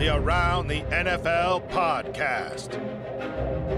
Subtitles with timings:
[0.00, 2.80] The Around the NFL podcast.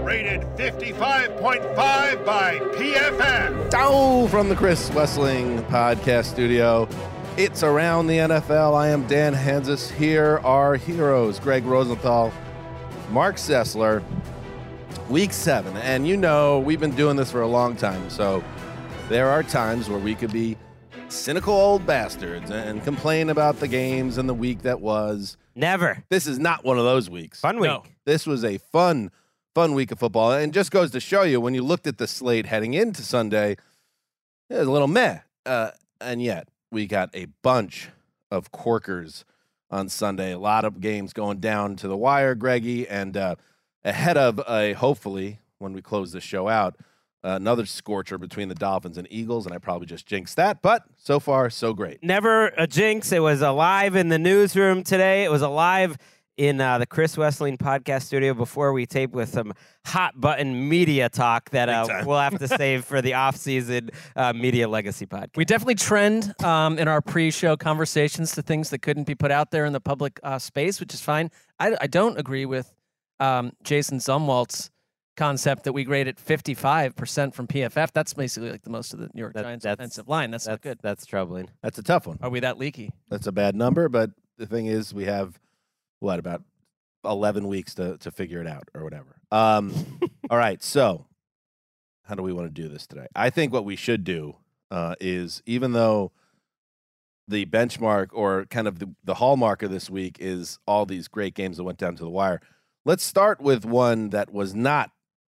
[0.05, 3.69] Rated 55.5 by PFM.
[3.69, 6.87] Down from the Chris Wesseling podcast studio.
[7.35, 8.73] It's Around the NFL.
[8.73, 9.91] I am Dan Hanzus.
[9.91, 12.31] Here are heroes Gregg Rosenthal,
[13.11, 14.01] Marc Sessler.
[15.09, 15.75] Week seven.
[15.75, 18.09] And you know, we've been doing this for a long time.
[18.09, 18.41] So
[19.09, 20.55] there are times where we could be
[21.09, 25.35] cynical old bastards and complain about the games and the week that was.
[25.55, 26.03] Never.
[26.09, 27.39] This is not one of those weeks.
[27.39, 27.69] Fun week.
[27.69, 27.83] No.
[28.05, 29.11] This was a fun,
[29.53, 30.31] fun week of football.
[30.31, 33.57] And just goes to show you when you looked at the slate heading into Sunday,
[34.49, 35.19] it was a little meh.
[35.45, 37.89] Uh, and yet, we got a bunch
[38.31, 39.25] of corkers
[39.69, 40.31] on Sunday.
[40.31, 43.35] A lot of games going down to the wire, Greggy, and uh,
[43.83, 46.75] ahead of a hopefully when we close the show out,
[47.23, 49.45] another scorcher between the Dolphins and Eagles.
[49.45, 52.03] And I probably just jinxed that, but so far so great.
[52.03, 53.11] Never a jinx.
[53.11, 55.23] It was alive in the newsroom today.
[55.23, 55.97] It was alive
[56.37, 59.53] in uh, the Chris Wesseling podcast studio before we tape with some
[59.85, 64.67] hot button media talk that uh, we'll have to save for the off-season uh, media
[64.67, 65.37] legacy podcast.
[65.37, 69.51] We definitely trend um, in our pre-show conversations to things that couldn't be put out
[69.51, 71.29] there in the public uh, space, which is fine.
[71.59, 72.73] I, I don't agree with
[73.19, 74.71] um, Jason Zumwalt's
[75.15, 77.91] concept that we graded 55% from PFF.
[77.91, 80.31] That's basically like the most of the New York That- Giants that's- offensive line.
[80.31, 80.79] That's, not good.
[80.81, 81.49] That's troubling.
[81.61, 82.19] That's a tough one.
[82.21, 82.91] Are we that leaky?
[83.09, 85.39] That's a bad number, but the thing is, we have
[85.99, 86.41] what about
[87.05, 89.15] eleven weeks to to figure it out or whatever.
[89.31, 91.05] Um, all right, so
[92.03, 93.07] how do we want to do this today?
[93.15, 94.37] I think what we should do
[94.71, 96.11] uh, is even though
[97.27, 101.35] the benchmark or kind of the, the hallmark of this week is all these great
[101.35, 102.41] games that went down to the wire.
[102.85, 104.91] Let's start with one that was not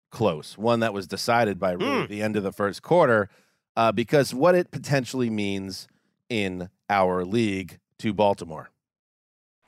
[0.10, 2.10] close, one that was decided by really Mm.
[2.10, 3.30] the end of the first quarter,
[3.76, 5.88] uh, because what it potentially means
[6.30, 8.70] in our league to Baltimore.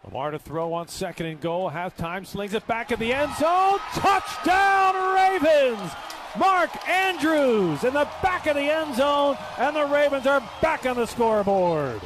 [0.06, 1.72] Lamar to throw on second and goal.
[1.72, 3.80] Halftime slings it back in the end zone.
[3.94, 5.92] Touchdown Ravens!
[6.38, 10.96] Mark Andrews in the back of the end zone, and the Ravens are back on
[10.96, 12.00] the scoreboard.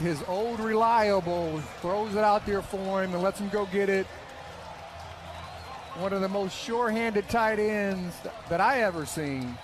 [0.00, 4.06] his old reliable throws it out there for him and lets him go get it.
[5.98, 8.16] One of the most sure-handed tight ends
[8.48, 9.56] that I ever seen.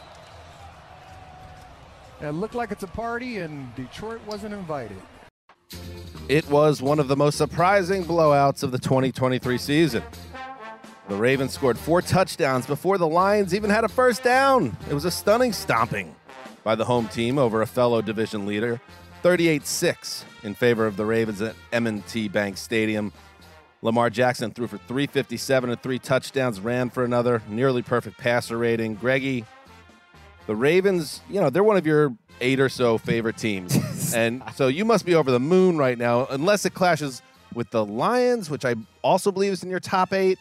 [2.20, 5.00] It looked like it's a party, and Detroit wasn't invited.
[6.28, 10.04] It was one of the most surprising blowouts of the 2023 season.
[11.08, 14.76] The Ravens scored four touchdowns before the Lions even had a first down.
[14.88, 16.14] It was a stunning stomping
[16.62, 18.80] by the home team over a fellow division leader,
[19.22, 23.12] 38 6 in favor of the Ravens at M&T Bank Stadium.
[23.82, 28.94] Lamar Jackson threw for 357 and three touchdowns, ran for another, nearly perfect passer rating.
[28.94, 29.44] Greggy,
[30.46, 34.12] the Ravens, you know, they're one of your eight or so favorite teams.
[34.14, 37.22] and so you must be over the moon right now, unless it clashes
[37.54, 40.38] with the Lions, which I also believe is in your top eight.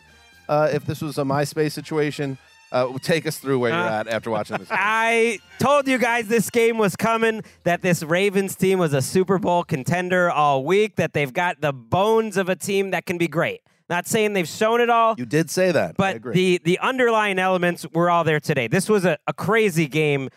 [0.47, 2.37] Uh, if this was a MySpace situation,
[2.71, 4.67] uh, take us through where you're Uh, at after watching this.
[4.69, 4.77] game.
[4.79, 9.37] I told you guys this game was coming, that this Ravens team was a Super
[9.39, 13.27] Bowl contender all week, that they've got the bones of a team that can be
[13.27, 13.61] great.
[13.89, 15.95] Not saying they've shown it all, You did say that.
[15.99, 18.67] I but the the underlying elements were all there today.
[18.67, 20.29] This was a, a crazy game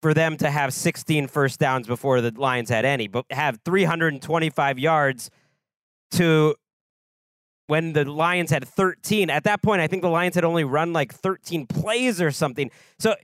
[0.00, 4.78] for them to have 16 first downs before the Lions had any, but have 325
[4.78, 5.28] yards
[6.12, 6.54] to
[7.68, 9.30] when the Lions had 13.
[9.30, 12.70] At that point, I think the Lions had only run like 13 plays or something.
[12.98, 13.14] So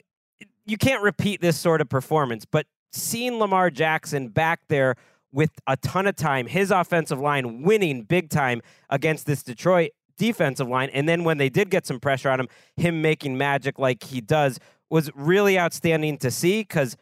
[0.64, 4.94] you can't repeat this sort of performance, but seeing Lamar Jackson back there
[5.32, 10.68] with a ton of time, his offensive line winning big time against this Detroit defensive
[10.68, 14.04] line, and then when they did get some pressure on him, him making magic like
[14.04, 14.60] he does
[14.90, 16.96] was really outstanding to see because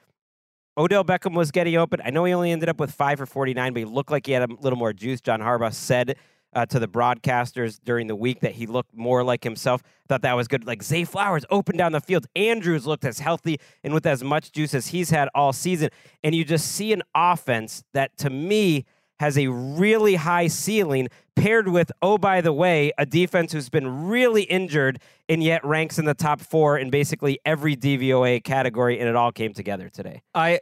[0.79, 2.01] Odell Beckham was getting open.
[2.03, 4.33] I know he only ended up with five for 49, but he looked like he
[4.33, 5.21] had a little more juice.
[5.21, 6.17] John Harbaugh said
[6.55, 9.83] uh, to the broadcasters during the week that he looked more like himself.
[10.09, 10.67] Thought that was good.
[10.67, 12.27] Like Zay Flowers open down the field.
[12.37, 15.91] Andrews looked as healthy and with as much juice as he's had all season.
[16.23, 18.85] And you just see an offense that to me
[19.21, 24.09] has a really high ceiling paired with, oh, by the way, a defense who's been
[24.09, 28.99] really injured and yet ranks in the top four in basically every DVOA category.
[28.99, 30.23] And it all came together today.
[30.35, 30.61] I-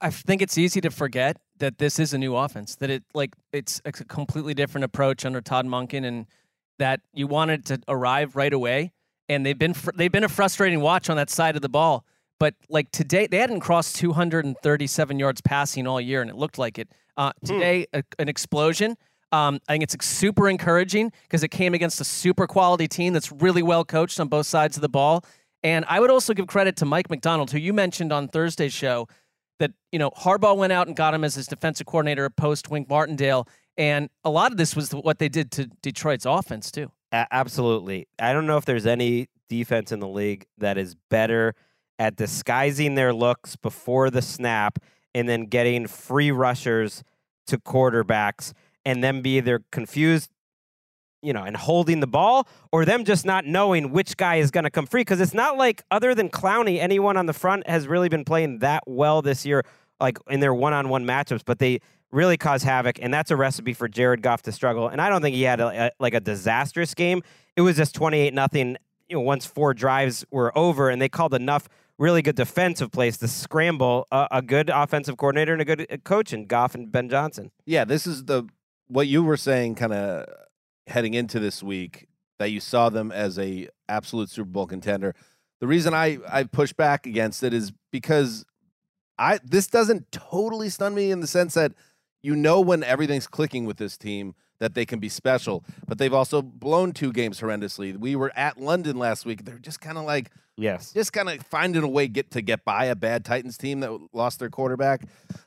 [0.00, 2.74] I think it's easy to forget that this is a new offense.
[2.76, 6.26] That it like it's a completely different approach under Todd Monken, and
[6.78, 8.92] that you wanted to arrive right away.
[9.28, 12.04] And they've been fr- they've been a frustrating watch on that side of the ball.
[12.40, 16.78] But like today, they hadn't crossed 237 yards passing all year, and it looked like
[16.78, 16.88] it.
[17.16, 18.96] Uh, today, a, an explosion.
[19.30, 23.30] Um, I think it's super encouraging because it came against a super quality team that's
[23.30, 25.24] really well coached on both sides of the ball.
[25.62, 29.06] And I would also give credit to Mike Macdonald, who you mentioned on Thursday's show,
[29.62, 32.88] that you know Harbaugh went out and got him as his defensive coordinator post Wink
[32.88, 33.46] Martindale,
[33.78, 36.90] and a lot of this was what they did to Detroit's offense too.
[37.12, 38.08] Absolutely.
[38.18, 41.54] I don't know if there's any defense in the league that is better
[41.98, 44.78] at disguising their looks before the snap
[45.14, 47.04] and then getting free rushers
[47.46, 48.52] to quarterbacks
[48.84, 50.30] and then be either confused,
[51.22, 54.64] you know, and holding the ball or them just not knowing which guy is going
[54.64, 55.02] to come free.
[55.02, 58.58] Because it's not like, other than Clowney, anyone on the front has really been playing
[58.58, 59.64] that well this year,
[60.00, 61.80] like in their one on one matchups, but they
[62.10, 62.98] really cause havoc.
[63.00, 64.88] And that's a recipe for Jared Goff to struggle.
[64.88, 67.22] And I don't think he had a, a, like a disastrous game.
[67.56, 68.76] It was just 28 nothing.
[69.08, 71.68] You know, once four drives were over and they called enough
[71.98, 75.96] really good defensive plays to scramble a, a good offensive coordinator and a good uh,
[75.98, 77.50] coach in Goff and Ben Johnson.
[77.64, 78.44] Yeah, this is the
[78.88, 80.26] what you were saying kind of
[80.86, 82.08] heading into this week
[82.38, 85.14] that you saw them as a absolute Super Bowl contender.
[85.60, 88.44] The reason I I push back against it is because
[89.18, 91.72] I this doesn't totally stun me in the sense that
[92.22, 96.14] you know when everything's clicking with this team that they can be special, but they've
[96.14, 97.96] also blown two games horrendously.
[97.98, 99.44] We were at London last week.
[99.44, 100.92] They're just kind of like Yes.
[100.92, 103.90] just kind of finding a way get to get by a bad Titans team that
[104.12, 105.02] lost their quarterback.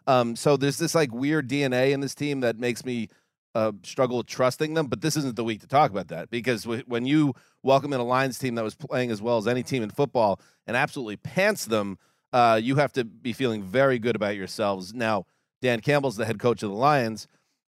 [0.07, 3.07] Um, so there's this like weird DNA in this team that makes me
[3.55, 4.87] uh, struggle trusting them.
[4.87, 7.99] But this isn't the week to talk about that because w- when you welcome in
[7.99, 11.15] a Lions team that was playing as well as any team in football and absolutely
[11.17, 11.97] pants them,
[12.33, 14.93] uh, you have to be feeling very good about yourselves.
[14.93, 15.25] Now,
[15.61, 17.27] Dan Campbell's the head coach of the Lions.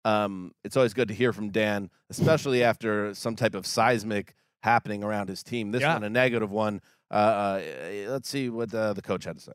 [0.06, 5.04] Um, it's always good to hear from Dan, especially after some type of seismic happening
[5.04, 5.70] around his team.
[5.70, 5.92] This Yeah.
[5.94, 6.80] one, a negative one.
[7.10, 7.62] Uh, uh,
[8.08, 9.52] let's see what uh, the coach had to say.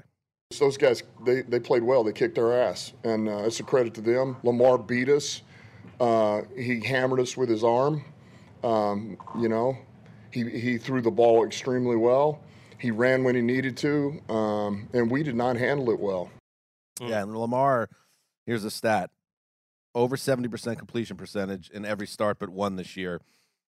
[0.60, 2.04] Those guys, they, they played well.
[2.04, 4.38] They kicked our ass, and uh, it's a credit to them.
[4.44, 5.42] Lamar beat us.
[6.00, 8.04] Uh, he hammered us with his arm.
[8.64, 9.78] Um, you know,
[10.32, 12.42] he he threw the ball extremely well.
[12.80, 16.30] He ran when he needed to, um, and we did not handle it well.
[17.02, 17.90] Yeah, and Lamar,
[18.46, 19.10] here's a stat:
[19.96, 23.22] over seventy percent completion percentage in every start but one this year,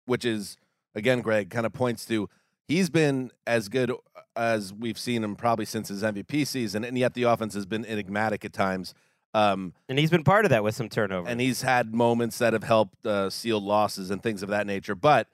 [0.05, 0.57] which is
[0.95, 2.29] again, Gregg, kind of points to
[2.71, 3.91] he's been as good
[4.35, 7.85] as we've seen him probably since his MVP season, and yet the offense has been
[7.85, 8.93] enigmatic at times.
[9.33, 11.27] Um, And he's been part of that with some turnover.
[11.29, 14.95] and he's had moments that have helped uh, sealed losses and things of that nature.
[14.95, 15.27] But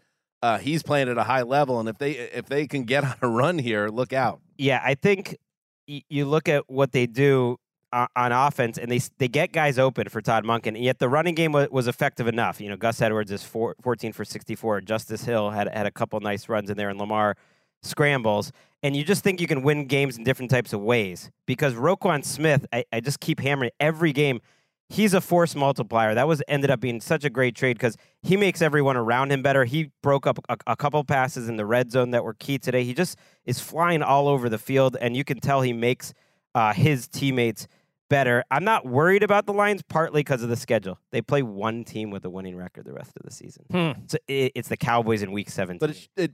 [0.44, 3.16] uh, he's playing at a high level, and if they if they can get on
[3.22, 4.40] a run here, look out.
[4.58, 5.36] yeah, I think
[5.88, 7.58] y- you look at what they do
[7.92, 11.10] uh, on offense, and they they get guys open for Todd Monken, and yet the
[11.10, 12.62] running game was, was effective enough.
[12.62, 14.82] You know, Gus Edwards is four, 14 for 64.
[14.82, 17.36] Justice Hill had had a couple nice runs in there, and Lamar
[17.82, 18.52] scrambles.
[18.84, 22.24] And you just think you can win games in different types of ways because Roquan
[22.24, 24.40] Smith, I, I just keep hammering every game.
[24.90, 26.14] He's a force multiplier.
[26.14, 29.42] That was ended up being such a great trade because he makes everyone around him
[29.42, 29.66] better.
[29.66, 32.84] He broke up a, a couple passes in the red zone that were key today.
[32.84, 36.14] He just is flying all over the field, and you can tell he makes
[36.56, 37.68] uh, his teammates
[38.10, 38.44] better.
[38.50, 41.00] I'm not worried about the Lions partly because of the schedule.
[41.12, 43.66] They play one team with a winning record the rest of the season.
[43.70, 43.92] Hmm.
[44.08, 45.80] So it, it's the Cowboys in Week 17.
[45.80, 46.34] But it, it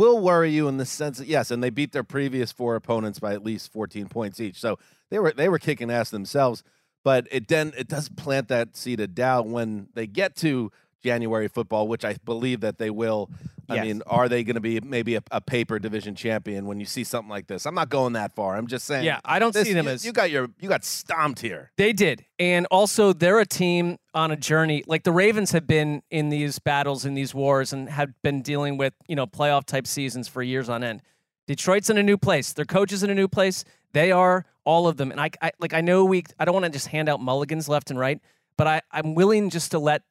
[0.00, 3.18] will worry you in the sense that yes, and they beat their previous four opponents
[3.18, 4.58] by at least 14 points each.
[4.58, 4.78] So
[5.10, 6.64] they were they were kicking ass themselves.
[7.04, 11.48] But it then it does plant that seed of doubt when they get to January
[11.48, 13.30] football, which I believe that they will.
[13.68, 13.84] I Yes.
[13.84, 17.04] mean, are they going to be maybe a, a paper division champion when you see
[17.04, 17.66] something like this?
[17.66, 18.56] I'm not going that far.
[18.56, 19.04] I'm just saying.
[19.04, 21.70] Yeah, I don't this- see them you, as you got your you got stomped here.
[21.76, 22.24] They did.
[22.40, 24.82] And also, they're a team on a journey.
[24.88, 28.76] Like the Ravens have been in these battles, in these wars, and have been dealing
[28.76, 31.00] with, you know, playoff type seasons for years on end.
[31.46, 32.52] Detroit's in a new place.
[32.52, 33.64] Their coach is in a new place.
[33.92, 35.10] They are all of them.
[35.12, 37.68] And I, I like I know we I don't want to just hand out mulligans
[37.68, 38.20] left and right,
[38.56, 40.02] but I, I'm willing just to let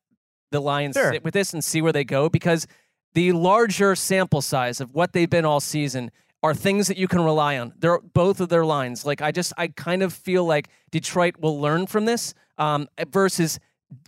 [0.51, 1.11] the Lions Sure.
[1.13, 2.67] sit with this and see where they go because
[3.13, 7.21] the larger sample size of what they've been all season are things that you can
[7.21, 7.73] rely on.
[7.77, 9.05] They're both of their lines.
[9.05, 13.59] Like I just I kind of feel like Detroit will learn from this um, versus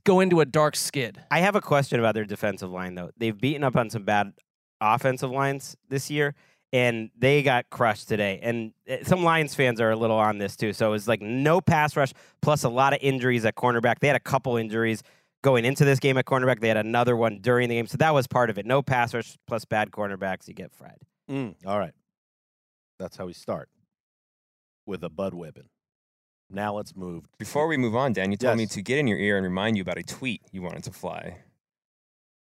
[0.03, 1.21] go into a dark skid.
[1.31, 3.11] I have a question about their defensive line, though.
[3.17, 4.33] They've beaten up on some bad
[4.79, 6.35] offensive lines this year,
[6.71, 8.39] and they got crushed today.
[8.41, 10.71] And uh, some Lions fans are a little on this, too.
[10.73, 13.99] So it was like no pass rush, plus a lot of injuries at cornerback.
[13.99, 15.01] They had a couple injuries
[15.43, 16.59] going into this game at cornerback.
[16.59, 17.87] They had another one during the game.
[17.87, 18.65] So that was part of it.
[18.65, 20.47] No pass rush, plus bad cornerbacks.
[20.47, 20.97] You get fried.
[21.29, 21.93] Mm, all right,
[22.99, 23.69] that's how we start
[24.85, 25.69] with a bud whipping.
[26.49, 27.23] Now let's move.
[27.39, 29.77] Before we move on, Dan, you told me to get in your ear and remind
[29.77, 31.37] you about a tweet you wanted to fly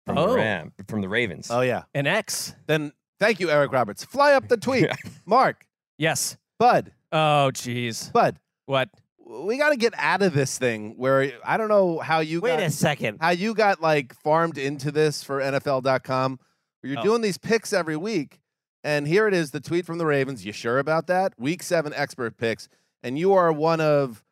[0.06, 0.28] from Oh.
[0.32, 1.50] the Ram, from the Ravens.
[1.50, 1.84] Oh yeah.
[1.94, 2.54] An X.
[2.66, 4.04] Then thank you, Eric Roberts.
[4.04, 4.86] Fly up the tweet,
[5.24, 5.66] Marc,
[5.98, 6.36] Yes.
[6.58, 8.12] Bud, Oh, jeez.
[8.12, 8.38] Bud.
[8.66, 8.90] What?
[9.28, 12.50] We got to get out of this thing where I don't know how you Wait
[12.58, 13.18] got, a second.
[13.20, 16.38] how you got like farmed into this for NFL.com.
[16.80, 17.04] Where you're Oh.
[17.04, 18.38] doing these picks every week,
[18.84, 20.46] and here it is, the tweet from the Ravens.
[20.46, 21.32] You sure about that?
[21.38, 22.68] Week seven expert picks,
[23.02, 24.22] and you are one of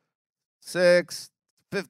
[0.60, 1.30] six,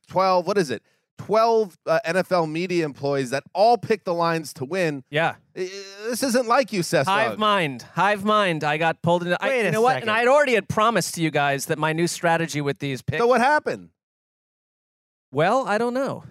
[0.08, 0.82] 12, What is it?
[1.18, 5.04] Twelve uh, NFL media employees that all pick the lines to win.
[5.10, 5.36] Yeah.
[5.56, 5.70] I- I-
[6.10, 7.06] This isn't like you, Seth.
[7.06, 7.82] Hive mind.
[7.94, 8.62] Hive mind.
[8.64, 9.36] I got pulled into.
[9.42, 9.94] I, Wait you a know what?
[9.94, 10.08] second.
[10.08, 13.20] And I'd already had promised to you guys that my new strategy with these picks.
[13.20, 13.90] So what happened?
[15.32, 16.24] well, I don't know.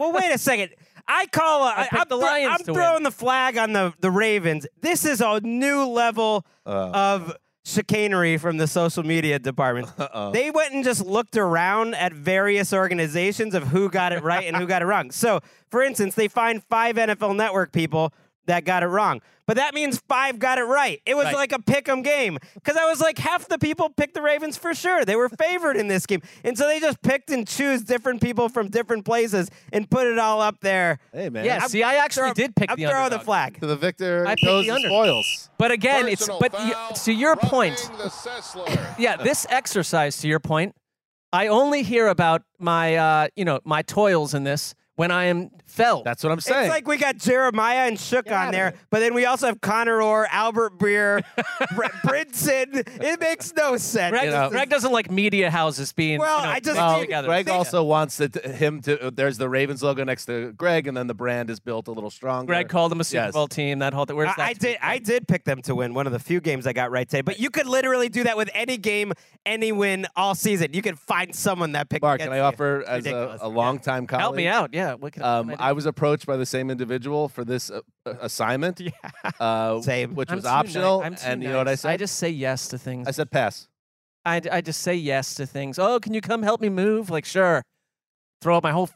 [0.00, 0.70] well, wait a second.
[1.06, 1.62] I call.
[1.64, 2.74] I I, picked I'm, the Lions I'm to win.
[2.80, 4.66] throwing the flag on the the Ravens.
[4.80, 9.88] This is a new level Uh, of chicanery from the social media department.
[9.98, 10.32] uh-oh.
[10.32, 14.56] They went and just looked around at various organizations of who got it right and
[14.56, 15.10] who got it wrong.
[15.10, 15.40] So,
[15.70, 18.12] for instance, they find five NFL Network people
[18.46, 19.20] that got it wrong.
[19.46, 21.00] But that means five got it right.
[21.04, 21.34] It was Right.
[21.34, 22.38] like a pick 'em game.
[22.54, 25.04] Because I was like, half the people picked the Ravens for sure.
[25.04, 26.22] They were favored in this game.
[26.44, 30.18] And so they just picked and choose different people from different places and put it
[30.18, 30.98] all up there.
[31.12, 31.44] hey man.
[31.44, 31.58] yeah.
[31.62, 33.20] I'm See, I actually Throw- did pick I'm the throwing underdog.
[33.20, 33.60] the flag.
[33.60, 34.88] To the victor I picked the the under.
[34.88, 35.50] spoils.
[35.58, 37.76] But again, it's but you, foul, to your point.
[37.98, 40.74] the yeah, this exercise, to your point,
[41.32, 45.50] I only hear about my, uh, you know, my toils in this when I am
[45.66, 46.04] felled.
[46.04, 46.64] That's what I'm saying.
[46.66, 48.76] It's like we got Jeremiah and Shook Get on there, it.
[48.90, 51.22] but then we also have Connor Orr, Albert Breer,
[51.74, 52.86] Br- Brinson.
[53.02, 54.10] It makes no sense.
[54.12, 56.18] Gregg, you know- Gregg doesn't like media houses being.
[56.20, 57.28] Well, you know, I just- well, together.
[57.28, 59.10] Gregg Think- also wants that him to.
[59.14, 62.10] There's the Ravens logo next to Gregg, and then the brand is built a little
[62.10, 62.46] stronger.
[62.46, 63.32] Gregg called them a Super Yes.
[63.32, 63.78] Bowl team.
[63.78, 64.16] That whole thing.
[64.16, 64.48] Where's I, that?
[64.48, 64.78] I did.
[64.82, 65.94] I did pick them to win.
[65.94, 67.22] One of the few games I got right today.
[67.22, 69.12] But you could literally do that with any game,
[69.46, 70.74] any win all season.
[70.74, 72.02] You could find someone that picked.
[72.02, 72.52] Marc, can against I you.
[72.52, 73.40] offer as a, Ridiculous.
[73.42, 74.20] a longtime colleague?
[74.22, 74.70] Help me out.
[74.74, 74.81] Yeah.
[74.94, 77.80] What can, Um, I I, was approached by the same individual for this uh,
[78.20, 78.90] assignment, Yeah.
[79.40, 80.14] uh, Same.
[80.14, 81.02] which I'm was ni- optional.
[81.02, 81.80] I'm and you know what I nice.
[81.82, 81.90] said?
[81.92, 83.08] I just say yes to things.
[83.08, 83.68] I said pass.
[84.24, 85.78] I, I just say yes to things.
[85.78, 87.10] Oh, can you come help me move?
[87.10, 87.62] Like, sure.
[88.40, 88.88] Throw up my whole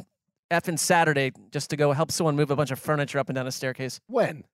[0.52, 3.46] effing Saturday just to go help someone move a bunch of furniture up and down
[3.46, 3.98] a staircase.
[4.06, 4.44] When?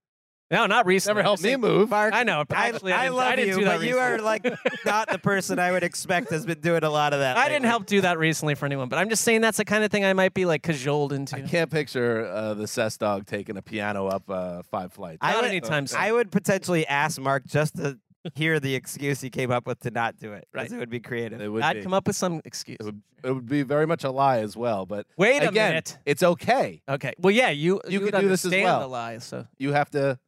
[0.52, 1.14] No, not recently.
[1.16, 1.92] Never helped me move.
[1.92, 2.44] I know.
[2.50, 4.47] I, Actually, I didn't- love didn't you, do that but you are like
[4.85, 7.37] not the person I would expect has been doing a lot of that.
[7.38, 9.82] I didn't help do that recently for anyone, but I'm just saying that's the kind
[9.82, 11.37] of thing I might be like cajoled into.
[11.37, 15.18] I can't picture uh, the Cess dog taking a piano up uh, five flights.
[15.23, 15.99] I Not would- anytime soon.
[16.00, 17.99] I would potentially ask Marc just to
[18.35, 20.47] hear the excuse he came up with to not do it.
[20.54, 20.71] Right.
[20.71, 21.40] It would be creative.
[21.40, 21.82] it would I'd be.
[21.82, 22.76] come up with some excuse.
[22.78, 24.85] It would, it would be very much a lie as well.
[24.87, 25.99] But Wait a minute.
[26.04, 26.82] it's okay.
[26.88, 27.14] Okay.
[27.18, 28.80] Well, yeah, you You would could do this as well.
[28.80, 30.18] The lie, so You have to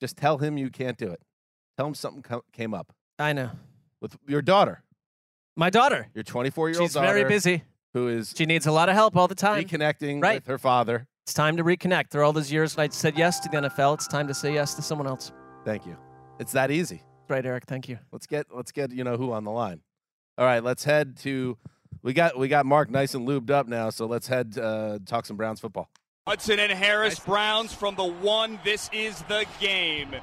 [0.00, 1.20] just tell him you can't do it.
[1.76, 3.50] Tell him something co- came up I know.
[4.00, 4.82] with your daughter,
[5.56, 6.08] My daughter.
[6.14, 7.64] your 24 year old She's daughter, very busy.
[7.94, 9.62] who is She needs a lot of help all the time.
[9.64, 10.36] reconnecting Right.
[10.36, 11.06] with her father.
[11.24, 12.10] It's time to reconnect.
[12.10, 14.74] Through all those years I said yes to the NFL, it's time to say yes
[14.74, 15.32] to someone else.
[15.64, 15.96] Thank you.
[16.38, 17.02] It's that easy.
[17.28, 17.64] Right, Eric.
[17.66, 17.98] Thank you.
[18.10, 19.82] Let's get let's get you know who on the line.
[20.38, 21.58] All right, let's head to.
[22.02, 25.26] We got we got Marc nice and lubed up now, so let's head uh, talk
[25.26, 25.90] some Browns football.
[26.28, 28.60] Hudson and Harris Browns from the one.
[28.62, 30.14] This is the game.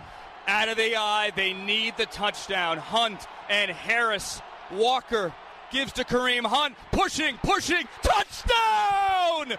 [0.47, 2.77] Out of the eye, they need the touchdown.
[2.77, 4.39] Hunt and Harris.
[4.71, 5.33] Walker
[5.71, 6.75] gives to Kareem Hunt.
[6.91, 7.87] Pushing, pushing.
[8.03, 9.57] Touchdown!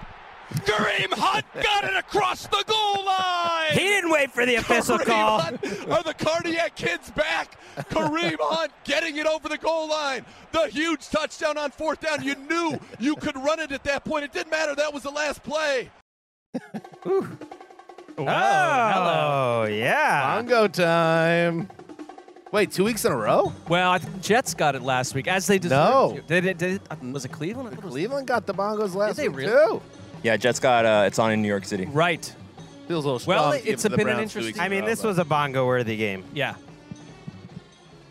[0.55, 3.73] Kareem Hunt got it across the goal line.
[3.73, 5.41] He didn't wait for the official Kareem call.
[5.41, 7.59] Hunt, are the cardiac kids back?
[7.91, 10.25] Kareem Hunt getting it over the goal line.
[10.53, 12.23] The huge touchdown on fourth down.
[12.23, 14.25] You knew you could run it at that point.
[14.25, 14.77] It didn't matter.
[14.77, 15.91] That was the last play.
[18.19, 19.65] Oh, hello.
[19.65, 20.37] yeah.
[20.37, 21.69] Bongo time.
[22.53, 23.53] Wait, two weeks in a row?
[23.69, 26.15] Well, I think Jets got it last week, as they deserved No.
[26.17, 26.23] to.
[26.23, 26.59] Did it?
[26.59, 26.83] Did it?
[26.91, 27.69] uh, Was it Cleveland?
[27.69, 29.51] I thought it was- Cleveland got the bongos last they week really?
[29.53, 29.83] too.
[30.23, 31.87] Yeah, Jets got uh, it's on in New York City.
[31.87, 32.25] Right.
[32.89, 33.63] Feels a little Well, strong.
[33.63, 35.97] to it's give a the been an interesting- I mean, this was a bongo worthy
[35.97, 36.25] game.
[36.33, 36.55] Yeah.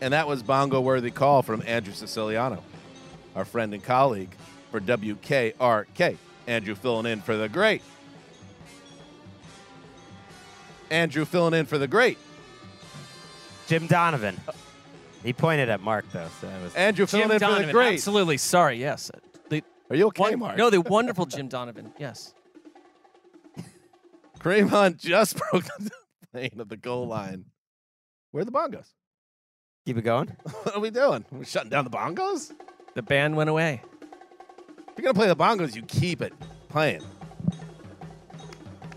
[0.00, 2.62] and that was bongo worthy call from Andrew Siciliano,
[3.34, 4.30] our friend and colleague
[4.70, 6.16] for WKRK.
[6.46, 7.82] Andrew filling in for the great.
[10.90, 12.18] Andrew filling in for the great.
[13.66, 14.38] Jim Donovan.
[15.22, 16.74] He pointed at Marc though, so it was.
[16.74, 17.94] Andrew filling Jim in for the great.
[17.94, 18.36] Absolutely.
[18.36, 18.78] Sorry.
[18.78, 19.10] Yes.
[19.48, 20.56] The Are you okay, one, Marc?
[20.56, 21.92] no, the wonderful Jim Donovan.
[21.98, 22.32] Yes.
[24.38, 25.90] Kareem Hunt just broke the
[26.32, 27.46] lane of the goal line.
[28.30, 28.86] Where are the bongos?
[29.84, 30.28] Keep it going.
[30.62, 31.24] What are we doing?
[31.32, 32.52] We're shutting down the bongos?
[32.94, 33.82] The band went away.
[34.88, 36.32] If you're gonna play the bongos, you keep it
[36.68, 37.02] playing.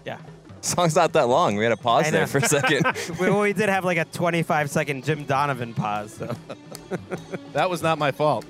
[0.06, 0.20] Yeah.
[0.62, 1.56] Song's not that long.
[1.56, 2.86] We had a pause there for a second.
[3.20, 6.14] we, we did have like a 25 second Jim Donovan pause.
[6.14, 6.36] So.
[7.54, 8.46] That was not my fault.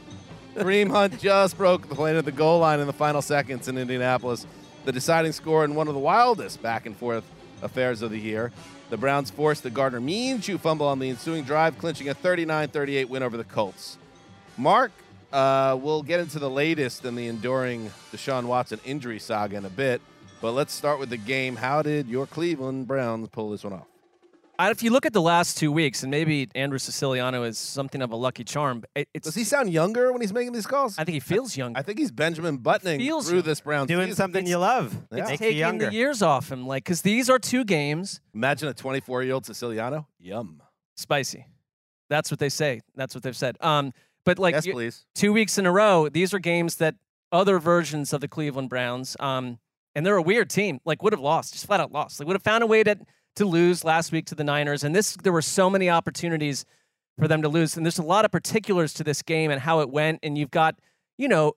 [0.56, 3.78] Kareem Hunt just broke the plane at the goal line in the final seconds in
[3.78, 4.46] Indianapolis.
[4.86, 7.24] The deciding score in one of the wildest back and forth
[7.62, 8.52] affairs of the year.
[8.90, 13.24] The Browns forced the Gardner Minshew fumble on the ensuing drive, clinching a 39-38 win
[13.24, 13.98] over the Colts.
[14.58, 14.92] Marc,
[15.32, 19.70] uh, we'll get into the latest in the enduring Deshaun Watson injury saga in a
[19.70, 20.02] bit,
[20.42, 21.56] but let's start with the game.
[21.58, 23.86] How did your Cleveland Browns pull this one off?
[24.58, 28.02] Uh, If you look at the last two weeks, and maybe Andrew Siciliano is something
[28.02, 30.98] of a lucky charm, it's, Does he sound younger when he's making these calls?
[31.00, 31.78] I think he feels young.
[31.78, 33.46] I think he's Benjamin Buttoning Feels through young.
[33.46, 34.16] this Browns Doing season.
[34.18, 34.94] something you love.
[35.12, 35.20] Yeah.
[35.26, 35.86] Makes you taking younger.
[35.90, 38.20] the years off him, like because these are two games.
[38.34, 40.08] Imagine a 24-year-old Siciliano.
[40.20, 40.62] Yum.
[40.98, 41.46] Spicy.
[42.10, 42.82] That's what they say.
[42.96, 43.56] That's what they've said.
[43.62, 43.94] Um,
[44.26, 45.06] but like yes, you- please.
[45.16, 46.96] two weeks in a row, these are games that
[47.32, 49.60] other versions of the Cleveland Browns, um,
[49.96, 52.20] and they're a weird team, like would have lost, just flat out lost.
[52.20, 52.98] They would have found a way to
[53.36, 56.66] to lose last week to the Niners, and this there were so many opportunities
[57.18, 59.82] for them to lose, and there's a lot of particulars to this game and how
[59.82, 60.76] it went, and you've got,
[61.18, 61.54] you know.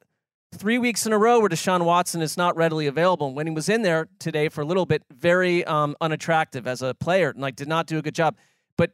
[0.55, 3.29] Three weeks in a row where Deshaun Watson is not readily available.
[3.29, 6.83] And When he was in there today for a little bit, very um, unattractive as
[6.83, 8.37] a player, and like did not do a good job.
[8.77, 8.91] But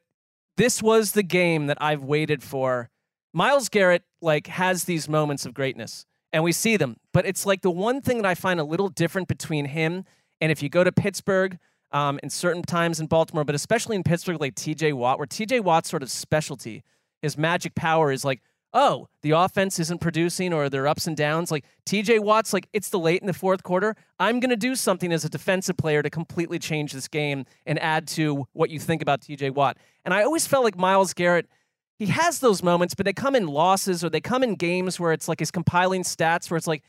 [0.57, 2.91] this was the game that I've waited for
[3.33, 7.63] Myles Garrett like has these moments of greatness and we see them, but it's like
[7.63, 10.05] the one thing that I find a little different between him
[10.41, 11.59] and if you go to Pittsburgh
[11.93, 15.63] um, and certain times in Baltimore, but especially in Pittsburgh, like TJ Watt, where TJ
[15.63, 16.83] Watt's sort of specialty,
[17.23, 18.43] his magic power is like,
[18.75, 21.51] oh, the offense isn't producing or there are ups and downs.
[21.51, 23.97] Like TJ Watt's like, it's the late in the fourth quarter.
[24.19, 27.79] I'm going to do something as a defensive player to completely change this game and
[27.79, 29.79] add to what you think about TJ Watt.
[30.05, 31.49] And I always felt like Myles Garrett
[31.99, 35.13] he has those moments, but they come in losses or they come in games where
[35.13, 36.83] it's like he's compiling stats where it's like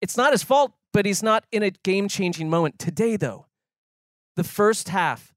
[0.00, 2.78] it's not his fault, but he's not in a game changing moment.
[2.78, 3.46] Today, though,
[4.34, 5.34] the first half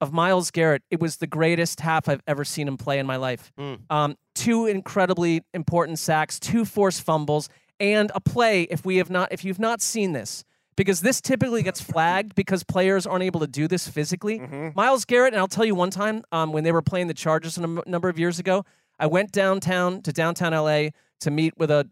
[0.00, 3.16] of Myles Garrett, it was the greatest half I've ever seen him play in my
[3.16, 3.52] life.
[3.58, 3.80] Mm.
[3.88, 7.48] Um, two incredibly important sacks, two forced fumbles,
[7.80, 8.62] and a play.
[8.62, 10.44] If we have not, if you've not seen this,
[10.76, 14.38] because this typically gets flagged because players aren't able to do this physically.
[14.74, 17.58] Myles Garrett, and I'll tell you one time um, when they were playing the Chargers
[17.58, 18.64] a number of years ago,
[18.98, 21.88] I went downtown to downtown LA to meet with a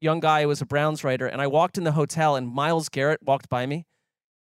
[0.00, 2.88] young guy who was a Browns writer, and I walked in the hotel, and Myles
[2.88, 3.86] Garrett walked by me.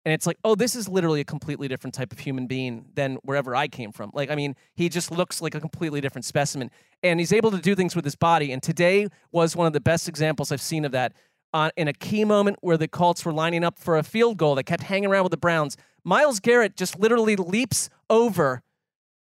[0.04, 3.16] And it's like, oh, this is literally a completely different type of human being than
[3.16, 4.10] wherever I came from.
[4.14, 6.70] Like, I mean, he just looks like a completely different specimen.
[7.02, 8.50] And he's able to do things with his body.
[8.50, 11.12] And today was one of the best examples I've seen of that.
[11.52, 14.54] Uh, in a key moment where the Colts were lining up for a field goal
[14.54, 18.62] that kept hanging around with the Browns, Myles Garrett just literally leaps over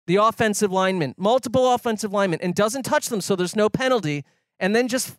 [0.08, 4.26] the offensive lineman, multiple offensive linemen, and doesn't touch them, so there's no penalty,
[4.60, 5.16] and then just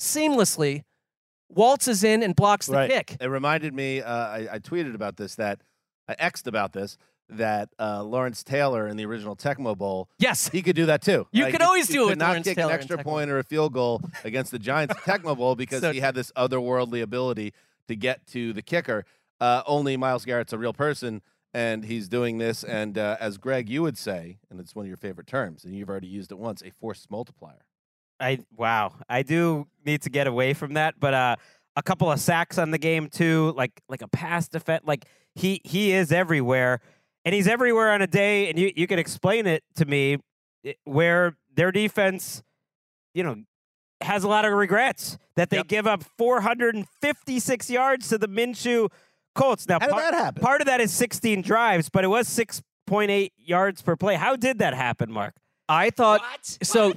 [0.00, 0.82] seamlessly
[1.48, 2.90] waltzes in and blocks the Right.
[2.90, 3.16] kick.
[3.20, 4.00] It reminded me.
[4.00, 5.34] Uh, I, I tweeted about this.
[5.36, 5.60] That
[6.08, 6.96] I xed about this.
[7.36, 10.08] That uh, Lawrence Taylor in the original Tecmo Bowl.
[10.18, 11.26] Yes, he could do that too.
[11.32, 13.30] You Like, could always he do it could not Lawrence kick Taylor an extra point
[13.30, 17.02] or a field goal against the Giants Tecmo Bowl because So- he had this otherworldly
[17.02, 17.52] ability
[17.88, 19.04] to get to the kicker.
[19.40, 21.20] Uh, only Myles Garrett's a real person,
[21.52, 22.62] and he's doing this.
[22.62, 25.74] And uh, as Gregg, you would say, and it's one of your favorite terms, and
[25.74, 27.64] you've already used it once, a force multiplier.
[28.20, 31.36] I wow, I do need to get away from that, but uh,
[31.74, 35.60] a couple of sacks on the game too, like like a pass defense, like he
[35.64, 36.80] he is everywhere,
[37.24, 40.18] and he's everywhere on a day, and you you can explain it to me
[40.64, 42.42] eh, where their defense,
[43.14, 43.36] you know,
[44.00, 48.88] has a lot of regrets that they give up 456 yards to the Minshew
[49.34, 49.68] Colts.
[49.68, 50.42] Now, How did par- that happen?
[50.42, 54.16] part of that is 16 drives, but it was 6.8 yards per play.
[54.16, 55.34] How did that happen, Marc?
[55.68, 56.22] I thought
[56.62, 56.92] so.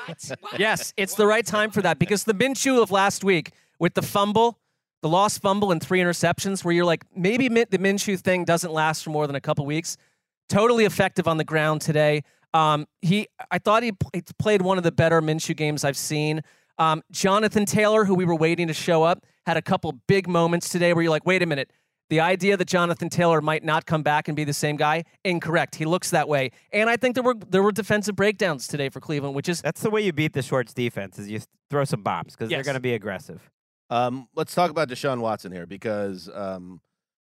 [0.58, 4.02] yes, it's the right time for that because the Minshew of last week with the
[4.02, 4.58] fumble,
[5.04, 9.04] the lost fumble, and three interceptions, where you're like, maybe the Minshew thing doesn't last
[9.04, 9.98] for more than a couple weeks.
[10.48, 12.22] Totally effective on the ground today.
[12.54, 13.92] Um, he, I thought he,
[14.38, 16.40] played one of the better Minshew games I've seen.
[16.78, 20.70] Um, Jonathan Taylor, who we were waiting to show up, had a couple big moments
[20.70, 21.70] today where you're like, wait a minute.
[22.08, 25.74] The idea that Jonathan Taylor might not come back and be the same guy, incorrect.
[25.74, 29.00] He looks that way, and I think there were there were defensive breakdowns today for
[29.00, 31.40] Cleveland, which is That's the way you beat the Schwartz defense is you
[31.70, 32.58] throw some bombs because Yes.
[32.58, 33.50] they're going to be aggressive.
[33.94, 36.80] Um, let's talk about Deshaun Watson here because um,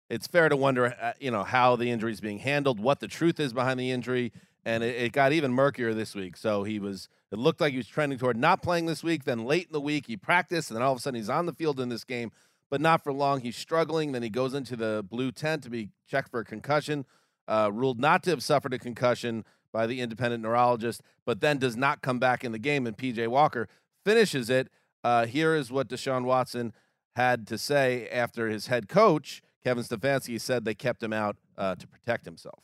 [0.09, 3.07] it's fair to wonder, uh, you know, how the injury is being handled, what the
[3.07, 4.33] truth is behind the injury,
[4.65, 6.35] and it, it got even murkier this week.
[6.35, 9.23] So he was, it looked like he was trending toward not playing this week.
[9.23, 11.45] Then late in the week, he practiced, and then all of a sudden he's on
[11.45, 12.29] the field in this game,
[12.69, 13.39] but not for long.
[13.39, 14.11] He's struggling.
[14.11, 17.05] Then he goes into the blue tent to be checked for a concussion,
[17.47, 21.77] uh, ruled not to have suffered a concussion by the independent neurologist, but then does
[21.77, 22.85] not come back in the game.
[22.85, 23.69] And PJ Walker
[24.03, 24.67] finishes it.
[25.03, 26.73] Uh, here is what Deshaun Watson
[27.15, 31.75] had to say after his head coach, Kevin Stefanski, said they kept him out uh,
[31.75, 32.59] to protect himself.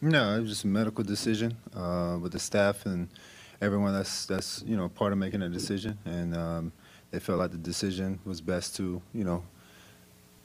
[0.00, 3.08] No, it was just a medical decision uh, with the staff and
[3.60, 6.72] everyone that's that's you know part of making a decision, and um,
[7.10, 9.42] they felt like the decision was best to you know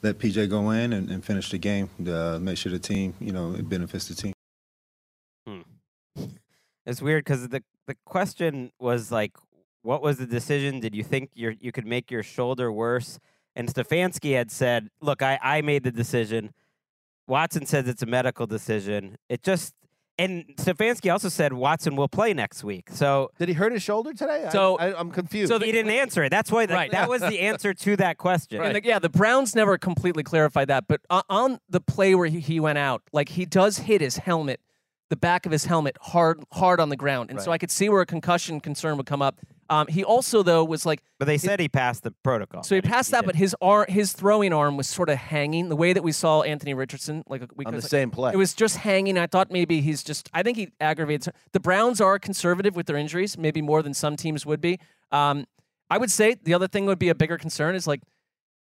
[0.02, 3.14] let PJ go in and, and finish the game, to, uh, make sure the team
[3.20, 4.32] you know it benefits the team.
[5.46, 5.60] Hmm.
[6.86, 9.36] It's weird because the the question was like,
[9.84, 10.80] what was the decision?
[10.80, 13.20] Did you think you you could make your shoulder worse?
[13.54, 16.52] And Stefanski had said, "Look, I I made the decision."
[17.26, 19.16] Watson says it's a medical decision.
[19.28, 19.72] It just
[20.18, 22.88] and Stefanski also said Watson will play next week.
[22.90, 24.44] So Did he hurt his shoulder today?
[24.46, 25.50] I- So- I, am confused.
[25.50, 26.30] so he didn't answer it.
[26.30, 26.90] That's why that, Right.
[26.92, 28.62] that was the answer to that question.
[28.62, 32.28] And the, yeah, the Browns never completely clarified that, but on, on the play where
[32.28, 34.60] he, he went out, like he does hit his helmet,
[35.10, 37.88] the back of his helmet, hard hard on the ground, and so I could see
[37.88, 39.40] where a concussion concern would come up.
[39.70, 42.62] Um, he also though was like, But they said he passed the protocol.
[42.62, 45.76] so he passed that, but his arm, his throwing arm was sort of hanging, the
[45.76, 47.88] way that we saw Anthony Richardson, like a week on the ago.
[47.88, 48.32] same play.
[48.32, 49.16] It was just hanging.
[49.16, 50.28] I thought maybe he's just.
[50.34, 51.28] I think he aggravates.
[51.52, 54.78] The Browns are conservative with their injuries, maybe more than some teams would be.
[55.12, 55.46] Um,
[55.90, 58.00] I would say the other thing would be a bigger concern is like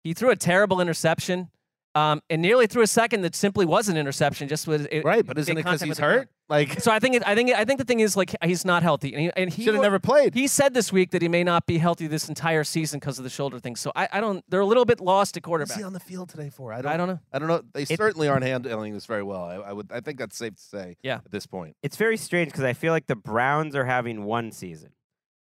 [0.04, 1.50] he threw a terrible interception,
[1.96, 4.48] um, and nearly threw a second that simply was an interception.
[4.48, 6.30] Just was it, right, but isn't it because he's with the hurt?
[6.48, 8.84] Like So I think it, I think I think the thing is like he's not
[8.84, 10.36] healthy, and he, and he should have never played.
[10.36, 13.24] He said this week that he may not be healthy this entire season because of
[13.24, 13.76] the shoulder thing.
[13.76, 14.44] So I, I don't.
[14.50, 15.78] They're a little bit lost at What's quarterback.
[15.78, 16.72] he on the field today for?
[16.72, 16.92] I don't.
[16.92, 17.20] I don't know.
[17.34, 17.62] I don't know.
[17.74, 19.44] They It- certainly aren't handling this very well.
[19.44, 19.90] I, I would.
[19.92, 20.98] I think that's safe to say.
[21.02, 21.16] Yeah.
[21.26, 21.76] At this point.
[21.82, 24.92] it's very strange because I feel like the Browns are having one season,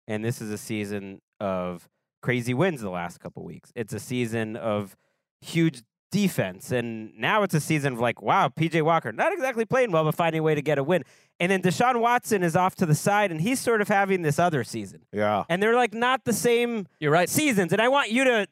[0.06, 1.86] and this is a season of
[2.22, 3.72] crazy wins the last couple weeks.
[3.74, 4.96] It's a season of
[5.42, 5.82] huge
[6.14, 10.04] defense, and now it's a season of like, wow, PJ Walker not exactly playing well,
[10.04, 11.02] but finding a way to get a win.
[11.40, 14.38] And then Deshaun Watson is off to the side, and he's sort of having this
[14.38, 15.42] other season, Yeah.
[15.48, 17.28] and they're like not the same You're right.
[17.28, 17.72] seasons.
[17.72, 18.46] And I want you to,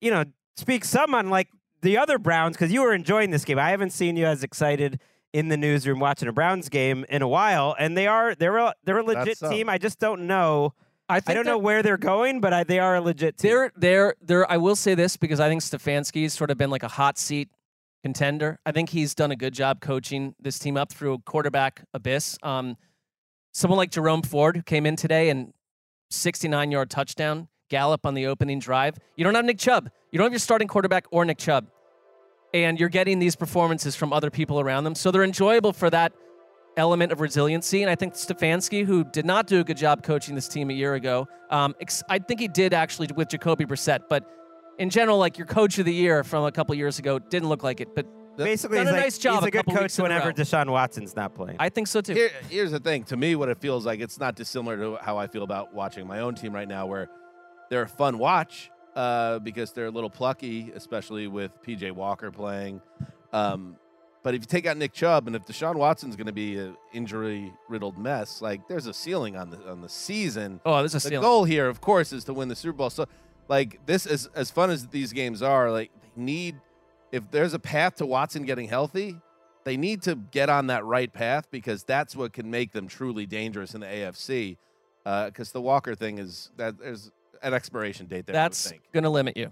[0.00, 0.24] you know,
[0.56, 1.48] speak some on like
[1.82, 3.58] the other Browns because you were enjoying this game.
[3.58, 4.98] I haven't seen you as excited
[5.34, 8.74] in the newsroom watching a Browns game in a while, and they are they're a,
[8.84, 9.50] they're a legit so.
[9.50, 9.68] team.
[9.68, 10.72] I just don't know.
[11.08, 13.50] I, I don't know where they're going, but I, they are a legit team.
[13.50, 16.82] They're they're they're I will say this because I think Stefanski's sort of been like
[16.82, 17.50] a hot seat
[18.02, 18.58] contender.
[18.66, 22.38] I think he's done a good job coaching this team up through a quarterback abyss.
[22.42, 22.76] Um,
[23.52, 25.52] someone like Jerome Ford who came in today and
[26.10, 28.98] 69 yard touchdown, Gallup on the opening drive.
[29.16, 29.90] You don't have Nick Chubb.
[30.10, 31.66] You don't have your starting quarterback or Nick Chubb.
[32.54, 34.94] And you're getting these performances from other people around them.
[34.94, 36.12] So they're enjoyable for that
[36.76, 37.82] element of resiliency.
[37.82, 40.72] And I think Stefanski, who did not do a good job coaching this team a
[40.72, 44.00] year ago, um, ex- I think he did actually with Jacoby Brissett.
[44.08, 44.28] But
[44.78, 47.62] in general, like your coach of the year from a couple years ago didn't look
[47.62, 47.94] like it.
[47.94, 48.06] But
[48.36, 50.32] Basically, done he's a like- nice job He's a a good couple coach weeks whenever.
[50.32, 51.56] Deshaun Watson's not playing.
[51.60, 52.14] I think so too.
[52.14, 53.04] Here, here's the thing.
[53.04, 56.06] To me, what it feels like, it's not dissimilar to how I feel about watching
[56.06, 57.10] my own team right now, where
[57.68, 62.80] they're a fun watch uh, because they're a little plucky, especially with PJ Walker playing.
[63.34, 63.76] Um,
[64.22, 66.76] but if you take out Nick Chubb and if Deshaun Watson's going to be an
[66.92, 70.60] injury-riddled mess, like there's a ceiling on the on the season.
[70.64, 71.22] oh, there's a the ceiling.
[71.22, 72.90] goal here, of course, is to win the Super Bowl.
[72.90, 73.06] So,
[73.48, 75.70] like this is as fun as these games are.
[75.70, 76.56] Like they need,
[77.10, 79.16] if there's a path to Watson getting healthy,
[79.64, 83.26] they need to get on that right path because that's what can make them truly
[83.26, 84.56] dangerous in the AFC.
[85.04, 87.10] Because the Walker thing is that there's
[87.42, 88.34] an expiration date there.
[88.34, 89.50] That's going to limit you.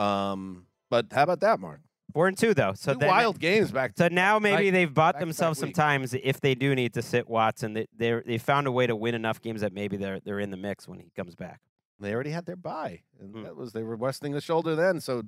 [0.00, 1.80] Um, but how about that, Marc?
[2.16, 2.72] Four and two though.
[2.72, 3.92] So Two then- wild games back.
[3.94, 4.70] So now maybe Right.
[4.72, 7.74] they've bought themselves some times if they do need to sit Watson.
[7.74, 10.50] They they they found a way to win enough games that maybe they're they're in
[10.50, 11.60] the mix when he comes back.
[12.00, 13.42] They already had their bye, and Hmm.
[13.42, 15.24] that was they were resting the shoulder then, so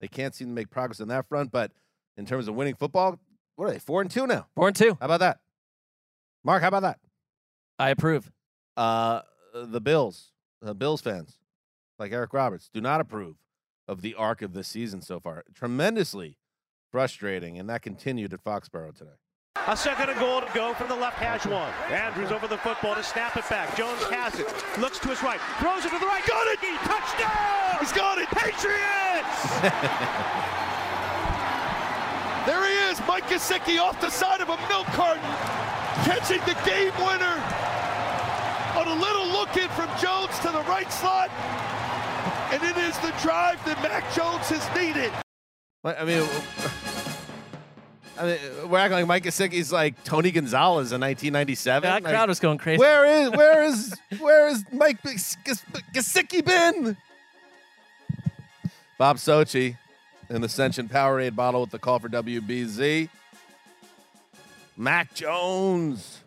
[0.00, 1.52] they can't seem to make progress on that front.
[1.52, 1.72] But
[2.16, 3.20] in terms of winning football,
[3.56, 3.78] what are they?
[3.78, 4.46] Four and two now.
[4.54, 4.96] Four and two.
[4.98, 5.40] How about that,
[6.42, 6.62] Marc?
[6.62, 7.00] How about that?
[7.78, 8.32] I approve.
[8.78, 9.20] Uh,
[9.52, 11.38] the Bills, the Bills fans,
[11.98, 13.36] like Eric Roberts, do not approve
[13.90, 15.42] of the arc of the season so far.
[15.52, 16.38] Tremendously
[16.92, 19.18] frustrating, and that continued at Foxborough today.
[19.66, 21.72] A second and goal to go from the left hash one.
[21.90, 23.76] Andrews over the football to snap it back.
[23.76, 24.46] Jones has it.
[24.78, 25.40] Looks to his right.
[25.58, 26.24] Throws it to the right.
[26.24, 26.60] Got it!
[26.86, 27.76] Touchdown!
[27.80, 28.28] He's got it!
[28.30, 29.50] Patriots!
[32.46, 35.22] There he is, Mike Gesicki off the side of a milk carton,
[36.08, 37.36] catching the game winner
[38.80, 41.28] on a little look in from Jones to the right slot.
[42.52, 45.12] And it is the drive that Mac Jones has needed.
[45.84, 46.26] I mean,
[48.18, 51.82] I mean, we're acting like Mike Gesicki's like Tony Gonzalez in 1997.
[51.88, 52.78] That Like, crowd was going crazy.
[52.80, 56.96] Where is where is where is Mike Ges- Ges- Gesicki been?
[58.98, 59.78] Bob Sochi
[60.28, 63.08] in the Ascension Powerade bottle with the call for WBZ.
[64.76, 66.20] Mac Jones,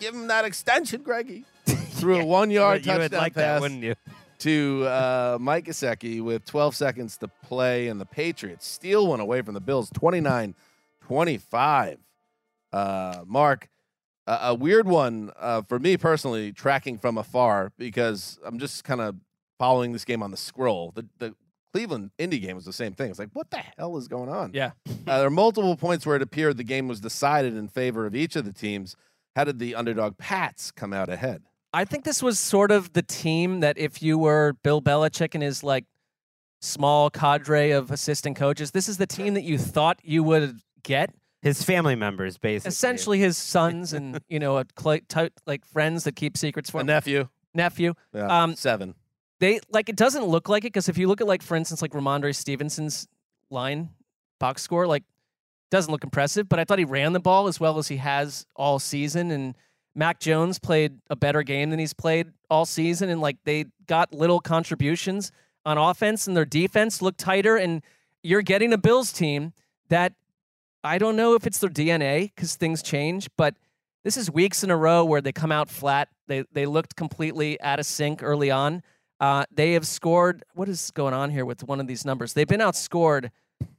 [0.00, 1.44] give him that extension, Greggy.
[1.66, 3.94] Threw a one-yard you would touchdown like pass that, wouldn't you?
[4.40, 9.42] To uh, Mike Gesicki with 12 seconds to play, and the Patriots steal one away
[9.42, 10.54] from the Bills, 29
[11.00, 11.98] 25.
[12.72, 13.68] Uh, Marc,
[14.26, 19.00] a, a weird one uh, for me personally, tracking from afar because I'm just kind
[19.00, 19.16] of
[19.58, 20.92] following this game on the scroll.
[20.94, 21.34] The the
[21.72, 23.10] Cleveland Indy game was the same thing.
[23.10, 24.52] It's like, what the hell is going on?
[24.54, 24.72] Yeah.
[25.06, 28.14] Uh, there are multiple points where it appeared the game was decided in favor of
[28.14, 28.96] each of the teams.
[29.36, 31.42] How did the underdog Pats come out ahead?
[31.78, 35.42] I think this was sort of the team that if you were Bill Belichick and
[35.42, 35.84] his like
[36.60, 41.14] small cadre of assistant coaches, this is the team that you thought you would get.
[41.40, 42.68] His family members, basically.
[42.70, 46.78] Essentially, his sons and you know, a cl- t- like friends that keep secrets for
[46.78, 46.88] A him.
[46.88, 47.28] nephew.
[47.54, 47.94] nephew.
[48.12, 48.94] Yeah, Um, seven.
[49.38, 51.80] they like it doesn't look like it because if you look at like for instance
[51.80, 53.06] like Rhamondre Stevenson's
[53.50, 53.90] line
[54.40, 55.04] box score like
[55.70, 58.44] doesn't look impressive but I thought he ran the ball as well as he has
[58.56, 59.54] all season and
[59.94, 64.12] Mac Jones played a better game than he's played all season and like they got
[64.12, 65.32] little contributions
[65.64, 67.82] on offense and their defense looked tighter and
[68.22, 69.52] you're getting a Bills team
[69.88, 70.14] that
[70.84, 73.54] I don't know if it's their DNA because things change but
[74.04, 77.60] this is weeks in a row where they come out flat they they looked completely
[77.60, 78.82] out of sync early on
[79.20, 80.44] uh, they have scored.
[80.54, 82.34] What is going on here with one of these numbers?
[82.34, 83.30] They've been outscored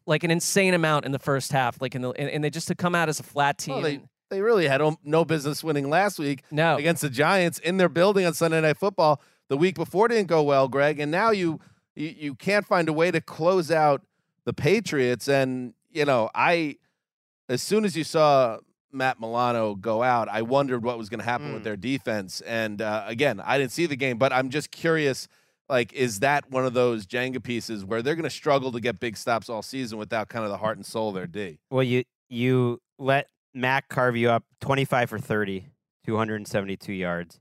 [0.06, 1.82] like an insane amount in the first half.
[1.82, 3.76] Like in the and, and they just to come out as a flat team.
[3.76, 7.78] Well, they, they really had no business winning last week no, against the Giants in
[7.78, 9.22] their building on Sunday Night Football.
[9.48, 11.60] The week before didn't go well, Gregg, and now you
[11.96, 14.02] you, you can't find a way to close out
[14.46, 15.28] the Patriots.
[15.28, 16.78] And you know, I
[17.48, 18.60] as soon as you saw
[18.92, 21.66] Matt Milano go out, I wondered what was going to happen with Mm.
[21.66, 22.42] their defense.
[22.42, 25.28] And uh, again, I didn't see the game, but I'm just curious.
[25.68, 29.00] Like, is that one of those Jenga pieces where they're going to struggle to get
[29.00, 31.60] big stops all season without kind of the heart and soul of their D?
[31.70, 33.28] Well, you you let
[33.60, 35.68] Mac carve you up 25 for 30,
[36.06, 37.40] 272 yards.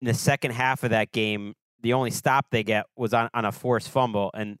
[0.00, 3.44] In the second half of that game, the only stop they get was on, on
[3.44, 4.58] a forced fumble, and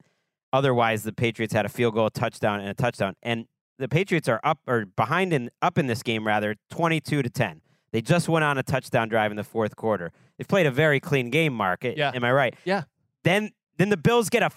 [0.52, 3.14] otherwise the Patriots had a field goal, a touchdown, and a touchdown.
[3.22, 3.46] And
[3.78, 7.60] the Patriots are up or behind in up in this game rather, 22 to 10.
[7.92, 10.12] They just went on a touchdown drive in the fourth quarter.
[10.38, 11.84] They've played a very clean game, Marc.
[11.84, 12.12] Yeah.
[12.14, 12.54] Am I right?
[12.64, 12.84] Yeah.
[13.24, 14.50] Then then the Bills get a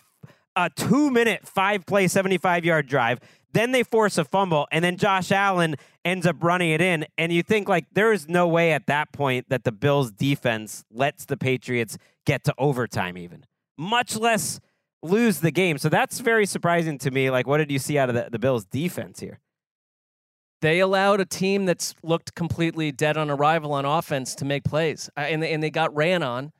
[0.55, 3.19] a two minute five play 75 yard drive.
[3.55, 7.05] Then they force a fumble, and then Josh Allen ends up running it in.
[7.17, 10.83] And you think like there is no way at that point that the Bills defense
[10.91, 13.45] lets the Patriots get to overtime, even
[13.77, 14.59] much less
[15.01, 15.77] lose the game.
[15.77, 17.29] So that's very surprising to me.
[17.29, 19.39] Like, what did you see out of the, the Bills defense here?
[20.61, 25.11] they allowed a team that's looked completely dead on arrival on offense to make plays,
[25.15, 26.51] and they, and they got ran on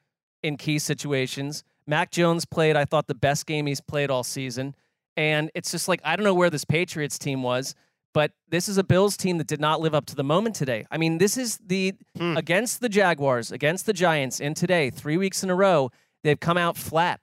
[0.43, 1.63] in key situations.
[1.88, 4.75] Mac Jones played, I thought, the best game he's played all season,
[5.17, 7.75] and it's just like I don't know where this Patriots team was,
[8.13, 10.86] but this is a Bills team that did not live up to the moment today.
[10.91, 12.38] I mean, this is the Hmm.
[12.38, 15.91] against the Jaguars, against the Giants, and today three weeks in a row
[16.23, 17.19] they've come out flat,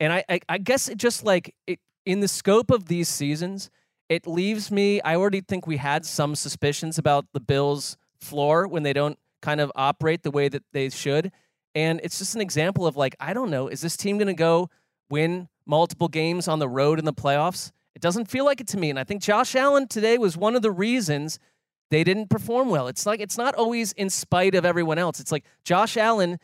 [0.00, 3.68] and I I, I guess it just like it in the scope of these seasons
[4.08, 8.84] it leaves me i already think we had some suspicions about the bills floor when
[8.84, 11.32] they don't kind of operate the way that they should
[11.74, 14.34] and it's just an example of like i don't know is this team going to
[14.34, 14.70] go
[15.10, 18.76] win multiple games on the road in the playoffs it doesn't feel like it to
[18.78, 21.38] me and i think josh allen today was one of the reasons
[21.90, 25.32] they didn't perform well it's like it's not always in spite of everyone else it's
[25.32, 26.38] like josh allen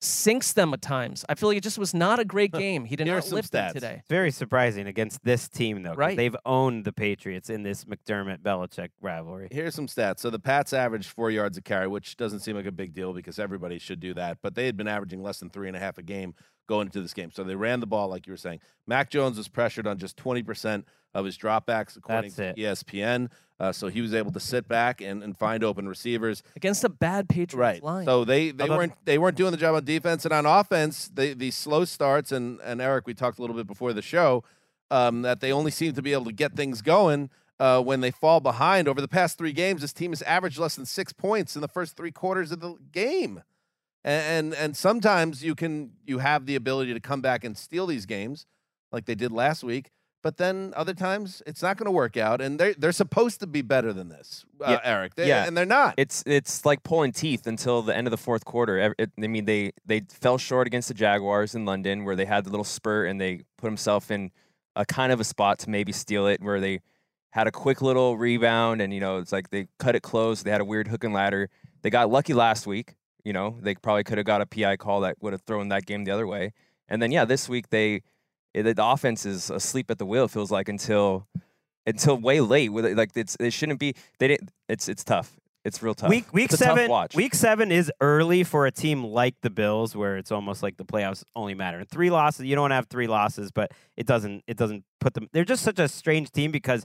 [0.00, 2.96] sinks them at times i feel like it just was not a great game he
[2.96, 3.72] did Here not lift them stats.
[3.74, 5.94] today very surprising against this team, though.
[5.94, 6.16] Right.
[6.16, 9.48] They've owned the Patriots in this McDermott Belichick rivalry.
[9.50, 10.18] Here's some stats.
[10.18, 13.12] So the Pats averaged four yards a carry, which doesn't seem like a big deal
[13.12, 14.38] because everybody should do that.
[14.42, 16.34] But they had been averaging less than three and a half a game
[16.66, 17.30] going into this game.
[17.32, 18.60] So they ran the ball, like you were saying.
[18.86, 22.56] Mac Jones was pressured on just 20% of his dropbacks, according That's to it.
[22.56, 23.28] ESPN.
[23.60, 26.42] Uh, so he was able to sit back and, and find open receivers.
[26.56, 27.82] against a bad patriots Right.
[27.82, 30.46] line So they, they Although- weren't they weren't doing the job on defense and on
[30.46, 31.10] offense.
[31.14, 34.42] They these slow starts and and Eric, we talked a little bit before the show
[34.90, 38.10] um, that they only seem to be able to get things going uh, when they
[38.10, 38.88] fall behind.
[38.88, 41.68] Over the past three games, this team has averaged less than six points in the
[41.68, 43.42] first three quarters of the game.
[44.04, 47.86] And, and and sometimes you can you have the ability to come back and steal
[47.86, 48.46] these games
[48.90, 49.90] like they did last week.
[50.22, 53.46] But then other times it's not going to work out, and they they're supposed to
[53.46, 54.80] be better than this, uh, Yeah.
[54.84, 55.14] Eric.
[55.16, 55.44] They, Yeah.
[55.46, 55.94] and they're not.
[55.96, 58.94] It's it's like pulling teeth until the end of the fourth quarter.
[58.98, 62.44] It, I mean, they they fell short against the Jaguars in London, where they had
[62.44, 64.30] the little spurt and they put themselves in
[64.76, 66.80] a kind of a spot to maybe steal it, where they
[67.30, 70.42] had a quick little rebound, and you know it's like they cut it close.
[70.44, 71.50] They had a weird hook and ladder.
[71.82, 72.94] They got lucky last week.
[73.24, 75.86] You know, they probably could have got a PI call that would have thrown that
[75.86, 76.52] game the other way.
[76.88, 78.02] And then yeah, this week they
[78.54, 80.24] it, the offense is asleep at the wheel.
[80.24, 81.26] It feels like until
[81.86, 82.70] until way late.
[82.72, 83.94] Like it's it shouldn't be.
[84.18, 84.50] They didn't.
[84.68, 85.36] It's it's tough.
[85.64, 86.10] It's real tough.
[86.10, 86.90] Week week It's a tough seven.
[86.90, 87.14] watch.
[87.14, 90.84] Week seven is early for a team like the Bills, where it's almost like the
[90.84, 91.84] playoffs only matter.
[91.84, 95.28] Three losses, you don't have three losses, but it doesn't it doesn't put them.
[95.32, 96.84] They're just such a strange team because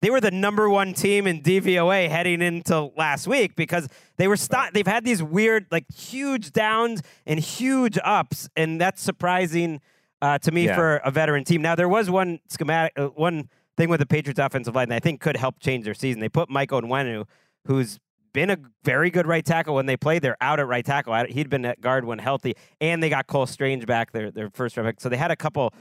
[0.00, 4.36] they were the number one team in DVOA heading into last week because they were
[4.36, 9.80] st- they've had these weird like huge downs and huge ups, and that's surprising
[10.22, 10.74] uh, to me Yeah.
[10.76, 11.62] for a veteran team.
[11.62, 15.00] Now there was one schematic, uh, one thing with the Patriots offensive line that I
[15.00, 16.20] think could help change their season.
[16.20, 17.24] They put Michael Onwenu,
[17.66, 17.98] who's
[18.32, 20.22] been a very good right tackle when they played.
[20.22, 21.14] They're out at right tackle.
[21.28, 24.76] He'd been at guard when healthy, and they got Cole Strange back, their their first
[24.76, 25.00] round pick.
[25.00, 25.72] So they had a couple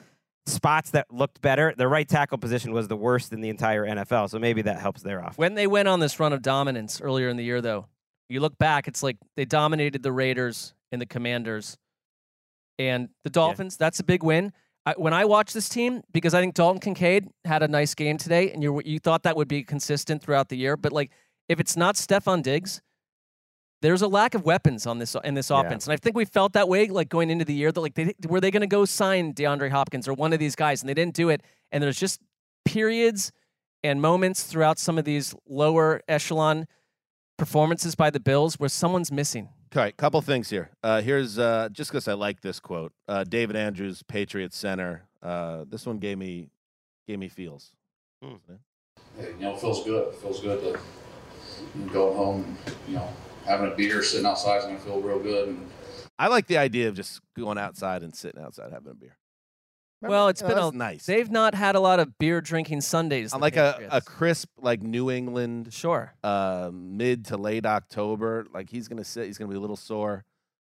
[0.48, 1.74] spots that looked better.
[1.78, 5.02] The right tackle position was the worst in the entire NFL, so maybe that helps
[5.02, 5.38] their offense.
[5.38, 7.88] When they went on this run of dominance earlier in the year, though,
[8.30, 11.78] you look back, it's like they dominated the Raiders and the Commanders
[12.80, 13.78] and the Dolphins.
[13.78, 14.54] That's a big win.
[14.86, 18.18] I, when I watch this team, because I think Dalton Kincaid had a nice game
[18.18, 21.12] today, and you you thought that would be consistent throughout the year, but like
[21.50, 22.82] if it's not Stefon Diggs,
[23.82, 25.62] there's a lack of weapons on this in this Yeah.
[25.62, 27.94] offense, and I think we felt that way like going into the year that like
[27.96, 30.90] they were they going to go sign DeAndre Hopkins or one of these guys, and
[30.90, 32.22] they didn't do it, and there's just
[32.66, 33.32] periods
[33.84, 36.68] and moments throughout some of these lower echelon
[37.38, 39.50] performances by the Bills where someone's missing.
[39.76, 40.72] All right, couple things here.
[40.82, 42.94] Uh, here's uh, just because I like this quote.
[43.08, 45.04] Uh, David Andrews, Patriots center.
[45.22, 46.50] Uh, this one gave me
[47.08, 47.74] gave me feels.
[48.22, 48.40] you
[49.40, 50.08] know, it feels good.
[50.10, 50.80] It feels good to
[51.94, 53.10] go home, and, you know,
[53.48, 55.50] having a beer, sitting outside is gonna feel real good.
[55.50, 55.68] And
[56.20, 59.18] I like the idea of just going outside and sitting outside having a beer.
[60.02, 61.06] Well, it's You know, been that's a, nice.
[61.08, 63.34] They've not had a lot of beer drinking Sundays.
[63.34, 68.46] On the like a, a crisp, like New England, sure, uh, mid to late October.
[68.54, 70.24] Like he's gonna sit, he's gonna be a little sore,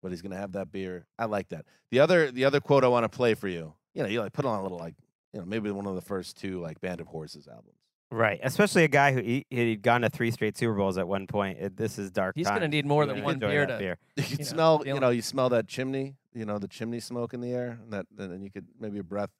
[0.03, 1.07] but he's gonna have that beer.
[1.17, 1.65] I like that.
[1.89, 3.73] The other, the other quote I want to play for you.
[3.95, 4.93] You know, you like put on a little like,
[5.33, 7.74] you know, maybe one of the first two like Band of Horses albums.
[8.15, 11.27] Right, especially a guy who he, he'd gone to three straight Super Bowls at one
[11.27, 11.57] point.
[11.59, 12.35] It, this is dark.
[12.35, 13.97] He's gonna need more than would one enjoy beer that to- beer.
[14.15, 17.01] You can You know, smell, you know, you smell that chimney, you know, the chimney
[17.01, 19.31] smoke in the air, and that, and then you could maybe a breath,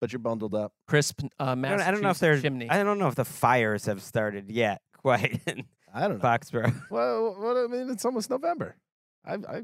[0.00, 0.72] but you're bundled up.
[0.86, 2.42] crisp uh, I don't, Massachusetts I don't know if there's.
[2.42, 2.70] chimney.
[2.70, 4.80] I don't know if the fires have started yet.
[5.02, 6.24] Quite in I don't know.
[6.28, 6.90] Foxborough.
[6.90, 8.76] Well, what I mean, it's almost November.
[9.24, 9.62] I I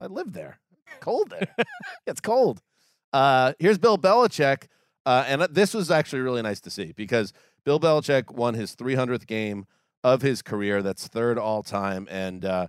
[0.00, 0.58] I live there.
[1.00, 1.48] Cold there.
[2.06, 2.60] it's cold.
[3.12, 4.66] Uh, here's Bill Belichick,
[5.10, 7.32] uh, and this was actually really nice to see because
[7.64, 9.66] Bill Belichick won his 300th game
[10.04, 10.82] of his career.
[10.82, 12.68] That's third all time, and uh,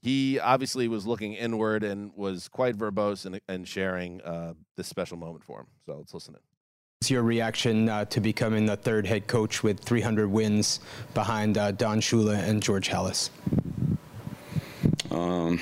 [0.00, 5.16] he obviously was looking inward and was quite verbose and, in sharing uh, this special
[5.16, 5.66] moment for him.
[5.84, 6.40] So let's listen in.
[7.00, 10.78] What's your reaction uh, to becoming the third head coach with 300 wins
[11.12, 13.30] behind uh, Don Shula and George Halas?
[15.10, 15.58] Um,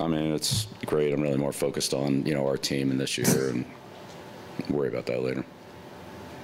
[0.00, 1.14] I mean, it's great.
[1.14, 3.64] I'm really more focused on you know our team and this year, and
[4.68, 5.44] worry about that later.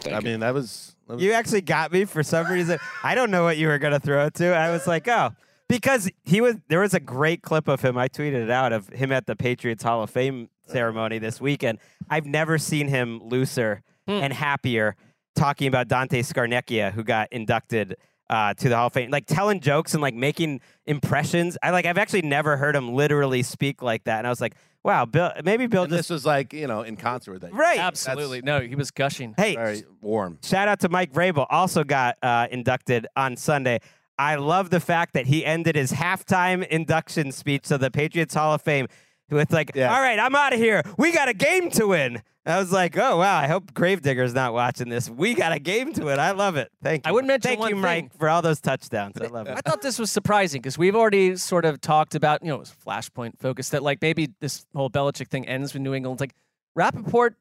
[0.00, 0.24] Thank I you.
[0.24, 2.78] mean, that was, that was You actually got me for some reason.
[3.02, 4.54] I don't know what you were gonna throw it to.
[4.54, 5.30] I was like, oh,
[5.68, 6.56] because he was.
[6.68, 7.98] There was a great clip of him.
[7.98, 11.78] I tweeted it out of him at the Patriots Hall of Fame ceremony this weekend.
[12.08, 14.96] I've never seen him looser and happier
[15.36, 17.96] talking about Dante Scarnecchia, who got inducted
[18.30, 21.58] uh, to the Hall of Fame, like telling jokes and like making impressions.
[21.62, 21.84] I like.
[21.86, 25.32] I've actually never heard him literally speak like that, and I was like, wow, Bill.
[25.44, 27.52] Maybe Bill and just this was like you know in concert with that.
[27.52, 27.78] right.
[27.78, 28.60] Absolutely, no.
[28.60, 29.34] He was gushing.
[29.36, 30.38] Hey, Very warm.
[30.42, 33.80] Shout out to Mike Vrabel, also got uh, inducted on Sunday.
[34.18, 38.52] I love the fact that he ended his halftime induction speech to the Patriots Hall
[38.52, 38.88] of Fame
[39.36, 39.94] with like, Yeah.
[39.94, 40.82] "All right, I'm out of here.
[40.96, 44.54] We got a game to win." I was like, "Oh wow, I hope Gravedigger's not
[44.54, 45.10] watching this.
[45.10, 46.18] We got a game to win.
[46.18, 46.70] I love it.
[46.82, 47.10] Thank you.
[47.10, 47.82] I wouldn't mention Thank one you, thing.
[47.82, 49.20] Mike, for all those touchdowns.
[49.20, 49.58] I love it.
[49.58, 52.60] I thought this was surprising because we've already sort of talked about, you know, it
[52.60, 56.14] was flashpoint focus that like maybe this whole Belichick thing ends with New England.
[56.14, 56.34] It's like
[56.74, 57.36] Rapoport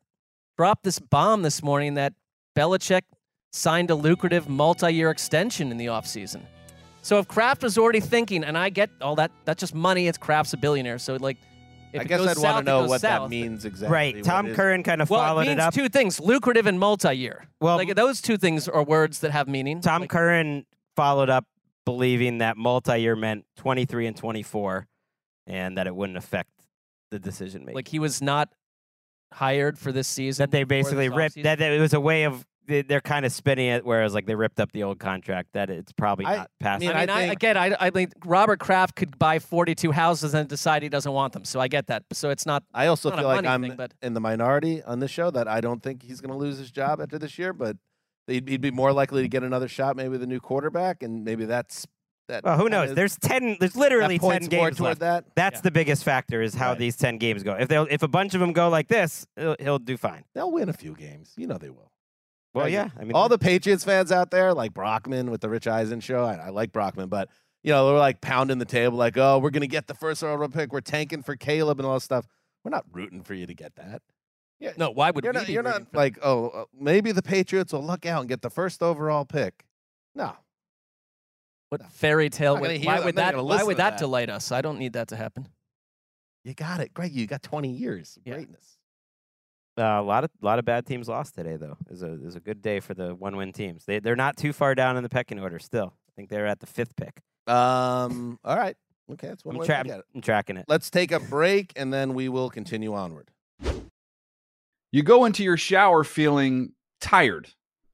[0.57, 2.11] dropped this bomb this morning that
[2.53, 3.03] Belichick
[3.53, 6.41] signed a lucrative multi-year extension in the offseason.
[7.01, 10.09] So if Kraft was already thinking, and I get all that, that's just money.
[10.09, 11.37] It's Kraft's a billionaire, so like,
[11.93, 13.23] if I guess I'd south, want to know what south.
[13.23, 13.93] that means exactly.
[13.93, 14.23] Right.
[14.23, 15.73] Tom Curran kind of Well, followed it it, means up.
[15.73, 17.47] two things: lucrative and multi-year.
[17.61, 19.81] Well, like those two things are words that have meaning.
[19.81, 21.45] Tom Like, Curran followed up
[21.85, 24.87] believing that multi-year meant 23 and 24,
[25.47, 26.49] and that it wouldn't affect
[27.11, 27.75] the decision making.
[27.75, 28.49] like he was not
[29.33, 30.43] hired for this season.
[30.43, 33.25] that they basically this ripped that, that it was a way of they- they're kind
[33.25, 36.35] of spinning it whereas like they ripped up the old contract that it's probably I-
[36.37, 39.39] not past mean, I mean, I, think- again, I, I mean, Robert Kraft could buy
[39.39, 41.45] 42 houses and decide he doesn't want them.
[41.45, 42.03] So I get that.
[42.13, 42.63] So it's not.
[42.73, 45.31] I also not a feel like I'm thing, but- in the minority on this show
[45.31, 47.77] that I don't think he's going to lose his job after this year, but
[48.27, 51.23] he'd, he'd be more likely to get another shot, maybe with a new quarterback, and
[51.23, 51.85] maybe that's
[52.27, 52.43] that.
[52.43, 54.99] well who that knows is- there's 10 there's literally 10 points more games toward left
[54.99, 55.23] that.
[55.35, 55.61] that's Yeah.
[55.61, 56.79] the biggest factor is how Right.
[56.79, 59.25] these 10 games go if they will if a bunch of them go like this
[59.37, 61.33] he'll, he'll do fine They'll win a few games.
[61.37, 61.86] You know they will.
[62.57, 62.73] Well Right.
[62.73, 65.99] yeah i mean All the Patriots fans out there, like Brockman with the Rich Eisen
[65.99, 67.29] show, I, I like Brockman, but
[67.63, 70.23] you know they're like pounding the table, like, "Oh, we're going to get the first
[70.23, 70.71] overall pick.
[70.71, 72.27] We're tanking for Caleb and all this stuff."
[72.63, 74.01] We're not rooting for you to get that.
[74.59, 77.11] Yeah, No, why would you're we not, be you're not for like, oh, uh, maybe
[77.11, 79.63] the Patriots will luck out and get the first overall pick.
[80.15, 80.33] No.
[81.69, 82.55] What fairy tale?
[82.55, 83.05] not Would, why that.
[83.05, 83.43] would I'm not that?
[83.45, 83.99] Why would that, that.
[83.99, 84.51] delight us?
[84.51, 85.47] I don't need that to happen.
[86.43, 87.11] You got it, Gregg.
[87.13, 88.35] You got 20 years of Yeah.
[88.35, 88.76] greatness.
[89.77, 91.77] Uh, a lot of lot of bad teams lost today, though.
[91.85, 93.85] It was a it was a good day for the one win teams.
[93.85, 95.59] They they're not too far down in the pecking order.
[95.59, 97.21] Still, I think they're at the fifth pick.
[97.47, 98.39] Um.
[98.43, 98.75] All right.
[99.11, 100.05] Okay, that's one I'm, way tra- to look it.
[100.15, 100.65] I'm tracking it.
[100.67, 103.31] Let's take a break and then we will continue onward.
[104.91, 107.49] You go into your shower feeling tired,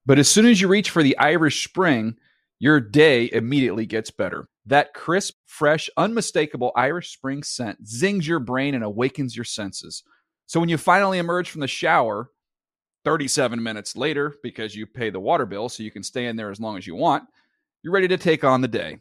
[0.05, 2.15] but as soon as you reach for the Irish Spring,
[2.59, 4.47] your day immediately gets better.
[4.65, 10.03] That crisp, fresh, unmistakable Irish Spring scent zings your brain and awakens your senses.
[10.53, 12.29] So when you finally emerge from the shower,
[13.05, 16.51] 37 minutes later, because you pay the water bill so you can stay in there
[16.51, 17.23] as long as you want,
[17.81, 18.99] you're ready to take on the day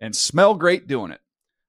[0.00, 1.20] and smell great doing it.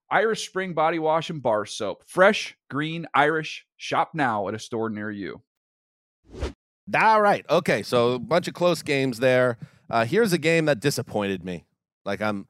[0.09, 2.03] Irish Spring Body Wash and Bar Soap.
[2.07, 3.65] Fresh, green, Irish.
[3.75, 5.41] Shop now at a store near you.
[6.97, 7.45] All right.
[7.49, 7.83] Okay.
[7.83, 9.57] So a bunch of close games there.
[9.89, 11.65] Uh, here's a game that disappointed me.
[12.05, 12.47] Like I'm,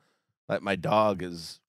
[0.48, 1.62] like my dog is,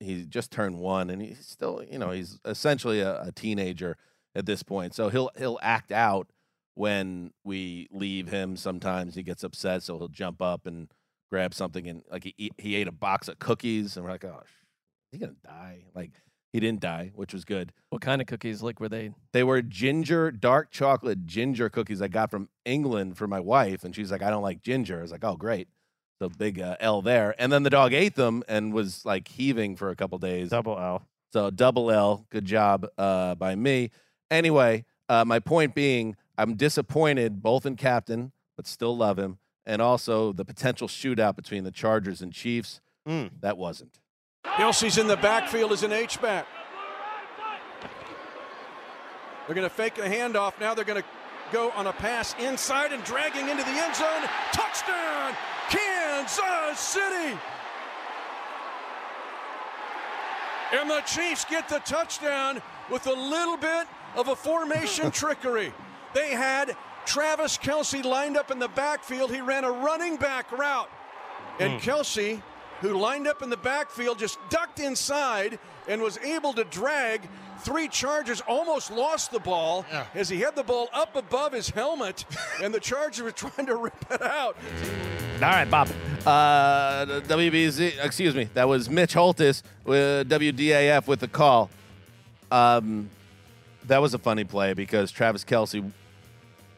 [0.00, 3.96] he just turned one, and he's still, you know, he's essentially a, a teenager
[4.34, 4.94] at this point.
[4.94, 6.28] So he'll he'll act out
[6.74, 8.56] when we leave him.
[8.56, 10.88] Sometimes he gets upset, so he'll jump up and
[11.30, 14.42] grab something, and like he he ate a box of cookies, and we're like, oh,
[14.42, 14.50] is
[15.12, 15.84] he gonna die?
[15.94, 16.12] Like
[16.52, 17.72] he didn't die, which was good.
[17.88, 18.62] What kind of cookies?
[18.62, 19.12] Like were they?
[19.32, 23.84] They were ginger, dark chocolate ginger cookies I got from England for my wife.
[23.84, 24.98] And she's like, I don't like ginger.
[24.98, 25.68] I was like, oh, great.
[26.20, 27.34] The big uh, L there.
[27.38, 30.50] And then the dog ate them and was like heaving for a couple days.
[30.50, 31.06] Double L.
[31.32, 32.26] So double L.
[32.30, 33.90] Good job uh, by me.
[34.32, 39.38] Anyway, uh, my point being, I'm disappointed both in captain, but still love him.
[39.66, 42.80] And also the potential shootout between the Chargers and Chiefs.
[43.04, 44.00] That wasn't.
[44.44, 46.46] Kelce's in the backfield as an H-back.
[49.46, 50.58] They're going to fake a handoff.
[50.58, 51.08] Now they're going to
[51.52, 54.22] go on a pass inside and dragging into the end zone.
[54.52, 55.36] Touchdown,
[55.68, 57.38] Kansas City!
[60.72, 63.86] And the Chiefs get the touchdown with a little bit
[64.16, 65.72] of a formation trickery.
[66.14, 69.32] They had Travis Kelce lined up in the backfield.
[69.32, 70.90] He ran a running back route.
[71.58, 72.42] And Kelce,
[72.80, 75.58] who lined up in the backfield, just ducked inside
[75.88, 77.22] and was able to drag
[77.60, 79.84] three Chargers, almost lost the ball
[80.14, 82.24] as he had the ball up above his helmet,
[82.62, 84.56] and the Chargers were trying to rip it out.
[85.36, 85.88] All right, Bob.
[86.24, 91.68] Uh, WBZ, excuse me, that was Mitch Holthus with WDAF with the call.
[92.50, 93.10] Um,
[93.86, 95.90] that was a funny play because Travis Kelce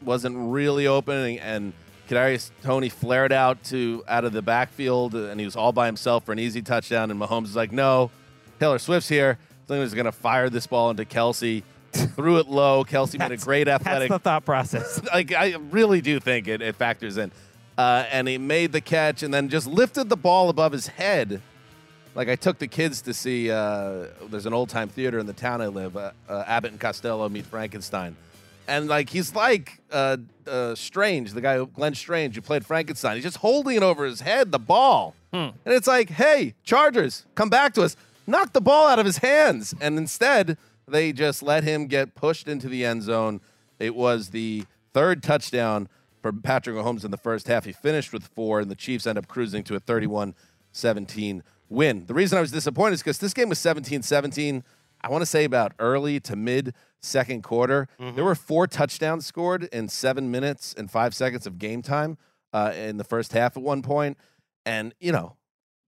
[0.01, 1.73] wasn't really open, and
[2.09, 6.25] Kadarius Toney flared out to out of the backfield, and he was all by himself
[6.25, 7.11] for an easy touchdown.
[7.11, 8.11] And Mahomes is like, "No,
[8.59, 9.37] Taylor Swift's here.
[9.67, 11.63] Someone's going to fire this ball into Kelce."
[12.15, 12.83] Threw it low.
[12.83, 14.09] Kelce made a great athletic.
[14.09, 15.01] That's the thought process.
[15.13, 17.31] like I really do think it, it factors in.
[17.77, 21.41] Uh, and he made the catch and then just lifted the ball above his head.
[22.15, 23.51] Like I took the kids to see.
[23.51, 25.97] Uh, there's an old time theater in the town I live.
[25.97, 28.15] Uh, uh, Abbott and Costello meet Frankenstein,
[28.69, 33.15] and like he's like uh, uh, Strange, the guy Glenn Strange who played Frankenstein.
[33.15, 35.13] He's just holding it over his head, the ball,
[35.65, 37.97] and it's like, hey, Chargers, come back to us.
[38.25, 40.57] Knock the ball out of his hands, and instead
[40.87, 43.41] they just let him get pushed into the end zone.
[43.77, 45.89] It was the third touchdown
[46.21, 47.65] for Patrick Mahomes in the first half.
[47.65, 50.33] He finished with four, and the Chiefs end up cruising to a 31
[50.71, 52.05] 17 win.
[52.05, 54.63] The reason I was disappointed is because this game was 17 17.
[55.01, 57.87] I want to say about early to mid second quarter.
[58.15, 62.17] There were four touchdowns scored in seven minutes and five seconds of game time
[62.53, 64.17] uh, in the first half at one point.
[64.65, 65.35] And, you know,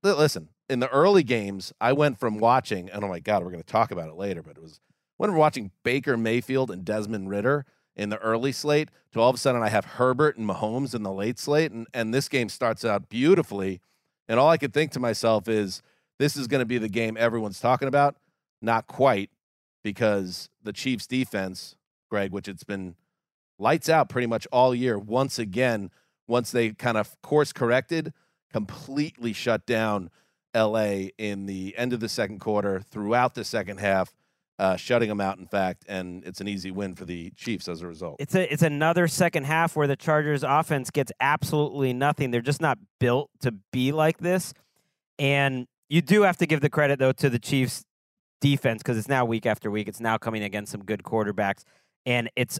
[0.04, 3.64] listen, in the early games, I went from watching, and oh my God, we're going
[3.64, 4.80] to talk about it later, but it was
[5.18, 7.66] when we're watching Baker Mayfield and Desmond Ridder
[7.96, 11.02] in the early slate to all of a sudden I have Herbert and Mahomes in
[11.02, 11.72] the late slate.
[11.72, 13.82] And, and this game starts out beautifully.
[14.28, 15.82] And all I could think to myself is
[16.20, 18.16] this is going to be the game everyone's talking about.
[18.62, 19.30] Not quite,
[19.84, 21.76] because the Chiefs defense,
[22.10, 22.96] Gregg, which it's been
[23.60, 25.92] lights out pretty much all year, once again,
[26.28, 28.14] once they kind of course corrected,
[28.52, 30.10] completely shut down
[30.56, 34.14] LA in the end of the second quarter, throughout the second half,
[34.60, 37.82] uh, shutting them out, in fact, and it's an easy win for the Chiefs as
[37.82, 38.16] a result.
[38.20, 42.32] It's a it's another second half where the Chargers offense gets absolutely nothing.
[42.32, 44.54] They're just not built to be like this.
[45.20, 47.84] And you do have to give the credit though to the Chiefs
[48.42, 49.88] defense because it's now week after week.
[49.88, 51.64] It's now coming against some good quarterbacks.
[52.06, 52.60] And it's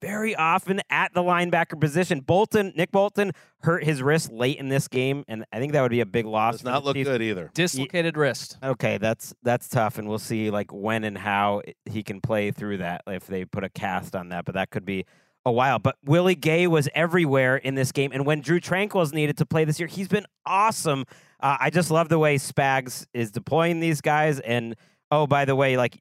[0.00, 2.20] very often at the linebacker position.
[2.20, 5.90] Bolton, Nick Bolton, hurt his wrist late in this game, and I think that would
[5.90, 6.54] be a big loss.
[6.54, 7.08] Does not look Chiefs.
[7.08, 7.50] good either.
[7.54, 8.58] Dislocated wrist.
[8.62, 12.78] Okay, that's that's tough, and we'll see like when and how he can play through
[12.78, 14.44] that if they put a cast on that.
[14.44, 15.04] But that could be
[15.44, 15.78] a while.
[15.78, 19.64] But Willie Gay was everywhere in this game, and when Drue Tranquill's needed to play
[19.64, 21.04] this year, he's been awesome.
[21.40, 24.40] Uh, I just love the way Spags is deploying these guys.
[24.40, 24.74] And
[25.10, 26.00] oh, by the way, like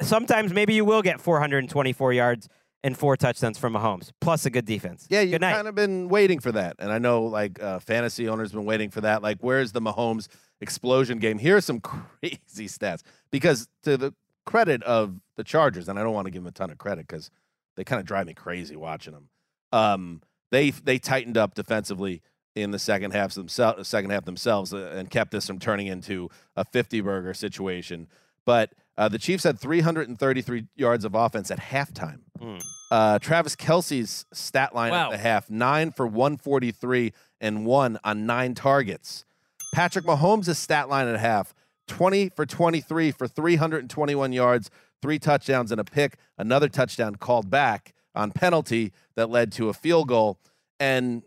[0.00, 2.48] sometimes maybe you will get 424 yards
[2.84, 5.06] and four touchdowns from Mahomes, plus a good defense.
[5.10, 8.52] Yeah, you've kind of been waiting for that, and I know like uh, fantasy owners
[8.52, 9.22] been waiting for that.
[9.22, 10.28] Like, where's the Mahomes
[10.60, 11.38] explosion game?
[11.38, 11.80] Here are some
[12.20, 14.14] crazy stats because to the
[14.44, 17.06] credit of the Chargers, and I don't want to give them a ton of credit
[17.06, 17.30] because
[17.76, 19.28] they kind of drive me crazy watching them.
[19.72, 22.22] Um, they they tightened up defensively
[22.54, 26.30] in the second half themselves, second half themselves, uh, and kept this from turning into
[26.56, 28.08] a 50 burger situation.
[28.46, 32.20] But uh, the Chiefs had 333 yards of offense at halftime.
[32.40, 32.62] Mm.
[32.90, 35.06] Uh, Travis Kelce's stat line Wow.
[35.06, 39.24] at the half nine for 143 and one on nine targets.
[39.74, 41.54] Patrick Mahomes' stat line at half
[41.88, 44.70] 20 for 23 for 321 yards,
[45.02, 49.72] three touchdowns and a pick, another touchdown called back on penalty that led to a
[49.74, 50.38] field goal.
[50.80, 51.22] And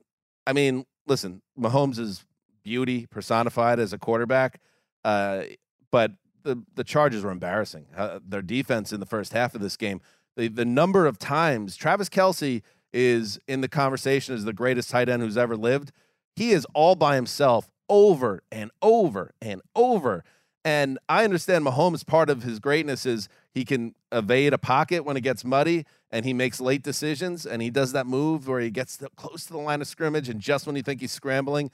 [0.47, 2.25] I mean, listen, Mahomes is
[2.63, 4.59] beauty personified as a quarterback,
[5.05, 5.43] uh,
[5.91, 6.11] but
[6.49, 7.85] the the Chargers were embarrassing.
[7.95, 10.01] Uh, their defense in the first half of this game,
[10.35, 15.09] the the number of times Travis Kelce is in the conversation as the greatest tight
[15.09, 15.91] end who's ever lived.
[16.35, 20.23] He is all by himself over and over and over.
[20.65, 25.17] And I understand Mahomes' part of his greatness is he can evade a pocket when
[25.17, 28.69] it gets muddy and he makes late decisions and he does that move where he
[28.69, 31.71] gets close to the line of scrimmage and just when you think he's scrambling,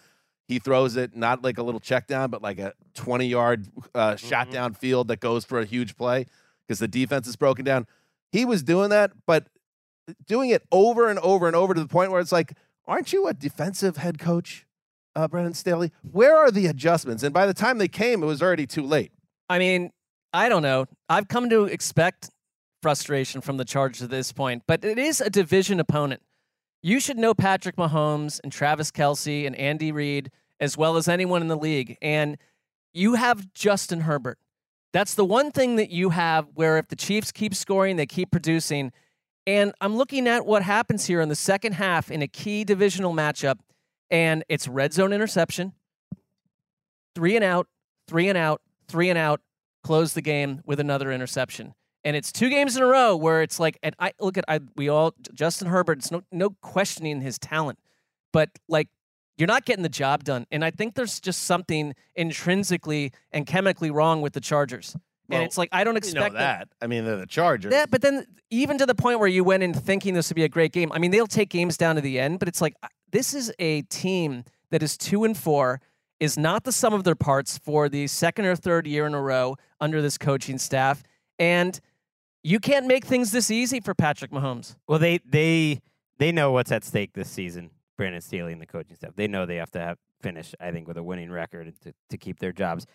[0.48, 4.16] he throws it not like a little check down, but like a 20 yard uh,
[4.16, 6.26] shot down field that goes for a huge play
[6.68, 7.88] because the defense is broken down.
[8.32, 9.48] He was doing that, but
[10.28, 12.54] doing it over and over and over to the point where it's like,
[12.86, 14.66] aren't you a defensive head coach,
[15.16, 15.92] uh, Brandon Staley?
[16.12, 17.24] Where are the adjustments?
[17.24, 19.12] And by the time they came, it was already too late.
[19.50, 19.92] I mean,
[20.34, 20.86] I don't know.
[21.10, 22.30] I've come to expect
[22.82, 26.22] frustration from the Chargers at this point, but it is a division opponent.
[26.82, 31.42] You should know Patrick Mahomes and Travis Kelce and Andy Reid as well as anyone
[31.42, 31.98] in the league.
[32.02, 32.38] And
[32.94, 34.38] you have Justin Herbert.
[34.94, 38.32] That's the one thing that you have where if the Chiefs keep scoring, they keep
[38.32, 38.94] producing.
[39.46, 43.14] And I'm looking at what happens here in the second half in a key divisional
[43.14, 43.60] matchup,
[44.10, 45.74] and it's red zone interception,
[47.14, 47.68] three and out,
[48.08, 49.42] three and out, three and out,
[49.84, 51.74] close the game with another interception.
[52.06, 54.60] And it's two games in a row where it's like, and I look at I
[54.78, 55.98] we all Justin Herbert.
[55.98, 57.80] It's no no questioning his talent,
[58.32, 58.88] but like
[59.38, 60.46] you're not getting the job done.
[60.52, 64.96] And I think there's just something intrinsically and chemically wrong with the Chargers.
[65.28, 66.68] Well, and it's like I don't expect know them- that.
[66.80, 67.74] I mean, they're the Chargers.
[67.74, 70.44] yeah, but then even to the point where you went in thinking this would be
[70.44, 70.92] a great game.
[70.92, 72.76] I mean, they'll take games down to the end, but it's like
[73.12, 75.82] this is a team that is two and four,
[76.20, 79.22] is not the sum of their parts for the second or third year in a
[79.22, 81.02] row under this coaching staff,
[81.40, 81.80] and
[82.46, 84.76] you can't make things this easy for Patrick Mahomes.
[84.88, 85.82] Well, they they
[86.20, 87.72] they know what's at stake this season.
[87.98, 89.16] Brandon Staley and the coaching staff.
[89.16, 92.18] They know they have to have, finish, I think, with a winning record to, to
[92.18, 92.86] keep their jobs.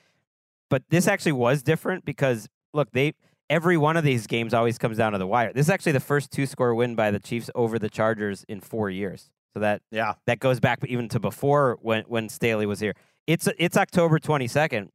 [0.68, 3.14] But this actually was different because look, they
[3.48, 5.52] every one of these games always comes down to the wire.
[5.52, 8.60] This is actually the first two score win by the Chiefs over the Chargers in
[8.60, 9.30] four years.
[9.54, 12.94] So that yeah, that goes back even to before when when Staley was here.
[13.26, 14.90] It's it's October twenty second.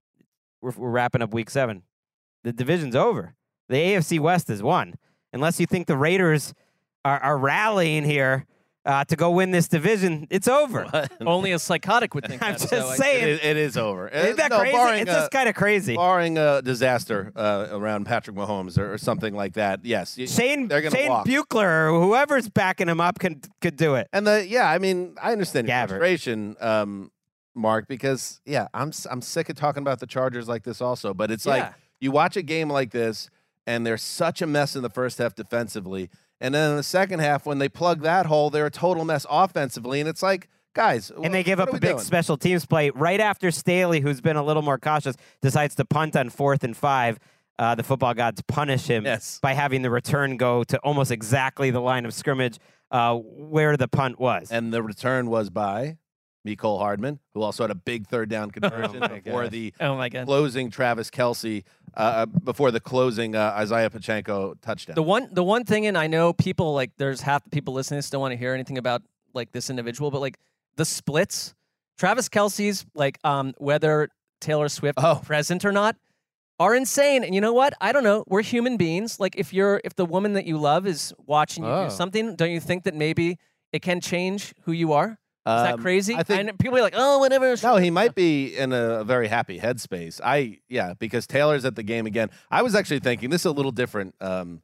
[0.62, 1.84] We're, we're wrapping up week seven.
[2.46, 3.36] The division's over.
[3.70, 4.96] The AFC West is won.
[5.34, 6.54] Unless you think the Raiders
[7.04, 8.46] are, are rallying here
[8.86, 10.86] uh, to go win this division, it's over.
[11.22, 12.60] Only a psychotic would think I'm that.
[12.60, 13.24] just so saying.
[13.24, 14.08] It is, it is over.
[14.08, 14.78] Isn't that Uh, no, crazy?
[14.78, 15.96] barring, it's uh, just kind of crazy.
[15.96, 19.84] barring a disaster uh, around Patrick Mahomes or, or something like that.
[19.84, 21.26] Yes, Shane they're Shane walk.
[21.26, 24.08] Buechele or whoever's backing him up can could do it.
[24.14, 25.88] And the yeah, I mean, I understand your Gabbert.
[25.90, 27.12] frustration, um,
[27.56, 31.14] Marc, because yeah, I'm s- I'm sick of talking about the Chargers like this also.
[31.16, 33.30] But it's like you watch a game like this,
[33.68, 36.10] and they're such a mess in the first half defensively,
[36.42, 39.26] and then in the second half, when they plug that hole, they're a total mess
[39.30, 42.00] offensively, and it's like, guys, and they give up a big doing?
[42.00, 46.16] special teams play right after Staley, who's been a little more cautious, decides to punt
[46.16, 47.18] on fourth and five.
[47.58, 49.40] Uh, the football gods punish him Yes.
[49.42, 52.60] by having the return go to almost exactly the line of scrimmage
[52.92, 54.52] uh, where the punt was.
[54.52, 55.96] And the return was by
[56.46, 59.52] Mecole Hardman, who also had a big third down conversion my before gosh.
[59.52, 60.26] the Oh my god.
[60.26, 61.64] closing Travis Kelce,
[61.96, 64.96] uh, before the closing uh, Isiah Pacheco touchdown.
[64.96, 67.98] The one the one thing, and I know people like there's half the people listening
[67.98, 69.02] to this don't want to hear anything about
[69.34, 70.38] like this individual, but like
[70.76, 71.56] the splits,
[71.98, 74.10] Travis Kelce's like um whether
[74.42, 75.22] Taylor Swift Oh.
[75.24, 75.96] present or not,
[76.60, 77.24] are insane.
[77.24, 77.74] And you know what?
[77.82, 78.24] I don't know.
[78.28, 79.20] We're human beings.
[79.20, 81.86] Like if you're if the woman that you love is watching you Oh.
[81.86, 83.40] do something, don't you think that maybe
[83.74, 85.18] it can change who you are?
[85.48, 86.16] Is that Um, crazy?
[86.16, 87.56] I think- And people are like, oh, whatever.
[87.62, 90.20] No, he might be in a very happy headspace.
[90.24, 92.30] I yeah, because Taylor's at the game again.
[92.50, 94.16] I was actually thinking this is a little different.
[94.20, 94.62] Um,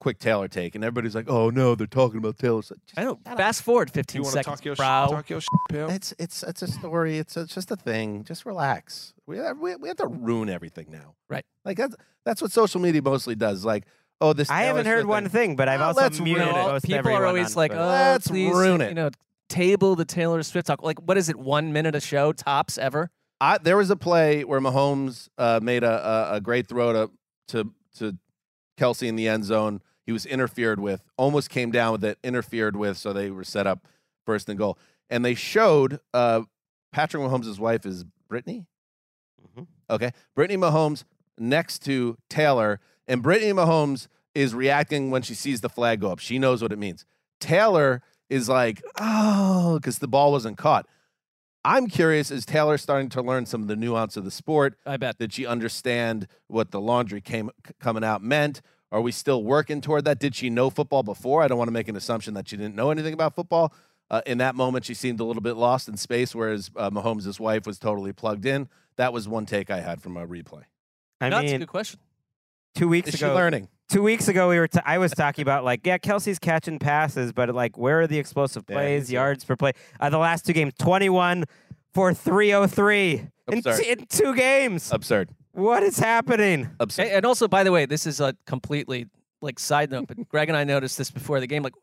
[0.00, 3.04] quick Taylor take, and everybody's like, "Oh no, they're talking about Taylor." It's like, I
[3.04, 3.22] don't.
[3.24, 5.90] Fast forward 15 You want to seconds, talk your, sh- talk your sh- pal?
[5.90, 7.18] It's it's it's a story.
[7.18, 8.24] It's, it's just a thing.
[8.24, 9.14] Just relax.
[9.26, 11.14] We we, we have to ruin everything now.
[11.30, 11.46] Right.
[11.64, 13.64] Like that's that's what social media mostly does.
[13.64, 13.84] Like,
[14.20, 14.50] oh, this.
[14.50, 16.62] I haven't heard Swift one thing, but I've Well, also let's muted ruin it.
[16.68, 18.88] most People are always on like, oh, Let's please, ruin it.
[18.88, 19.10] You know,
[19.48, 20.82] table the Taylor Swift talk.
[20.82, 21.36] Like, what is it?
[21.36, 23.10] One minute a show tops ever.
[23.40, 27.10] I, there was a play where Mahomes uh, made a, a, a great throw to,
[27.48, 28.16] to to
[28.78, 29.80] Kelce in the end zone.
[30.04, 33.66] He was interfered with, almost came down with it, interfered with, so they were set
[33.66, 33.86] up
[34.24, 34.78] first and goal.
[35.10, 36.42] And they showed uh,
[36.92, 38.66] Patrick Mahomes' wife is Brittany.
[39.88, 41.04] Okay, Brittany Mahomes
[41.38, 46.18] next to Taylor, and Brittany Mahomes is reacting when she sees the flag go up.
[46.18, 47.04] She knows what it means.
[47.40, 50.86] Taylor is like, oh, because the ball wasn't caught.
[51.64, 54.78] I'm curious, is Taylor starting to learn some of the nuance of the sport?
[54.86, 55.18] I bet.
[55.18, 57.50] Did she understand what the laundry came
[57.80, 58.62] coming out meant?
[58.92, 60.20] Are we still working toward that?
[60.20, 61.42] Did she know football before?
[61.42, 63.72] I don't want to make an assumption that she didn't know anything about football.
[64.08, 67.40] Uh, in that moment, she seemed a little bit lost in space, whereas uh, Mahomes'
[67.40, 68.68] wife was totally plugged in.
[68.96, 70.62] That was one take I had from a replay.
[71.20, 71.98] I No, that's a good question.
[72.76, 73.68] two weeks Is she ago, learning?
[73.88, 74.66] Two weeks ago, we were.
[74.66, 78.18] T- I was talking about like, yeah, Kelce's catching passes, but like, where are the
[78.18, 79.72] explosive plays, he's- yards per play?
[80.00, 81.44] Uh, the last two games, twenty-one
[81.94, 84.90] for three hundred three in, t- in two games.
[84.92, 85.30] Absurd.
[85.52, 86.68] What is happening?
[86.80, 87.02] Absurd.
[87.02, 89.06] And, and also, by the way, this is a completely
[89.40, 91.62] like side note, but Gregg and I noticed this before the game.
[91.62, 91.74] Like,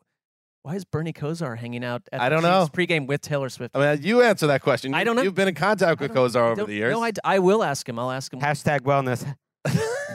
[0.62, 2.66] why is Bernie Kosar hanging out at I don't know.
[2.66, 3.74] Chiefs pregame with Taylor Swift?
[3.74, 4.92] I mean, you answer that question.
[4.94, 5.22] I don't know.
[5.22, 6.92] You've been in contact with Kosar over the years.
[6.92, 7.98] No, I, d- I will ask him.
[7.98, 8.40] I'll ask him.
[8.40, 9.24] Hashtag wellness.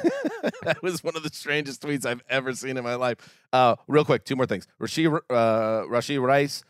[0.63, 3.17] that was one of the strangest tweets I've ever seen in my life.
[3.51, 4.67] Uh, real quick, two more things.
[4.79, 6.63] Rashee, uh, Rashee Rice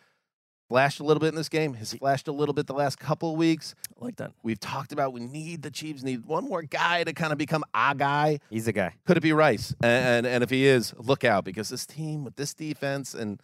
[0.70, 1.74] flashed a little bit in this game.
[1.74, 3.76] Has flashed a little bit the last couple of weeks.
[4.00, 4.32] I like that.
[4.44, 7.64] We've talked about we need the Chiefs need one more guy to kind of become
[7.74, 8.40] a guy.
[8.50, 8.96] He's a guy.
[9.06, 9.76] Could it be Rice?
[9.82, 13.42] And, and and if he is, look out because this team with this defense and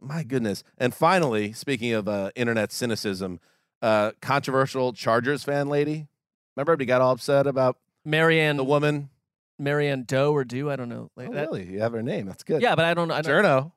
[0.00, 0.64] my goodness.
[0.78, 3.40] And finally, speaking of uh, internet cynicism,
[3.82, 6.06] uh, controversial Chargers fan lady.
[6.56, 9.10] Remember, he got all upset about Marianne, the woman.
[9.60, 11.10] Marianne Doe or Doe, I don't know.
[11.16, 11.40] Like Oh, that.
[11.50, 11.64] really?
[11.70, 12.26] You have her name.
[12.26, 12.62] That's good.
[12.62, 13.14] Yeah, but I don't know.
[13.14, 13.72] I don't, Journo.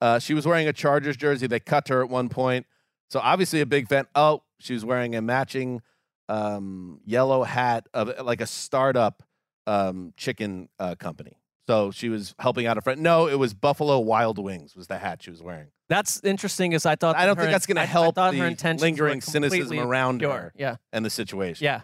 [0.00, 1.46] Uh, she was wearing a Chargers jersey.
[1.46, 2.66] They cut her at one point.
[3.10, 4.06] So obviously a big fan.
[4.14, 5.80] Oh, she was wearing a matching
[6.28, 9.22] um, yellow hat of like a startup
[9.66, 11.38] um, chicken uh, company.
[11.68, 13.00] So she was helping out a friend.
[13.02, 15.68] No, it was Buffalo Wild Wings was the hat she was wearing.
[15.88, 16.72] That's interesting.
[16.72, 18.34] Is I thought I don't her think in- that's going I- to I help thought
[18.34, 20.32] her the intentions were lingering cynicism completely around pure.
[20.32, 21.64] her Yeah, and the situation.
[21.64, 21.82] yeah.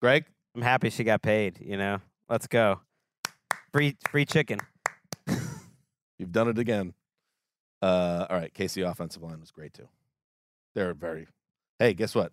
[0.00, 0.24] Gregg,
[0.56, 1.58] I'm happy she got paid.
[1.60, 2.00] You know,
[2.32, 2.80] let's go.
[3.72, 4.58] Free free chicken.
[6.18, 6.94] you've done it again.
[7.82, 9.88] Uh, all right, KC offensive line was great too.
[10.74, 11.28] They're very.
[11.78, 12.32] Hey, guess what?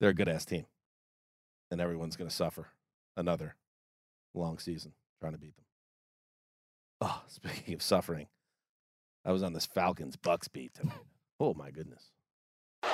[0.00, 0.66] They're a good ass team,
[1.70, 2.68] and everyone's going to suffer
[3.16, 3.56] another
[4.34, 5.64] long season trying to beat them.
[7.00, 8.26] Oh, speaking of suffering,
[9.24, 10.94] I was on this Falcons Bucks beat tonight.
[11.40, 12.10] Oh my goodness!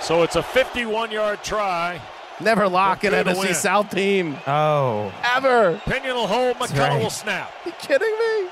[0.00, 2.00] So it's a 51 yard try.
[2.42, 3.54] Never lock an Good to NFC.
[3.54, 5.80] South team Oh, ever.
[5.84, 7.02] Pinion will hold, That's McCullough right.
[7.02, 8.48] will snap you kidding me?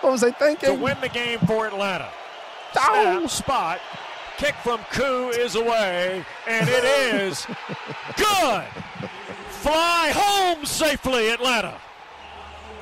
[0.00, 0.76] What was I thinking?
[0.76, 2.08] to win the game for Atlanta.
[2.72, 3.80] Snap, spot,
[4.38, 7.46] kick from Koo is away, and it is
[8.16, 8.64] good.
[9.48, 11.76] Fly home safely, Atlanta.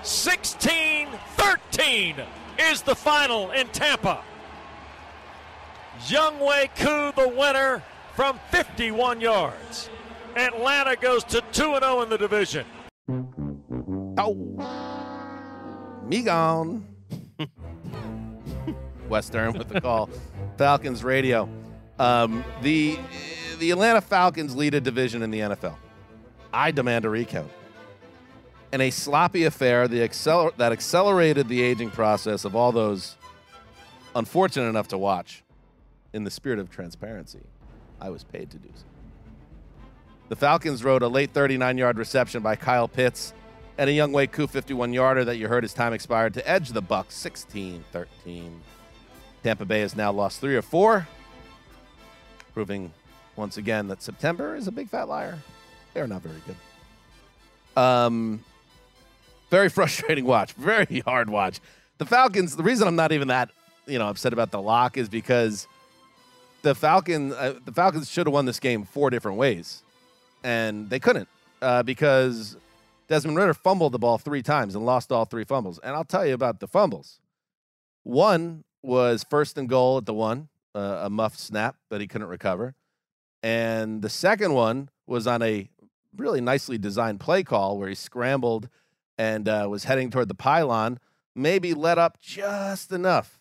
[0.03, 2.15] 16 13
[2.59, 4.23] is the final in Tampa.
[6.07, 7.83] Younghoe Koo, the winner
[8.15, 9.91] from 51 yards.
[10.37, 12.67] Atlanta goes to 2 0 in the division.
[14.19, 14.35] Oh,
[16.05, 16.87] me gone.
[19.09, 20.11] Western with the call.
[20.57, 21.49] Falcons radio.
[21.99, 22.99] Um, the
[23.59, 25.77] the Atlanta Falcons lead a division in the NFL.
[26.53, 27.51] I demand a recount.
[28.73, 33.17] In a sloppy affair the acceler- that accelerated the aging process of all those
[34.15, 35.43] unfortunate enough to watch,
[36.13, 37.41] in the spirit of transparency,
[38.01, 38.85] I was paid to do so.
[40.29, 43.33] The Falcons rode a late 39 yard reception by Kyle Pitts
[43.79, 46.83] and a Younghoe Koo 51 yarder that you heard his time expired to edge the
[46.83, 48.61] Bucks 16 13.
[49.43, 51.07] Tampa Bay has now lost three or four,
[52.53, 52.93] proving
[53.37, 55.39] once again that September is a big fat liar.
[55.95, 57.83] They're not very good.
[57.83, 58.45] Um,
[59.51, 61.61] very frustrating watch, very hard watch.
[61.99, 62.57] The Falcons.
[62.57, 63.51] The reason I'm not even that
[63.87, 65.67] you know upset about the lock is because
[66.63, 69.83] the Falcon uh, the Falcons should have won this game four different ways,
[70.43, 71.29] and they couldn't
[71.63, 72.57] uh, because
[73.09, 75.79] Desmond Ridder fumbled the ball three times and lost all three fumbles.
[75.83, 77.21] And I'll tell you about the fumbles.
[78.03, 82.29] One was first and goal at the one, uh, a muffed snap that he couldn't
[82.29, 82.75] recover.
[83.43, 85.69] And the second one was on a
[86.17, 88.69] really nicely designed play call where he scrambled
[89.17, 90.99] and uh, was heading toward the pylon,
[91.35, 93.41] maybe let up just enough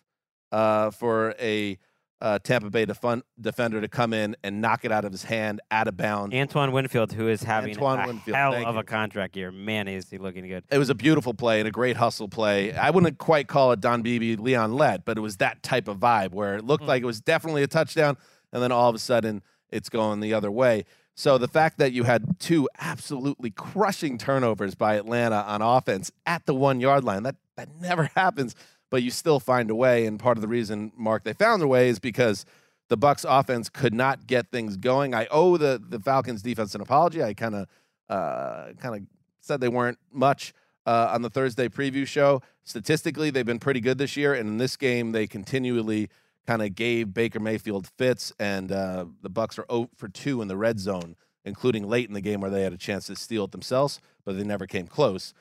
[0.51, 1.77] uh, for a
[2.19, 5.61] uh, Tampa Bay defun- defender to come in and knock it out of his hand
[5.69, 6.33] out of bounds.
[6.35, 8.79] Antoine Winfield, who is having Antoine a Winfield, hell of you.
[8.79, 9.51] a contract year.
[9.51, 10.63] Man, is he looking good.
[10.71, 12.73] It was a beautiful play and a great hustle play.
[12.73, 15.97] I wouldn't quite call it Don Beebe, Leon Lett, but it was that type of
[15.97, 18.17] vibe where it looked like it was definitely a touchdown,
[18.51, 20.85] and then all of a sudden it's going the other way.
[21.13, 26.45] So the fact that you had two absolutely crushing turnovers by Atlanta on offense at
[26.45, 28.55] the one yard line, that that never happens,
[28.89, 30.05] but you still find a way.
[30.05, 32.45] And part of the reason, Marc, they found a way is because
[32.89, 35.13] the Bucks offense could not get things going.
[35.13, 37.23] I owe the the Falcons defense an apology.
[37.23, 37.67] I kind of
[38.09, 39.01] uh, kind of
[39.41, 40.53] said they weren't much
[40.85, 42.41] uh, on the Thursday preview show.
[42.63, 46.09] Statistically, they've been pretty good this year, and in this game, they continually
[46.45, 50.47] kind of gave Baker Mayfield fits, and uh, the Bucks are 0 for two in
[50.47, 53.45] the red zone, including late in the game where they had a chance to steal
[53.45, 55.33] it themselves, but they never came close.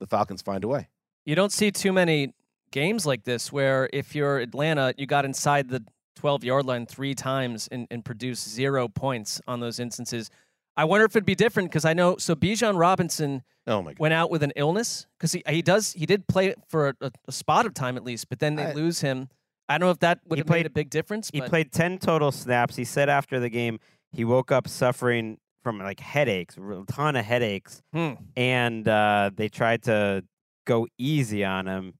[0.00, 0.88] The Falcons find a way.
[1.26, 2.32] You don't see too many
[2.70, 5.84] games like this where if you're Atlanta, you got inside the
[6.16, 10.30] 12 yard line three times and, and produced zero points on those instances.
[10.78, 13.98] I wonder if it'd be different because I know so Bijan Robinson Oh my God.
[13.98, 17.32] went out with an illness because he he does he did play for a, a
[17.32, 19.28] spot of time at least, but then they I- lose him.
[19.68, 21.28] I don't know if that would He have made a big difference.
[21.32, 22.76] He but played 10 total snaps.
[22.76, 23.80] He said after the game
[24.12, 28.12] he woke up suffering from like headaches, a ton of headaches, Hmm.
[28.36, 30.22] and uh, they tried to
[30.66, 31.94] go easy on him.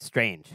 [0.00, 0.46] Strange.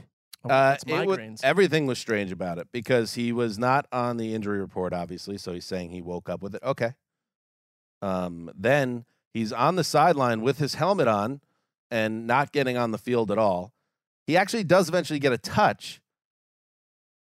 [0.49, 4.33] Uh, it's it wa- everything was strange about it because he was not on the
[4.33, 5.37] injury report, obviously.
[5.37, 6.63] So he's saying he woke up with it.
[6.63, 6.93] Okay.
[8.01, 11.41] Um, then he's on the sideline with his helmet on
[11.89, 13.71] and not getting on the field at all.
[14.27, 16.01] He actually does eventually get a touch.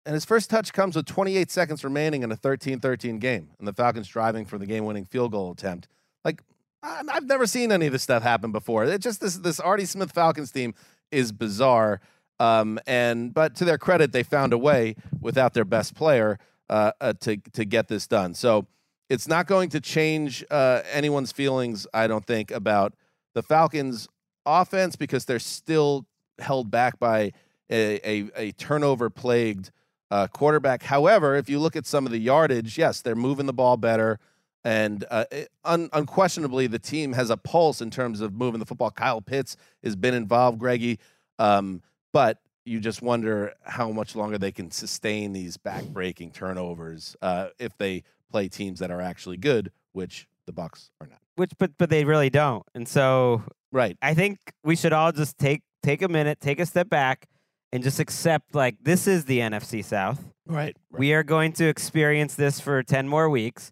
[0.07, 3.67] And his first touch comes with 28 seconds remaining in a 13 13 game, and
[3.69, 5.87] the Falcons driving for the game winning field goal attempt.
[6.25, 6.45] Like, I-
[6.83, 8.85] I've never seen any of this stuff happen before.
[8.85, 10.75] It just this this Artie Smith Falcons team
[11.11, 12.01] is bizarre.
[12.41, 16.39] Um, and but to their credit, they found a way without their best player
[16.71, 18.35] uh, uh, to to get this done.
[18.35, 18.67] So
[19.09, 22.95] it's not going to change uh, anyone's feelings, I don't think, about
[23.35, 24.09] the Falcons'
[24.47, 26.07] offense because they're still
[26.39, 27.33] held back by
[27.71, 29.73] a a, a turnover plagued
[30.11, 30.85] uh, quarterback.
[30.85, 34.21] However, if you look at some of the yardage, yes, they're moving the ball better.
[34.65, 35.25] And uh,
[35.65, 38.91] un- unquestionably, the team has a pulse in terms of moving the football.
[38.91, 40.99] Kyle Pitts has been involved, Greggy.
[41.39, 41.83] Um,
[42.13, 47.77] but you just wonder how much longer they can sustain these back-breaking turnovers uh, if
[47.79, 51.21] they play teams that are actually good, which the Bucks are not.
[51.37, 52.65] Which, but but they really don't.
[52.75, 53.43] And so,
[53.73, 53.97] right.
[54.03, 57.27] I think we should all just take take a minute, take a step back,
[57.73, 60.25] and just accept like this is the NFC South.
[60.47, 60.77] Right.
[60.91, 63.71] We are going to experience this for ten more weeks.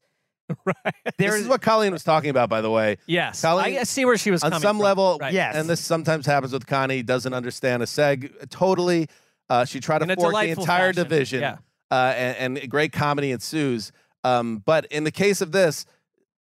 [1.19, 2.99] this is what Colleen was talking about, by the way.
[3.07, 4.79] Yes, Colleen, I, see where she was on some from.
[4.79, 5.35] level, Right.
[5.35, 7.03] And this sometimes happens with Connie.
[7.03, 9.09] Doesn't understand a seg totally.
[9.49, 11.57] Uh, she tried to fork the entire fashion, division, yeah.
[11.91, 13.93] uh, and, and great comedy ensues.
[14.25, 15.87] Um, but in the case of this,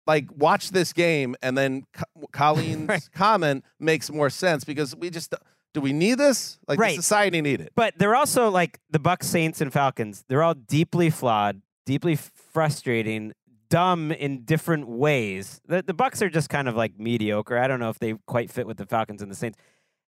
[0.07, 5.35] like watch this game, and then Co- Colleen's comment makes more sense because we just
[5.75, 6.59] do we need this?
[6.69, 6.95] Like Right.
[6.97, 7.73] society need it.
[7.75, 10.25] But they're also like the Bucks, Saints, and Falcons.
[10.29, 13.33] They're all deeply flawed, deeply frustrating,
[13.73, 15.63] dumb in different ways.
[15.67, 17.57] The the Bucks are just kind of like mediocre.
[17.57, 19.59] I don't know if they quite fit with the Falcons and the Saints.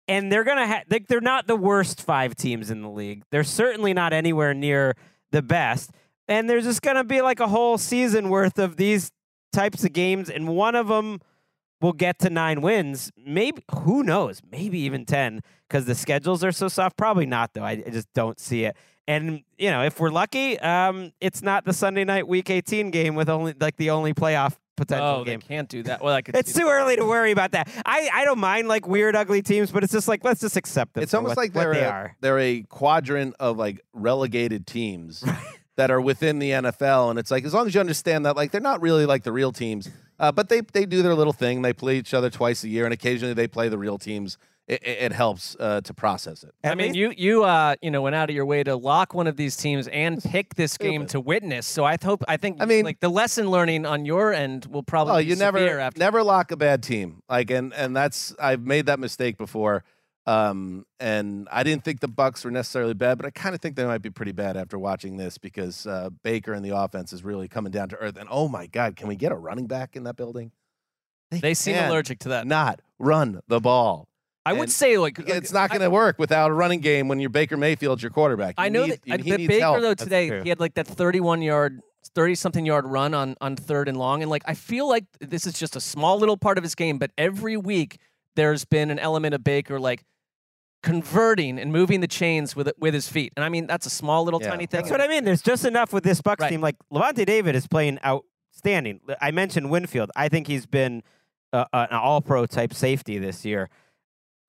[0.09, 0.83] And they're gonna have.
[0.89, 3.23] They, they're not the worst five teams in the league.
[3.31, 4.95] They're certainly not anywhere near
[5.31, 5.91] the best.
[6.27, 9.11] And there's just gonna be like a whole season worth of these
[9.53, 11.21] types of games, and one of them
[11.79, 13.11] will get to nine wins.
[13.15, 14.41] Maybe who knows?
[14.51, 15.39] Maybe even ten
[15.69, 16.97] because the schedules are so soft.
[16.97, 17.63] Probably not though.
[17.63, 18.75] I, I just don't see it.
[19.07, 23.15] And you know, if we're lucky, um, it's not the Sunday night Week 18 game
[23.15, 25.39] with only like the only playoff potential Oh, game.
[25.41, 26.01] they can't do that.
[26.01, 26.35] Well, I could.
[26.35, 27.69] It's see too early to worry about that.
[27.85, 30.93] I, I don't mind like weird, ugly teams, but it's just like let's just accept
[30.93, 31.03] them.
[31.03, 32.15] It's almost what, like they're they a, are.
[32.21, 35.23] they're a quadrant of like relegated teams
[35.75, 38.51] that are within the NFL, and it's like as long as you understand that, like
[38.51, 39.89] they're not really like the real teams,
[40.19, 41.61] uh, but they they do their little thing.
[41.61, 44.37] They play each other twice a year, and occasionally they play the real teams.
[44.65, 46.53] It, it, helps uh, to process it.
[46.63, 49.27] I mean, you you uh you know went out of your way to lock one
[49.27, 51.67] of these teams and pick this game to witness.
[51.67, 54.81] So I hope I think I mean like the lesson learning on your end will
[54.81, 57.21] probably Oh, you never after never lock a bad team.
[57.27, 59.83] Like and and that's I've made that mistake before.
[60.25, 63.75] Um and I didn't think the Bucks were necessarily bad, but I kind of think
[63.75, 67.21] they might be pretty bad after watching this because uh, Baker and the offense is
[67.21, 68.15] really coming down to earth.
[68.15, 70.53] And oh my God, can we get a running back in that building?
[71.31, 72.47] They seem allergic to that.
[72.47, 74.07] Not run the ball.
[74.45, 77.29] I would say like it's not going to work without a running game when your
[77.29, 78.55] Baker Mayfield's your quarterback.
[78.59, 79.81] You I know need- that, he Baker help.
[79.81, 80.43] though today true.
[80.43, 81.81] he had like that 31 yard,
[82.13, 85.47] 30 something yard run on on third and long, and like I feel like this
[85.47, 87.99] is just a small little part of his game, but every week
[88.35, 90.03] there's been an element of Baker like
[90.81, 94.23] converting and moving the chains with with his feet, and I mean that's a small
[94.25, 94.81] little tiny thing.
[94.81, 95.23] That's what I mean.
[95.23, 96.61] There's just enough with this Bucks team.
[96.61, 98.99] Like Lavonte David is playing outstanding.
[99.21, 100.11] I mentioned Winfield.
[100.15, 101.01] I think he's been
[101.53, 103.69] uh, an All-Pro type safety this year.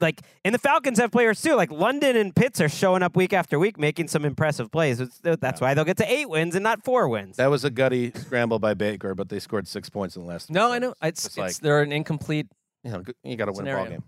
[0.00, 1.54] Like, and the Falcons have players too.
[1.54, 5.00] Like London and Pitts are showing up week after week, making some impressive plays.
[5.00, 7.36] It's, uh, that's why they'll get to eight wins and not four wins.
[7.36, 10.50] That was a gutty scramble by Baker, but they scored six points in the last.
[10.50, 12.48] No, I know it's, It's it's, like- they're an incomplete.
[12.82, 14.02] You know, you got to win a ball game.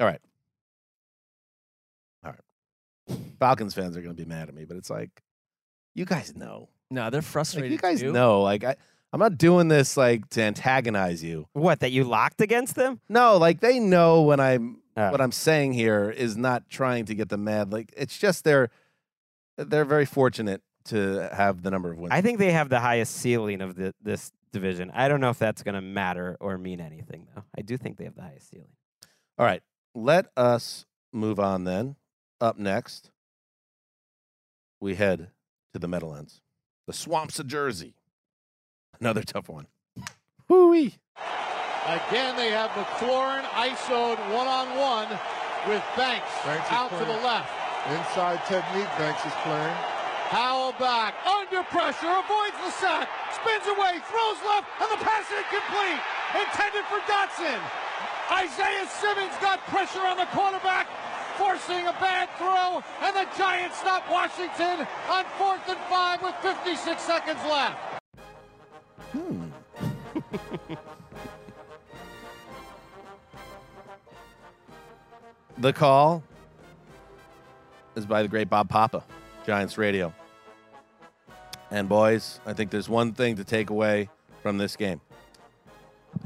[0.00, 0.20] All right.
[2.24, 3.18] All right.
[3.38, 5.10] Falcons fans are going to be mad at me, but it's like,
[5.94, 6.68] you guys know.
[6.90, 7.70] No, they're Like, frustrated.
[7.70, 8.12] you guys too.
[8.12, 8.42] know.
[8.42, 8.76] Like, I,
[9.12, 11.48] I'm not doing this like to antagonize you.
[11.54, 13.00] What that you locked against them?
[13.08, 15.12] No, like they know when I'm Oh.
[15.12, 17.72] what I'm saying here is not trying to get them mad.
[17.72, 18.68] Like it's just they're
[19.56, 22.10] they're very fortunate to have the number of wins.
[22.12, 24.90] I think they have the highest ceiling of the, this division.
[24.92, 27.44] I don't know if that's going to matter or mean anything, though.
[27.56, 28.70] I do think they have the highest ceiling.
[29.38, 29.62] All right,
[29.94, 31.94] let us move on then.
[32.40, 33.10] Up next,
[34.80, 35.30] we head
[35.72, 36.40] to the Meadowlands,
[36.86, 37.94] the swamps of Jersey.
[39.00, 39.66] Another tough one.
[40.48, 40.98] Whoo-wee.
[41.86, 45.08] Again, they have McLaurin ISO'd one-on-one
[45.66, 47.48] with Banks, Banks out to the left.
[47.88, 49.76] Inside technique, Banks is playing.
[50.28, 56.00] Howell back, under pressure, avoids the sack, spins away, throws left, and the pass incomplete.
[56.36, 57.56] Intended for Dotson.
[58.28, 60.86] Isaiah Simmons got pressure on the quarterback,
[61.40, 67.00] forcing a bad throw, and the Giants stop Washington on fourth and five with 56
[67.00, 67.87] seconds left.
[75.60, 76.22] The call
[77.96, 79.02] is by the great Bob Papa,
[79.44, 80.14] Giants Radio.
[81.72, 84.08] And boys, I think there's one thing to take away
[84.40, 85.00] from this game.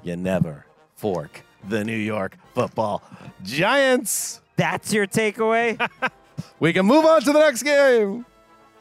[0.02, 0.66] You never
[0.96, 3.02] fork the New York Football
[3.42, 4.42] Giants.
[4.56, 5.80] That's your takeaway.
[6.60, 8.26] we can move on to the next game.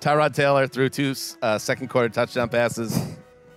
[0.02, 3.02] Tyrod Taylor threw two uh, second quarter touchdown passes,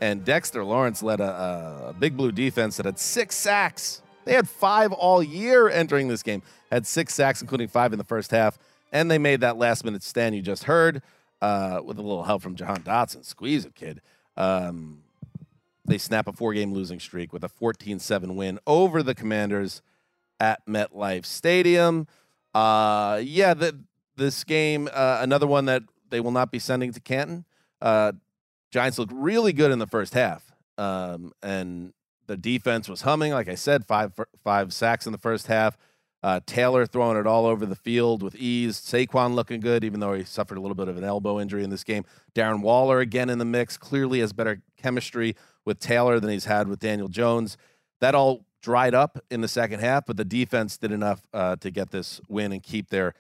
[0.04, 4.02] and Dexter Lawrence led a, a big blue defense that had six sacks.
[4.26, 8.04] They had five all year entering this game, had six sacks, including five in the
[8.04, 8.58] first half,
[8.92, 11.00] and they made that last minute stand you just heard
[11.40, 13.24] uh, with a little help from Jahan Dotson.
[13.24, 14.02] Squeeze it, kid.
[14.36, 15.04] Um,
[15.86, 19.80] they snap a four game losing streak with a 14 7 win over the Commanders
[20.38, 22.06] at MetLife Stadium.
[22.54, 23.80] Uh, yeah, the,
[24.16, 27.46] this game, uh, another one that they will not be sending to Canton.
[27.80, 28.12] Uh,
[28.74, 31.92] Giants looked really good in the first half, um, and
[32.26, 33.30] the defense was humming.
[33.30, 34.12] Like I said, five
[34.42, 35.78] five sacks in the first half.
[36.24, 38.80] Uh, Taylor throwing it all over the field with ease.
[38.80, 41.70] Saquon looking good, even though he suffered a little bit of an elbow injury in
[41.70, 42.04] this game.
[42.34, 43.76] Darren Waller again in the mix.
[43.76, 47.56] Clearly has better chemistry with Taylor than he's had with Daniel Jones.
[48.00, 51.70] That all dried up in the second half, but the defense did enough uh, to
[51.70, 53.14] get this win and keep their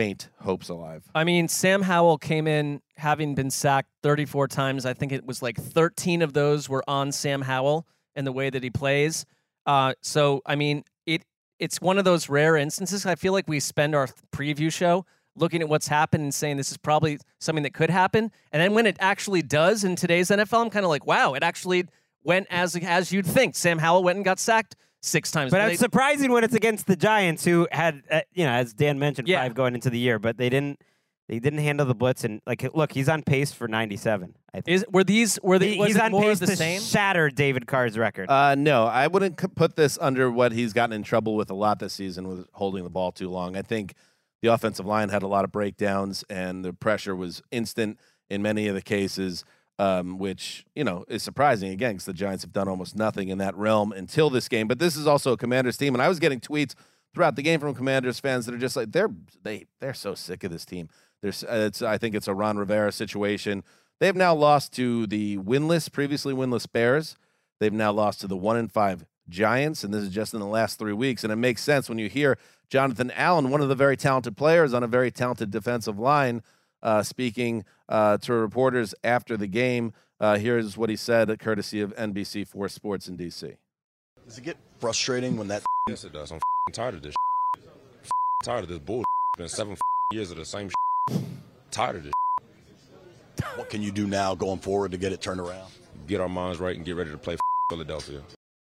[0.00, 1.04] faint hopes alive.
[1.14, 4.86] I mean, Sam Howell came in having been sacked 34 times.
[4.86, 8.48] I think it was like 13 of those were on Sam Howell and the way
[8.48, 9.26] that he plays.
[9.66, 11.26] Uh, so, I mean, it
[11.58, 13.04] it's one of those rare instances.
[13.04, 15.04] I feel like we spend our preview show
[15.36, 18.72] looking at what's happened and saying this is probably something that could happen, and then
[18.72, 21.84] when it actually does in today's NFL, I'm kind of like, wow, it actually
[22.24, 23.54] went as as you'd think.
[23.54, 25.50] Sam Howell went and got sacked six times.
[25.50, 28.72] But They- it's surprising when it's against the Giants, who had, uh, you know, as
[28.74, 30.80] Dan mentioned, five going into the year, but they didn't.
[31.28, 34.34] They didn't handle the blitz, and like, look, he's on pace for 97.
[34.52, 34.74] I think.
[34.74, 35.74] Is were these were they?
[35.76, 36.80] He- he's on pace the to same?
[36.80, 38.28] shatter David Carr's record.
[38.28, 41.54] Uh, no, I wouldn't c- put this under what he's gotten in trouble with a
[41.54, 43.56] lot this season with holding the ball too long.
[43.56, 43.94] I think
[44.42, 48.66] the offensive line had a lot of breakdowns, and the pressure was instant in many
[48.66, 49.44] of the cases,
[49.80, 53.38] um, which you know is surprising again because the Giants have done almost nothing in
[53.38, 54.68] that realm until this game.
[54.68, 56.74] But this is also a Commanders team, and I was getting tweets
[57.14, 59.08] throughout the game from Commanders fans that are just like they're
[59.42, 60.90] they they're so sick of this team.
[61.22, 63.64] There's it's I think it's a Ron Rivera situation.
[64.00, 67.16] They've now lost to the winless, previously winless Bears.
[67.58, 70.46] They've now lost to the one and five Giants, and this is just in the
[70.46, 71.24] last three weeks.
[71.24, 72.36] And it makes sense when you hear
[72.68, 76.42] Jonathan Allen, one of the very talented players on a very talented defensive line,
[76.82, 79.92] uh, speaking uh, to reporters after the game.
[80.20, 83.56] Uh, here's what he said, courtesy of NBC4 Sports in DC.
[84.26, 85.62] Does it get frustrating when that?
[85.88, 86.30] Yes, it does.
[86.30, 87.14] I'm f***ing tired of this.
[87.56, 88.10] F***ing
[88.44, 89.02] tired of this bull.
[89.34, 90.70] It's been seven f***ing years of the same.
[91.70, 92.12] Tired of this.
[93.56, 95.70] What can you do now going forward to get it turned around?
[96.06, 98.22] Get our minds right and get ready to play f***ing Philadelphia.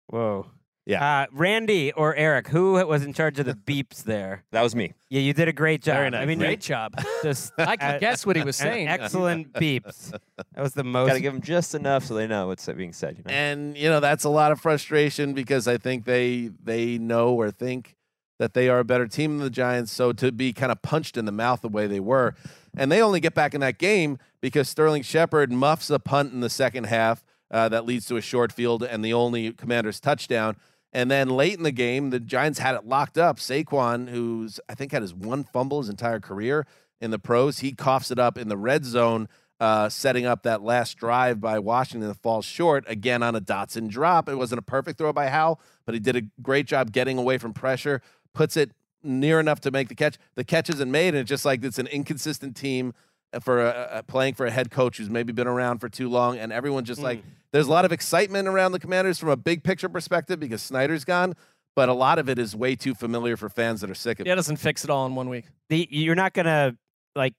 [0.09, 0.47] Whoa.
[0.89, 4.45] Uh, Randy or Eric, who was in charge of the beeps there?
[4.51, 4.95] That was me.
[5.09, 5.97] Yeah, you did a great job.
[5.97, 6.23] Very nice.
[6.23, 6.95] I mean, Great job.
[7.23, 8.89] Just I could uh, guess what he was saying.
[8.89, 10.11] Excellent beeps.
[10.11, 11.09] That was the most.
[11.09, 13.19] Got to give them just enough so they know what's being said.
[13.19, 13.31] You know?
[13.31, 17.51] and you know that's a lot of frustration because I think they they know or
[17.51, 17.97] think
[18.39, 19.93] that they are a better team than the Giants.
[19.93, 22.35] So to be kind of punched in the mouth the way they were,
[22.77, 26.41] and they only get back in that game because Sterling Shepard muffs a punt in
[26.41, 30.57] the second half uh, that leads to a short field and the only Commanders touchdown.
[30.93, 33.39] And then late in the game, the Giants had it locked up.
[33.39, 36.67] Saquon, who's I think had his one fumble his entire career
[37.01, 39.29] in the pros, he coughs it up in the red zone
[39.61, 43.89] uh, setting up that last drive by Washington that falls short again on a Dotson
[43.89, 44.29] drop.
[44.29, 47.37] It wasn't a perfect throw by Howell, but he did a great job getting away
[47.37, 48.01] from pressure,
[48.33, 48.73] puts it
[49.03, 50.17] near enough to make the catch.
[50.35, 52.95] The catch isn't made, and it's just like it's an inconsistent team
[53.41, 56.39] for a, a- playing for a head coach who's maybe been around for too long,
[56.39, 57.23] and everyone just like
[57.53, 61.05] there's a lot of excitement around the Commanders from a big picture perspective because Snyder's
[61.05, 61.35] gone.
[61.77, 64.27] But a lot of it is way too familiar for fans that are sick of
[64.27, 64.29] it.
[64.29, 64.35] Yeah, it.
[64.35, 65.45] it doesn't fix it all in one week.
[65.69, 66.77] the, you're not gonna
[67.15, 67.35] like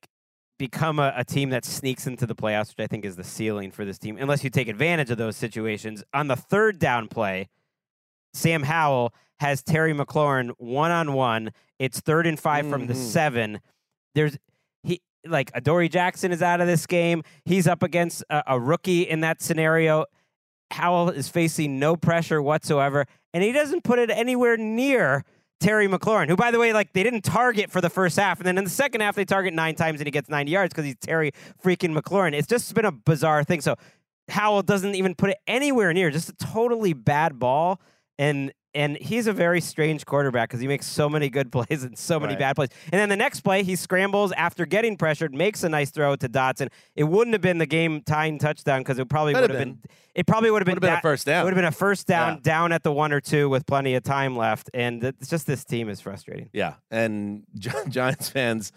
[0.57, 3.71] become a, a team that sneaks into the playoffs, which I think is the ceiling
[3.71, 6.03] for this team, unless you take advantage of those situations.
[6.13, 7.49] On the third down play,
[8.33, 11.51] Sam Howell has Terry McLaurin one on one.
[11.79, 12.97] It's third and 5 from the Mhm.
[12.97, 13.59] seven.
[14.15, 14.39] There's he
[15.25, 17.23] like Adoree Jackson is out of this game.
[17.45, 20.05] He's up against a, a rookie in that scenario.
[20.71, 25.25] Howell is facing no pressure whatsoever, and he doesn't put it anywhere near
[25.59, 28.47] Terry McLaurin, who, by the way, like they didn't target for the first half, and
[28.47, 30.85] then in the second half they target nine times and he gets 90 yards because
[30.85, 31.31] he's Terry
[31.63, 32.33] freaking McLaurin.
[32.33, 33.61] It's just been a bizarre thing.
[33.61, 33.75] So
[34.29, 37.79] Howell doesn't even put it anywhere near, just a totally bad ball,
[38.17, 41.97] and and he's a very strange quarterback because he makes so many good plays and
[41.97, 42.39] so many Right.
[42.39, 42.69] bad plays.
[42.91, 46.29] And then the next play, he scrambles after getting pressured, makes a nice throw to
[46.29, 46.69] Dotson.
[46.95, 49.79] It wouldn't have been the game tying touchdown because it probably would have have been.
[50.13, 51.41] It probably would have been, been a first down.
[51.41, 52.39] It would have been a first down, Yeah.
[52.43, 55.63] down at the one or two with plenty of time left, and it's just this
[55.63, 56.49] team is frustrating.
[56.51, 58.71] Yeah, and Gi- Giants fans,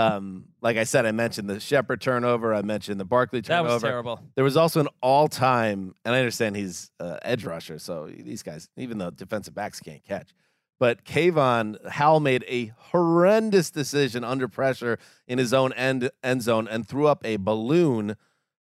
[0.00, 2.54] um, like I said, I mentioned the Shepard turnover.
[2.54, 3.68] I mentioned the Barkley turnover.
[3.68, 4.20] That was terrible.
[4.34, 8.68] There was also an all-time, and I understand he's uh, edge rusher, so these guys,
[8.76, 10.30] even though defensive backs can't catch,
[10.78, 14.98] but Kayvon Howell made a horrendous decision under pressure
[15.28, 18.16] in his own end end zone and threw up a balloon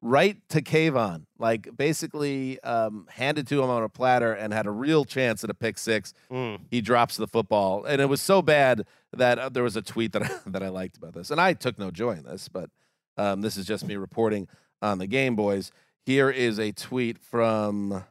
[0.02, 4.72] right to Kayvon, like basically um, handed to him on a platter and had a
[4.72, 6.14] real chance at a pick six.
[6.70, 8.86] He drops the football, and it was so bad
[9.18, 11.54] that uh, there was a tweet that I, that I liked about this, and I
[11.54, 12.70] took no joy in this, but
[13.18, 14.48] um, this is just me reporting
[14.82, 15.72] on the game, boys.
[16.06, 18.04] Here is a tweet from.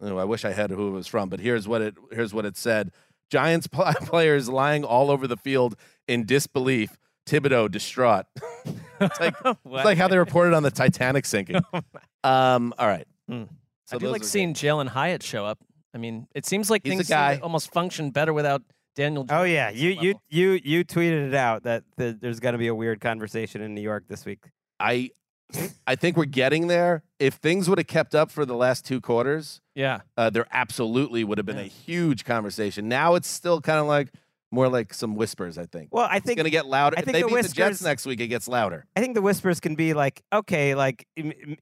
[0.00, 2.44] Oh, I wish I had who it was from, but here's what it here's what
[2.44, 2.90] it said.
[3.30, 5.76] Giants pl- players lying all over the field
[6.06, 6.98] in disbelief.
[7.26, 8.26] Thibodeaux distraught.
[9.00, 11.62] it's like it's like how they reported on the Titanic sinking.
[12.22, 13.06] Um, all right.
[13.28, 13.44] Hmm.
[13.86, 15.58] So I do like seeing Jalin Hyatt show up.
[15.94, 17.38] I mean, it seems like He's a things seem guy.
[17.42, 18.62] almost function better without
[18.96, 19.26] Daniel.
[19.30, 22.66] Oh yeah, you you you you tweeted it out that the, there's going to be
[22.68, 24.44] a weird conversation in New York this week.
[24.80, 25.10] I
[25.86, 27.02] I think we're getting there.
[27.18, 30.00] If things would have kept up for the last two quarters, Yeah.
[30.16, 32.88] uh, there absolutely would have been a huge conversation.
[32.88, 34.08] Now it's still kind of like
[34.50, 35.58] more like some whispers.
[35.58, 35.90] I think.
[35.92, 36.96] Well, I think it's think going to get louder.
[36.96, 38.86] I if think they the beat the Jets whispers- next week, it gets louder.
[38.96, 41.56] I think the whispers can be like, okay, like m- m-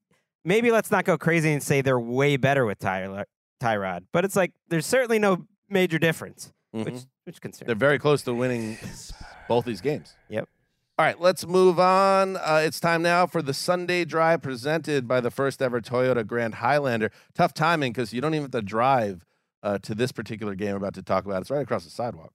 [0.44, 3.26] maybe let's not go crazy and say they're way better with Tyler,
[3.62, 7.06] Tyrod, but it's like there's certainly no major difference, which Mhm.
[7.24, 7.66] which concerns.
[7.66, 8.78] They're very close to winning
[9.48, 10.14] both these games.
[10.28, 10.48] Yep.
[10.98, 12.36] All right, let's move on.
[12.36, 16.56] Uh, it's time now for the Sunday drive presented by the first ever Toyota Grand
[16.56, 17.10] Highlander.
[17.34, 19.24] Tough timing because you don't even have to drive
[19.62, 21.40] uh, to this particular game we're about to talk about.
[21.40, 22.32] It's right across the sidewalk.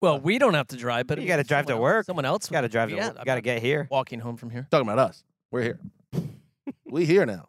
[0.00, 2.06] Well, we don't have to drive, but You gotta drive to someone work.
[2.06, 3.16] Someone else got to drive to Yeah, work.
[3.18, 3.88] I'm Got to not get here.
[3.90, 4.66] Walking home from here.
[4.70, 5.24] Talking about us.
[5.50, 5.80] We're here.
[6.84, 7.48] we here now.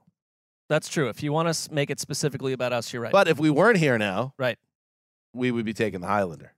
[0.70, 1.10] That's true.
[1.10, 3.12] If you want to make it specifically about us, you're right.
[3.12, 4.58] But if we weren't here now, right,
[5.34, 6.54] we would be taking the Highlander.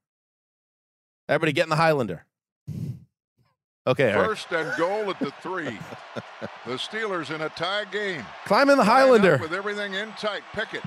[1.28, 2.26] Everybody get in the Highlander.
[3.88, 4.28] Okay, Eric.
[4.28, 5.80] First and goal at the three.
[6.66, 8.22] the Steelers in a tie game.
[8.44, 9.38] Climb in the Highlander.
[9.38, 10.42] With everything in tight.
[10.52, 10.84] Pickett.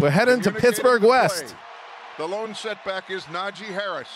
[0.00, 1.44] We're heading to Pittsburgh West.
[1.46, 1.56] play.
[2.18, 4.08] The lone setback is Najee Harris.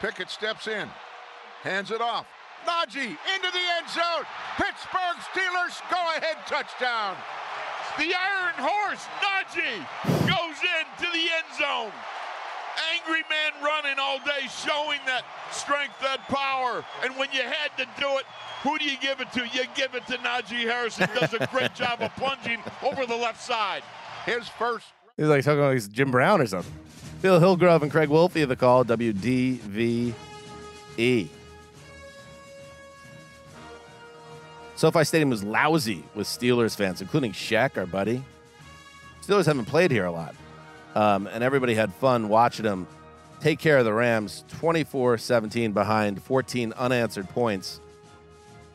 [0.00, 0.88] Pickett steps in,
[1.62, 2.26] hands it off.
[2.68, 4.24] Najee into the end zone.
[4.56, 7.16] Pittsburgh Steelers go ahead touchdown.
[7.98, 9.80] The Iron Horse, Najee,
[10.28, 11.92] goes into the end zone.
[12.94, 16.84] Angry man running all day, showing that strength, that power.
[17.02, 18.24] And when you had to do it,
[18.62, 19.46] who do you give it to?
[19.46, 21.08] You give it to Najee Harrison.
[21.18, 23.82] does a great job of plunging over the left side.
[24.26, 24.86] His first
[25.16, 26.72] He's like talking like he's Jim Brown or something.
[27.22, 30.12] Bill Hillgrove and Craig Wolfley of the call, WDVE.
[34.76, 38.22] SoFi Stadium was lousy with Steelers fans, including Shaq, our buddy.
[39.22, 40.34] Steelers haven't played here a lot,
[40.94, 42.86] um, and everybody had fun watching them
[43.40, 47.80] take care of the Rams 24 17 behind 14 unanswered points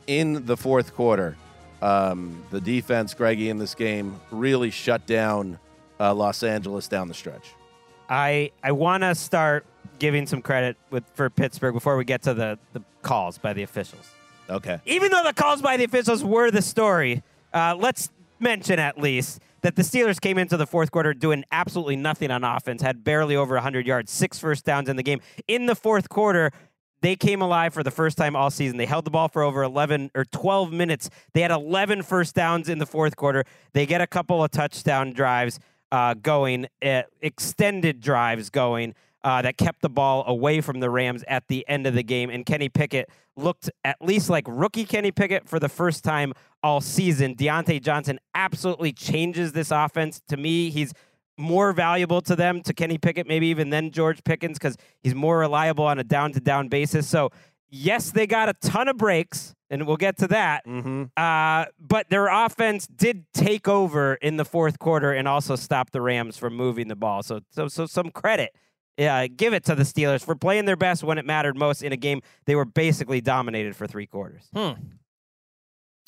[0.07, 1.37] in the fourth quarter.
[1.83, 5.59] Um, the defense, Greggy, in this game really shut down
[5.99, 7.49] uh, Los Angeles down the stretch.
[8.09, 9.67] I I want to start
[9.99, 13.61] giving some credit with for Pittsburgh before we get to the, the calls by the
[13.61, 14.09] officials.
[14.49, 14.79] Okay.
[14.85, 17.23] Even though the calls by the officials were the story,
[17.53, 21.95] uh, let's mention at least that the Steelers came into the fourth quarter doing absolutely
[21.95, 25.21] nothing on offense, had barely over 100 yards, six first downs in the game.
[25.47, 26.51] In the fourth quarter,
[27.01, 28.77] they came alive for the first time all season.
[28.77, 31.09] They held the ball for over 11 or 12 minutes.
[31.33, 33.43] They had 11 first downs in the fourth quarter.
[33.73, 35.59] They get a couple of touchdown drives
[35.91, 38.95] uh, going, uh, extended drives going.
[39.23, 42.31] Uh, that kept the ball away from the Rams at the end of the game.
[42.31, 43.07] And Kenny Pickett
[43.37, 47.35] looked at least like rookie Kenny Pickett for the first time all season.
[47.35, 50.21] Diontae Johnson absolutely changes this offense.
[50.29, 50.91] To me, he's
[51.37, 55.39] more valuable to them, to Kenny Pickett, maybe even than George Pickens, because he's more
[55.39, 57.07] reliable on a down to down basis.
[57.07, 57.29] So,
[57.69, 60.65] yes, they got a ton of breaks, and we'll get to that.
[61.17, 66.01] Uh, but their offense did take over in the fourth quarter and also stop the
[66.01, 67.23] Rams from moving the ball.
[67.23, 68.55] So, so, so some credit.
[68.97, 71.91] Yeah, give it to the Steelers for playing their best when it mattered most in
[71.91, 74.49] a game they were basically dominated for three quarters.
[74.53, 74.71] Hmm.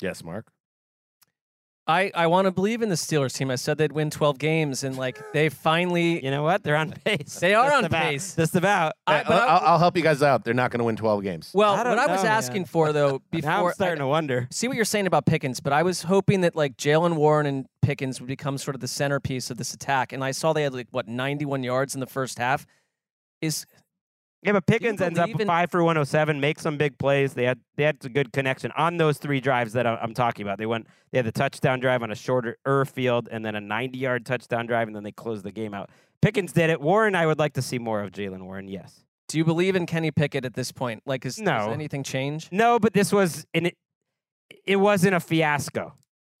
[0.00, 0.50] Yes, Marc.
[1.86, 3.50] I, I want to believe in the Steelers team.
[3.50, 6.24] I said they'd win 12 games, and like they finally.
[6.24, 6.62] You know what?
[6.62, 7.38] They're on pace.
[7.40, 8.02] They are Just on about.
[8.02, 8.34] pace.
[8.36, 8.94] Just about.
[9.06, 10.44] I- but I- I'll, I'll help you guys out.
[10.44, 11.50] They're not going to win 12 games.
[11.52, 12.64] Well, I what don't I was know, asking man.
[12.66, 14.48] for though before Now I'm starting I, to wonder.
[14.50, 17.66] see what you're saying about Pickens, but I was hoping that like Jaylen Warren and
[17.82, 20.12] Pickens would become sort of the centerpiece of this attack.
[20.14, 22.66] And I saw they had like what 91 yards in the first half.
[23.42, 23.66] Is
[24.44, 27.32] Yeah, but Pickens ends up in- five for 107, makes some big plays.
[27.34, 30.58] They had they had a good connection on those three drives that I'm talking about.
[30.58, 33.60] They went they had the touchdown drive on a shorter er field, and then a
[33.60, 35.88] 90 yard touchdown drive, and then they closed the game out.
[36.20, 36.80] Pickens did it.
[36.80, 38.68] Warren, I would like to see more of Jaylen Warren.
[38.68, 39.04] Yes.
[39.28, 41.02] do you believe in Kenny Pickett at this point?
[41.06, 41.70] Like, is, No.
[41.70, 42.48] anything change?
[42.52, 43.76] No, but this was and it
[44.66, 45.94] it wasn't a fiasco.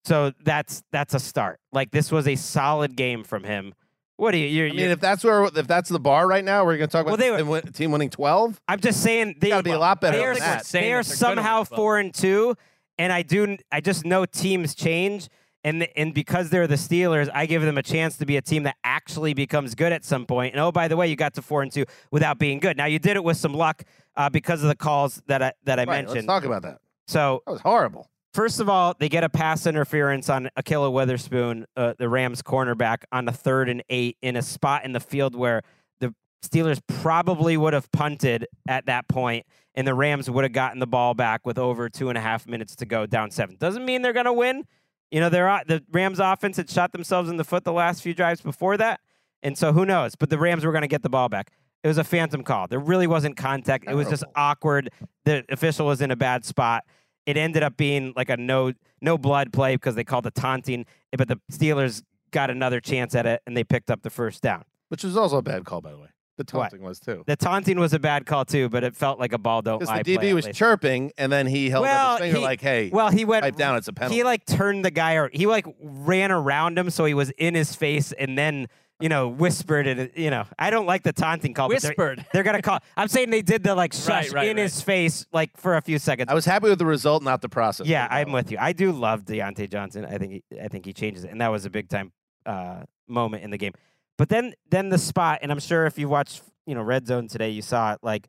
[0.04, 1.58] So that's that's a start.
[1.72, 3.72] Like this was a solid game from him.
[4.16, 4.46] What do you?
[4.46, 6.88] You're, I mean, you're- if that's where if that's the bar right now, we're going
[6.88, 8.60] to talk Well, about they were- team, winning 12.
[8.68, 10.16] I'm just saying they got to be a lot better.
[10.16, 10.64] They are, that.
[10.66, 11.68] they that are they're gonna somehow win twelve.
[11.78, 12.54] four and two,
[12.98, 13.56] and I do.
[13.72, 15.28] I just know teams change,
[15.64, 18.62] and and because they're the Steelers, I give them a chance to be a team
[18.62, 20.54] that actually becomes good at some point.
[20.54, 22.76] And oh, by the way, you got to four and two without being good.
[22.76, 23.82] Now you did it with some luck
[24.16, 26.28] uh, because of the calls that I that I Right, let's mentioned.
[26.28, 26.78] talk about that.
[27.08, 28.08] So That was horrible.
[28.34, 33.04] First of all, they get a pass interference on Ahkello Witherspoon, uh, the Rams cornerback,
[33.12, 35.62] on a third and eight in a spot in the field where
[36.00, 36.12] the
[36.44, 40.86] Steelers probably would have punted at that point, and the Rams would have gotten the
[40.86, 43.54] ball back with over two and a half minutes to go, down seven.
[43.54, 44.64] Doesn't mean they're going to win.
[45.12, 48.14] You know, they're, the Rams offense had shot themselves in the foot the last few
[48.14, 48.98] drives before that,
[49.44, 50.16] and so who knows?
[50.16, 51.52] But the Rams were going to get the ball back.
[51.84, 52.66] It was a phantom call.
[52.66, 53.84] There really wasn't contact.
[53.86, 54.90] It was just awkward.
[55.24, 56.82] The official was in a bad spot
[57.26, 60.86] it ended up being like a no no blood play because they called the taunting,
[61.16, 64.64] but the Steelers got another chance at it and they picked up the first down.
[64.88, 66.08] Which was also a bad call, by the way.
[66.36, 66.70] The What?
[66.70, 67.22] taunting was too.
[67.28, 70.02] The taunting was a bad call too, but it felt like a ball don't lie
[70.02, 70.58] the DB was least.
[70.58, 73.44] chirping, and then he held well, up his finger he- like, "Hey, well, he went
[73.44, 73.76] pipe down.
[73.76, 77.04] It's a penalty." He like turned the guy, or he like ran around him, so
[77.04, 78.66] he was in his face, and then
[79.04, 81.68] you know whispered and you know I don't like the taunting call.
[81.68, 82.24] but they're- Whispered.
[82.32, 82.78] They're, gonna call.
[82.96, 84.62] I'm saying they did the like shush Right, right, in right.
[84.62, 86.30] his face like for a few seconds.
[86.30, 87.86] I was happy with the result, not the process.
[87.86, 88.56] Yeah, I'm with you.
[88.58, 90.06] I do love Diontae Johnson.
[90.06, 92.12] I think he, I think he changes it, and that was a big time
[92.46, 93.72] uh, moment in the game.
[94.16, 97.28] But then then the spot, and I'm sure if you watched you know Red Zone
[97.28, 97.98] today, you saw it.
[98.02, 98.26] Like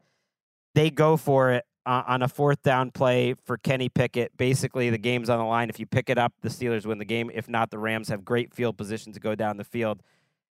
[0.74, 4.36] they go for it uh, on a fourth down play for Kenny Pickett.
[4.36, 5.70] Basically, the game's on the line.
[5.70, 7.32] If you pick it up, the Steelers win the game.
[7.34, 10.02] If not, the Rams have great field position to go down the field.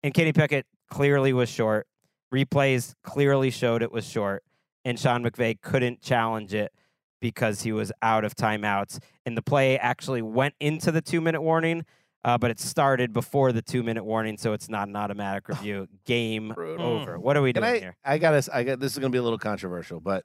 [0.04, 1.88] And Kenny Pickett clearly was short.
[2.34, 4.44] Replays clearly showed it was short,
[4.86, 6.72] and Sean McVay couldn't challenge it
[7.20, 9.00] because he was out of timeouts.
[9.26, 11.86] And the play actually went into the two minute warning,
[12.24, 15.88] uh, but it started before the two minute warning, so it's not an automatic review.
[16.06, 17.20] Game over.
[17.20, 17.98] What are we Can doing I, here?
[18.04, 18.56] I got to.
[18.56, 18.80] I got.
[18.80, 20.24] This is going to be a little controversial, but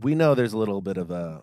[0.00, 1.42] we know there's a little bit of a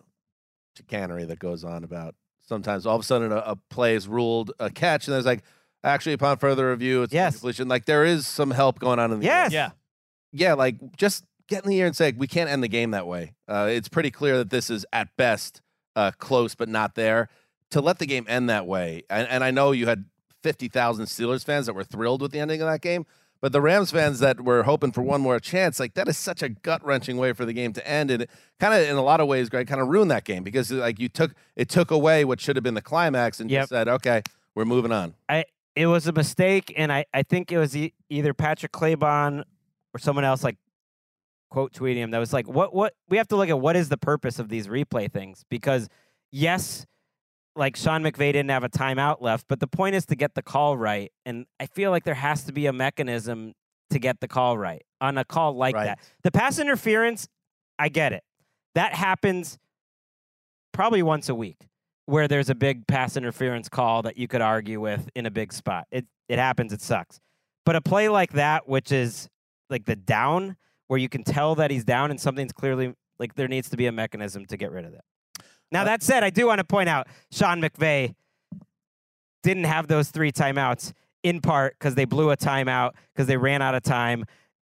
[0.76, 2.14] chicanery that goes on about
[2.46, 5.44] sometimes all of a sudden a, a play is ruled a catch, and there's like
[5.86, 7.34] actually upon further review, it's yes.
[7.36, 7.68] completion.
[7.68, 9.52] Like there is some help going on in the Yes.
[9.52, 9.70] game.
[10.32, 13.06] yeah, like just get in the air and say we can't end the game that
[13.06, 13.34] way.
[13.48, 15.62] Uh, it's pretty clear that this is at best
[15.94, 17.28] uh, close, but not there.
[17.70, 20.04] To let the game end that way, and, and I know you had
[20.42, 23.04] fifty thousand Steelers fans that were thrilled with the ending of that game,
[23.40, 26.42] but the Rams fans that were hoping for one more chance, like that is such
[26.42, 28.30] a gut wrenching way for the game to end, and it
[28.60, 31.00] kind of in a lot of ways, Gregg, kind of ruined that game because like
[31.00, 34.22] you took it took away what should have been the climax and just said, okay,
[34.54, 35.14] we're moving on.
[35.28, 35.44] I
[35.76, 39.44] it was a mistake, and I, I think it was e- either Patrick Claybon
[39.94, 40.56] or someone else like
[41.50, 43.88] quote tweeting him that was like, what what we have to look at what is
[43.88, 45.88] the purpose of these replay things because
[46.32, 46.86] yes,
[47.54, 50.42] like Sean McVay didn't have a timeout left, but the point is to get the
[50.42, 53.52] call right, and I feel like there has to be a mechanism
[53.90, 55.84] to get the call right on a call like Right.
[55.84, 55.98] that.
[56.24, 57.28] The pass interference,
[57.78, 58.24] I get it.
[58.74, 59.58] That happens
[60.72, 61.68] probably once a week
[62.06, 65.52] where there's a big pass interference call that you could argue with in a big
[65.52, 65.86] spot.
[65.90, 67.20] It it happens, it sucks.
[67.64, 69.28] But a play like that, which is
[69.68, 70.56] like the down,
[70.88, 73.86] where you can tell that he's down and something's clearly like there needs to be
[73.86, 75.04] a mechanism to get rid of that.
[75.72, 78.14] Now uh, that said, I do want to point out Sean McVay
[79.42, 80.92] didn't have those three timeouts
[81.22, 84.24] in part because they blew a timeout because they ran out of time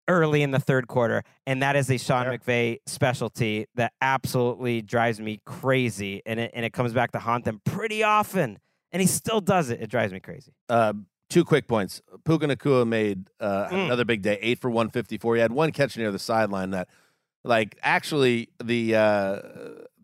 [0.08, 5.20] early in the third quarter, and that is a Sean McVay specialty that absolutely drives
[5.20, 8.60] me crazy, and it and it comes back to haunt them pretty often,
[8.92, 9.82] and he still does it.
[9.82, 10.54] It drives me crazy.
[10.70, 10.94] Uh,
[11.30, 12.02] two quick points.
[12.24, 13.86] Puka Nacua made uh, Mm.
[13.86, 15.36] another big day, eight for 154.
[15.36, 16.88] He had one catch near the sideline that,
[17.44, 19.40] like, actually, the uh,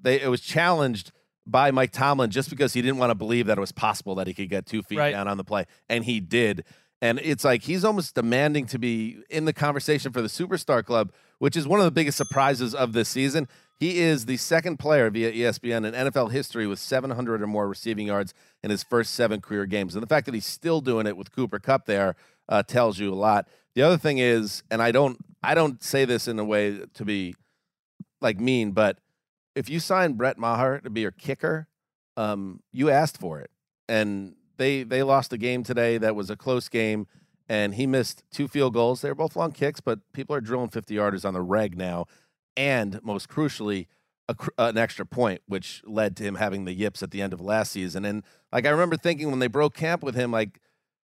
[0.02, 1.11] they it was challenged
[1.48, 4.28] by Mike Tomlin just because he didn't want to believe that it was possible that
[4.28, 5.11] he could get two feet Right.
[5.11, 6.64] down on the play, and he did.
[7.02, 11.11] And it's like he's almost demanding to be in the conversation for the superstar club,
[11.40, 13.48] which is one of the biggest surprises of this season.
[13.80, 18.06] He is the second player via ESPN in NFL history with 700 or more receiving
[18.06, 19.95] yards in his first seven career games.
[19.95, 22.15] And the fact that he's still doing it with Cooper Kupp there
[22.48, 23.48] uh, tells you a lot.
[23.73, 27.06] The other thing is, and I don't, I don't say this in a way to
[27.06, 27.34] be
[28.22, 28.99] like mean, but
[29.56, 31.68] if you sign Brett Maher to be your kicker,
[32.18, 33.49] um, you asked for it,
[33.90, 37.07] and they they lost a game today that was a close game,
[37.49, 39.01] and he missed two field goals.
[39.01, 42.05] They were both long kicks, but people are drilling 50 yarders on the reg now,
[42.55, 43.88] and most crucially,
[44.29, 47.41] a, an extra point, which led to him having the yips at the end of
[47.41, 48.05] last season.
[48.05, 48.23] And
[48.53, 50.59] like I remember thinking when they broke camp with him, like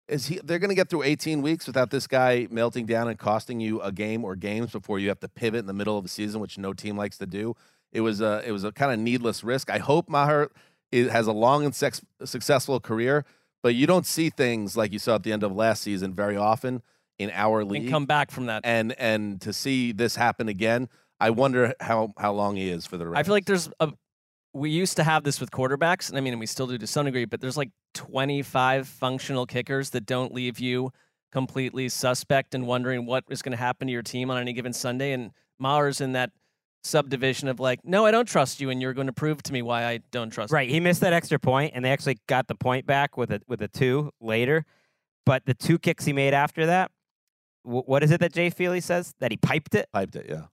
[0.06, 3.18] is he they're going to get through 18 weeks without this guy melting down and
[3.18, 6.02] costing you a game or games before you have to pivot in the middle of
[6.02, 7.54] the season which no team likes to do
[7.92, 10.50] it was a it was a kind of needless risk i hope maher
[10.92, 13.24] has a long and sex, successful career
[13.62, 16.36] but you don't see things like you saw at the end of last season very
[16.36, 16.82] often
[17.18, 18.62] in our league And come back from that.
[18.64, 20.88] and and to see this happen again
[21.20, 23.92] i wonder how how long he is for the rest I feel like there's a.
[24.54, 27.04] We used to have this with quarterbacks, and I mean, we still do to some
[27.04, 30.90] degree, but there's like 25 functional kickers that don't leave you
[31.30, 34.72] completely suspect and wondering what is going to happen to your team on any given
[34.72, 35.12] Sunday.
[35.12, 36.30] And Maher's in that
[36.82, 39.62] subdivision of like, no, I don't trust you, and you're going to prove to me
[39.62, 42.54] why I don't trust Right, he missed that extra point, and they actually got the
[42.54, 44.64] point back with a with a two later.
[45.24, 46.90] But the two kicks he made after that,
[47.62, 49.88] wh- what is it that Jay Feely says that he piped it?
[49.92, 50.44] Piped it, yeah.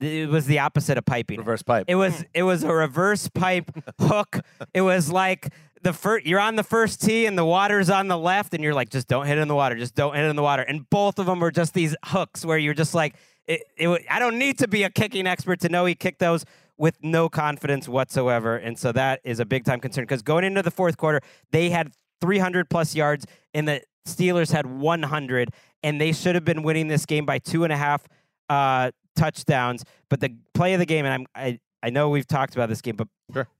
[0.00, 1.38] It was the opposite of piping.
[1.38, 1.84] Reverse pipe.
[1.88, 2.22] It was hmm.
[2.34, 3.70] it was a reverse pipe
[4.00, 4.40] hook.
[4.72, 5.48] It was like
[5.82, 8.74] the first you're on the first tee and the water's on the left, and you're
[8.74, 10.62] like, just don't hit it in the water, just don't hit it in the water.
[10.62, 13.14] And both of them were just these hooks where you're just like,
[13.50, 16.44] it, it, I don't need to be a kicking expert to know he kicked those
[16.78, 18.56] with no confidence whatsoever.
[18.56, 21.20] And so that is a big time concern because going into the fourth quarter,
[21.50, 25.50] they had 300 plus yards and the Steelers had 100,
[25.82, 28.06] and they should have been winning this game by two and a half
[28.48, 29.84] uh, touchdowns.
[30.08, 32.80] But the play of the game, and I'm, I, I know we've talked about this
[32.80, 33.08] game, but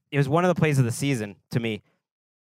[0.09, 1.83] it was one of the plays of the season to me.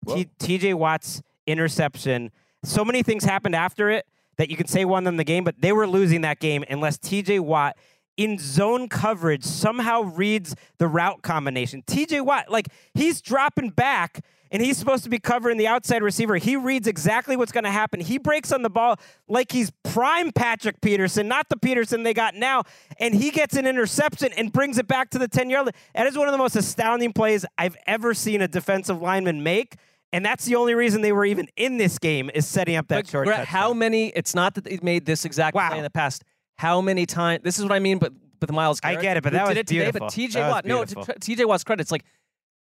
[0.07, 2.31] T- TJ Watt's interception.
[2.63, 4.07] So many things happened after it
[4.39, 6.97] that you can say won them the game, but they were losing that game unless
[6.99, 7.77] TJ Watt
[8.17, 11.83] in zone coverage somehow reads the route combination.
[11.83, 14.21] TJ Watt, like he's dropping back
[14.51, 16.37] and he's supposed to be covering the outside receiver.
[16.37, 18.01] He reads exactly what's going to happen.
[18.01, 18.97] He breaks on the ball
[19.29, 22.65] like he's prime Patrick Peterson, not the Peterson they got now,
[22.99, 25.75] and he gets an interception and brings it back to the 10 yard line.
[25.95, 29.77] That is one of the most astounding plays I've ever seen a defensive lineman make.
[30.13, 33.05] And that's the only reason they were even in this game is setting up that
[33.05, 33.27] But short.
[33.27, 34.09] Brett, how many?
[34.09, 36.25] It's not that they made this exact play in the past.
[36.57, 37.43] How many times?
[37.45, 37.99] This is what I mean.
[37.99, 40.07] But with Myles, I get it, but that was it today, beautiful.
[40.07, 42.05] But TJ Watt, no, TJ Watt's credit, it's like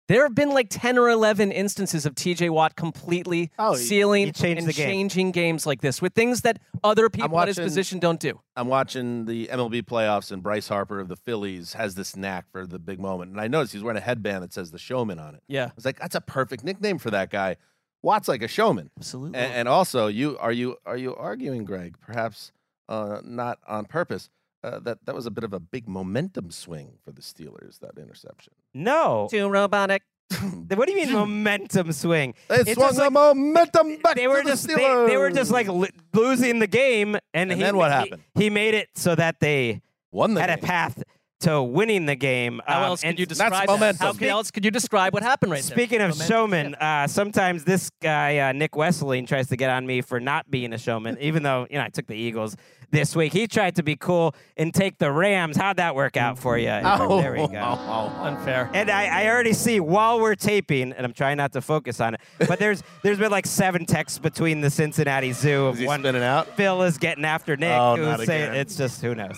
[0.08, 4.34] there have been like ten or eleven instances of TJ Watt completely Oh, sealing and
[4.36, 4.66] game.
[4.72, 8.40] changing games like this with things that other people at his position don't do.
[8.56, 12.66] I'm watching the MLB playoffs, and Bryce Harper of the Phillies has this knack for
[12.66, 13.32] the big moment.
[13.32, 15.44] And I noticed he's wearing a headband that says the showman on it.
[15.48, 15.66] Yeah.
[15.66, 17.58] I was like, that's a perfect nickname for that guy.
[18.02, 18.92] Watt's like a showman.
[18.98, 19.38] Absolutely.
[19.40, 21.96] And, and also, you are you are you arguing, Gregg?
[22.00, 22.52] Perhaps
[22.88, 24.30] uh, not on purpose.
[24.64, 27.80] Uh, that that was a bit of a big momentum swing for the Steelers.
[27.80, 28.54] That interception.
[28.74, 29.28] No.
[29.30, 30.02] Too robotic.
[30.74, 32.34] what do you mean momentum swing?
[32.50, 35.30] They It's swung the like- momentum back they were to the just they, they were
[35.30, 38.24] just like lo- losing the game, and, And he, then what happened?
[38.36, 39.82] He, made it so that they
[40.12, 41.02] won the had a path
[41.42, 42.62] to winning the game.
[42.66, 43.96] How Um, else and could you describe that?
[43.98, 45.76] How could- else could you describe what happened right there?
[45.78, 49.86] Speaking of Momentum, showman, uh, sometimes this guy uh, Nick Wesseling tries to get on
[49.86, 52.56] me for not being a showman, even though you know I took the Eagles
[52.90, 53.34] this week.
[53.34, 55.58] He tried to be cool and take the Rams.
[55.58, 56.70] How'd that work out for you?
[56.70, 57.60] Oh, there we go.
[57.60, 58.70] Unfair.
[58.74, 62.16] And I, I already see while we're taping, and I'm trying not to focus on
[62.16, 65.86] it, but there's there's been like seven texts between the Cincinnati Zoo of Is he
[65.86, 66.48] one spinning out?
[66.56, 68.56] Phil is getting after Nick, Oh, who's not saying again.
[68.56, 69.38] it's just who knows.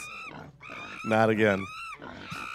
[1.05, 1.65] Not again.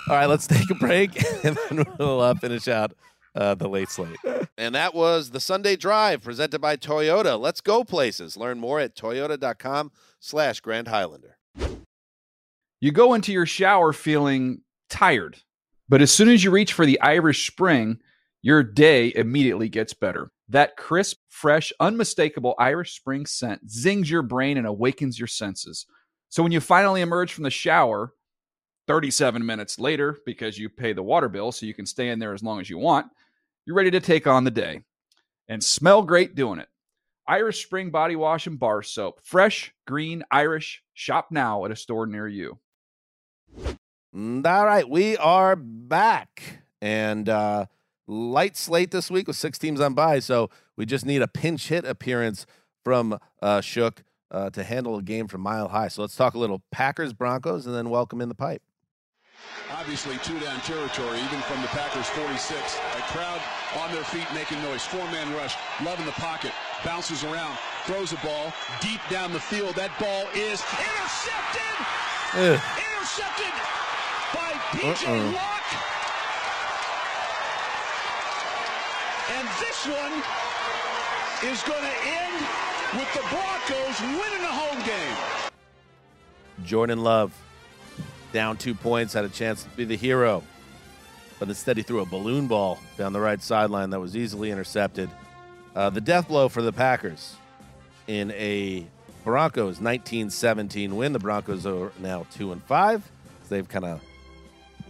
[0.09, 1.11] All right, let's take a break
[1.45, 2.93] and then we'll uh, finish out
[3.35, 4.17] uh, the late slate.
[4.59, 7.41] And that was the Sunday Drive presented by Toyota.
[7.41, 8.37] Let's go places.
[8.37, 11.39] Learn more at toyota.com slash Grand Highlander.
[12.81, 14.61] You go into your shower feeling
[14.91, 15.39] tired,
[15.89, 17.99] but as soon as you reach for the Irish Spring,
[18.43, 20.31] your day immediately gets better.
[20.51, 25.87] That crisp, fresh, unmistakable Irish Spring scent zings your brain and awakens your senses.
[26.29, 28.13] So when you finally emerge from the shower,
[28.87, 32.35] 37 minutes later, because you pay the water bill so you can stay in there
[32.35, 33.07] as long as you want,
[33.67, 34.83] you're ready to take on the day
[35.49, 36.69] and smell great doing it.
[37.27, 39.21] Irish Spring Body Wash and Bar Soap.
[39.23, 40.83] Fresh, green, Irish.
[40.93, 42.59] Shop now at a store near you.
[44.15, 46.61] All right, we are back.
[46.83, 47.67] And uh,
[48.07, 50.19] light slate this week with six teams on by.
[50.19, 52.47] So we just need a pinch hit appearance
[52.85, 55.89] from uh, Shook uh, to handle a game from Mile High.
[55.89, 58.63] So let's talk a little Packers, Broncos, and then welcome in the pipe.
[59.73, 62.79] Obviously, two down territory, even from the Packers 46.
[62.97, 63.41] A crowd
[63.81, 64.85] on their feet making noise.
[64.85, 65.57] Four man rush.
[65.83, 66.53] Love in the pocket.
[66.85, 67.57] Bounces around.
[67.87, 69.75] Throws a ball deep down the field.
[69.75, 71.75] That ball is intercepted.
[72.35, 72.61] Ugh.
[72.77, 73.55] Intercepted
[74.37, 75.33] by PJ Uh-uh.
[75.33, 75.73] Locke.
[79.33, 80.15] And this one
[81.51, 82.37] is going to end
[82.95, 85.17] with the Broncos winning the home game.
[86.65, 87.33] Jordan Love
[88.35, 90.43] down two points, had a chance to be the hero,
[91.39, 95.09] but instead he threw a balloon ball down the right sideline that was easily intercepted.
[95.75, 97.37] Uh, the death blow for the Packers
[98.09, 98.87] in a
[99.23, 101.13] Broncos 19-17 win.
[101.13, 103.09] The Broncos are now two and five.
[103.49, 104.01] They've kind of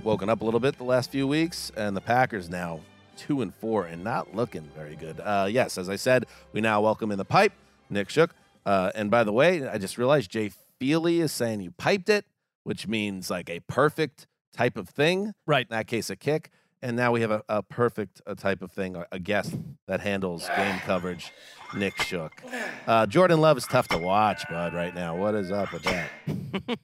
[0.02, 2.80] woken up a little bit the last few weeks, and the Packers now
[3.16, 5.20] two and four and not looking very good.
[5.20, 7.52] Uh, yes, as I said, we now welcome in the pipe
[7.90, 8.34] Nick Shook.
[8.64, 10.50] Uh, and by the way, I just realized Jay
[10.80, 12.24] Feely is saying you piped it,
[12.64, 15.32] which means like a perfect type of thing.
[15.46, 15.66] Right.
[15.70, 16.50] In that case, a kick.
[16.82, 19.54] And now we have a, a perfect uh, type of thing, a, a guest
[19.88, 21.32] that handles game coverage,
[21.74, 22.42] Nick Shook.
[22.86, 25.16] Uh, Jordan Love is tough to watch, bud, right now.
[25.16, 26.10] What is up with that?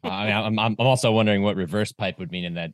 [0.03, 2.73] I mean, I'm, I'm I'm also wondering what reverse pipe would mean in that,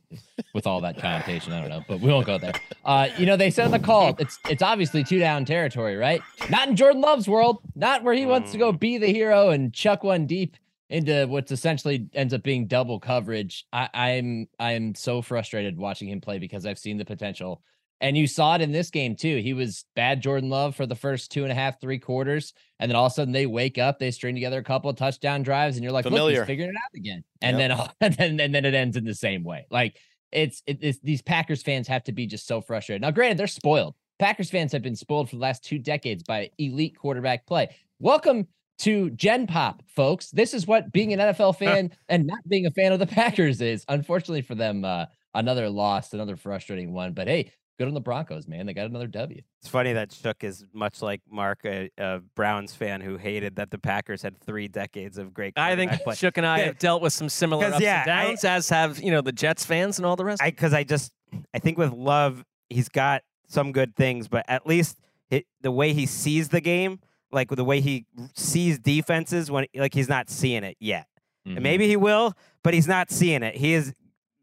[0.53, 1.51] with all that connotation.
[1.51, 2.53] I don't know, but we won't go there.
[2.85, 6.21] Uh, you know, they said on the call, it's it's obviously two down territory, right?
[6.49, 9.73] Not in Jordan Love's world, not where he wants to go be the hero and
[9.73, 10.55] chuck one deep
[10.89, 13.65] into what's essentially ends up being double coverage.
[13.73, 17.61] I, I'm I'm so frustrated watching him play because I've seen the potential.
[17.99, 19.37] And you saw it in this game too.
[19.37, 22.53] He was bad Jordan Love for the first two and a half, three quarters.
[22.79, 24.97] And then all of a sudden they wake up, they string together a couple of
[24.97, 26.41] touchdown drives, and you're like, look, Familiar.
[26.41, 27.23] he's figuring it out again.
[27.41, 27.69] And Yep.
[27.69, 29.65] then and then and then it ends in the same way.
[29.71, 29.97] Like
[30.31, 33.01] it's, it, it's these Packers fans have to be just so frustrated.
[33.01, 33.95] Now, granted, they're spoiled.
[34.19, 37.69] Packers fans have been spoiled for the last two decades by elite quarterback play.
[37.99, 38.47] Welcome
[38.79, 40.29] to Gen Pop, folks.
[40.31, 43.61] This is what being an NFL fan and not being a fan of the Packers
[43.61, 43.85] is.
[43.87, 47.13] Unfortunately for them, uh, another loss, another frustrating one.
[47.13, 48.65] But hey, good on the Broncos, man.
[48.65, 49.41] They got another W.
[49.61, 53.71] It's funny that Shook is much like Marc, a, a Browns fan who hated that
[53.71, 55.53] the Packers had three decades of great.
[55.57, 56.15] I think quarterback play.
[56.15, 58.99] Shook and I have dealt with some similar ups yeah, and I- downs, as have
[58.99, 60.41] you know the Jets fans and all the rest.
[60.41, 61.11] I because I just
[61.53, 64.99] I think with Love he's got some good things, but at least
[65.29, 66.99] it, the way he sees the game,
[67.31, 71.07] like the way he sees defenses when like he's not seeing it yet.
[71.45, 71.63] And mm-hmm.
[71.63, 72.33] maybe he will,
[72.63, 73.55] but he's not seeing it.
[73.55, 73.93] He is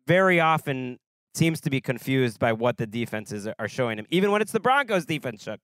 [0.07, 0.99] very often
[1.35, 4.53] seems to be confused by what the defenses are- are showing him, even when it's
[4.53, 5.43] the Broncos defense.
[5.43, 5.61] Shook.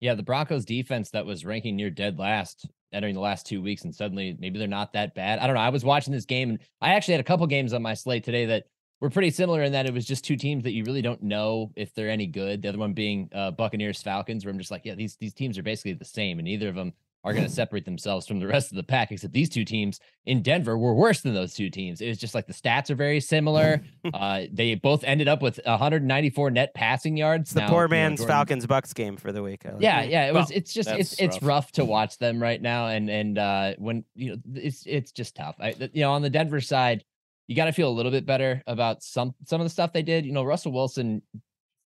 [0.00, 3.84] Yeah, the Broncos defense that was ranking near dead last entering the last two weeks,
[3.84, 5.38] and suddenly maybe they're not that bad.
[5.38, 5.62] I don't know.
[5.62, 8.24] I was watching this game, and I actually had a couple games on my slate
[8.24, 8.64] today that
[9.02, 11.72] were pretty similar in that it was just two teams that you really don't know
[11.76, 12.62] if they're any good.
[12.62, 15.58] The other one being uh, Buccaneers Falcons, where I'm just like, yeah, these these teams
[15.58, 16.92] are basically the same, and neither of them
[17.24, 19.10] are going to separate themselves from the rest of the pack.
[19.12, 22.00] Except these two teams in Denver were worse than those two teams.
[22.00, 23.82] It was just like the stats are very similar.
[24.14, 27.42] uh, they both ended up with 194 net passing yards.
[27.42, 29.66] It's the Now, poor you know, man's Jordan- Falcons Bucks game for the week.
[29.66, 30.10] I like yeah, it.
[30.10, 30.26] yeah.
[30.28, 30.50] It Well, was.
[30.52, 30.88] It's just.
[30.88, 31.48] that's It's it's rough.
[31.66, 35.34] rough to watch them right now, and and uh, when you know it's it's just
[35.36, 35.56] tough.
[35.60, 37.04] I you know on the Denver side,
[37.46, 40.02] you got to feel a little bit better about some some of the stuff they
[40.02, 40.24] did.
[40.24, 41.22] You know, Russell Wilson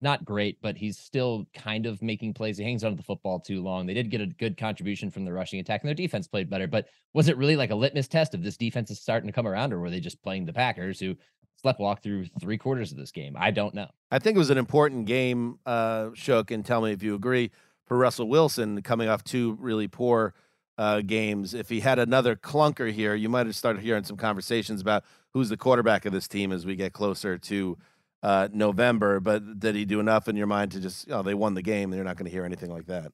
[0.02, 2.58] not great, but he's still kind of making plays.
[2.58, 3.86] He hangs onto the football too long.
[3.86, 6.66] They did get a good contribution from the rushing attack, and their defense played better.
[6.66, 9.46] But was it really like a litmus test of this defense is starting to come
[9.46, 11.16] around, or were they just playing the Packers who
[11.60, 13.36] slept walk through three quarters of this game?
[13.38, 13.88] I don't know.
[14.10, 17.50] I think it was an important game, uh, Shook, and tell me if you agree,
[17.86, 20.34] for Russell Wilson coming off two really poor
[20.78, 21.54] uh, games.
[21.54, 25.04] If he had another clunker here, you might have started hearing some conversations about
[25.36, 27.76] who's the quarterback of this team as we get closer to
[28.22, 29.20] uh, November.
[29.20, 31.92] But did he do enough in your mind to just, oh, they won the game?
[31.92, 33.12] And they're not going to hear anything like that.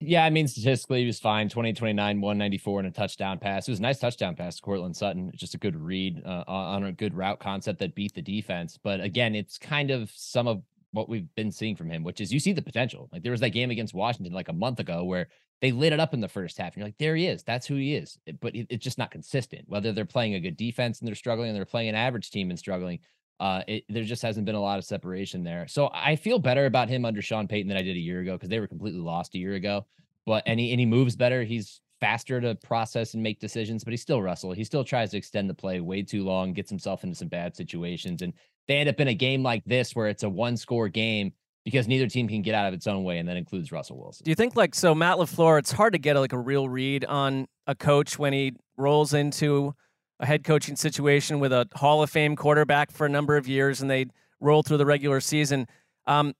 [0.00, 3.68] Yeah, I mean, statistically, he was fine 20, 29, 194, and a touchdown pass.
[3.68, 5.30] It was a nice touchdown pass to Courtland Sutton.
[5.36, 8.76] Just a good read uh, on a good route concept that beat the defense.
[8.82, 12.32] But again, it's kind of some of what we've been seeing from him, which is
[12.32, 13.08] you see the potential.
[13.12, 15.28] Like there was that game against Washington like a month ago where
[15.60, 16.72] they lit it up in the first half.
[16.72, 17.42] And you're like, there he is.
[17.42, 18.18] That's who he is.
[18.40, 19.68] But it's just not consistent.
[19.68, 22.50] Whether they're playing a good defense and they're struggling, and they're playing an average team
[22.50, 23.00] and struggling,
[23.38, 25.66] uh, it, there just hasn't been a lot of separation there.
[25.68, 28.32] So I feel better about him under Sean Payton than I did a year ago
[28.32, 29.86] because they were completely lost a year ago.
[30.26, 31.42] But and he moves better.
[31.42, 34.52] He's faster to process and make decisions, but he's still Russell.
[34.52, 37.56] He still tries to extend the play way too long, gets himself into some bad
[37.56, 38.22] situations.
[38.22, 38.32] And
[38.68, 41.32] they end up in a game like this where it's a one score game
[41.64, 44.24] because neither team can get out of its own way, and that includes Russell Wilson.
[44.24, 47.04] Do you think like so Matt LaFleur, it's hard to get like a real read
[47.04, 49.74] on a coach when he rolls into
[50.20, 53.80] a head coaching situation with a Hall of Fame quarterback for a number of years
[53.80, 54.06] and they
[54.38, 55.66] roll through the regular season.
[56.06, 56.34] Um,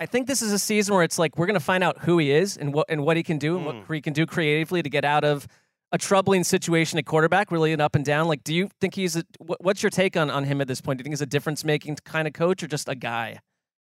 [0.00, 2.16] I think this is a season where it's like we're going to find out who
[2.18, 3.94] he is and what and what he can do and what Mm.
[3.94, 5.46] he can do creatively to get out of
[5.92, 8.26] a troubling situation at quarterback, really an up and down.
[8.28, 9.24] Like, do you think he's a,
[9.60, 10.98] what's your take on on him at this point?
[10.98, 13.40] Do you think he's a difference making kind of coach or just a guy?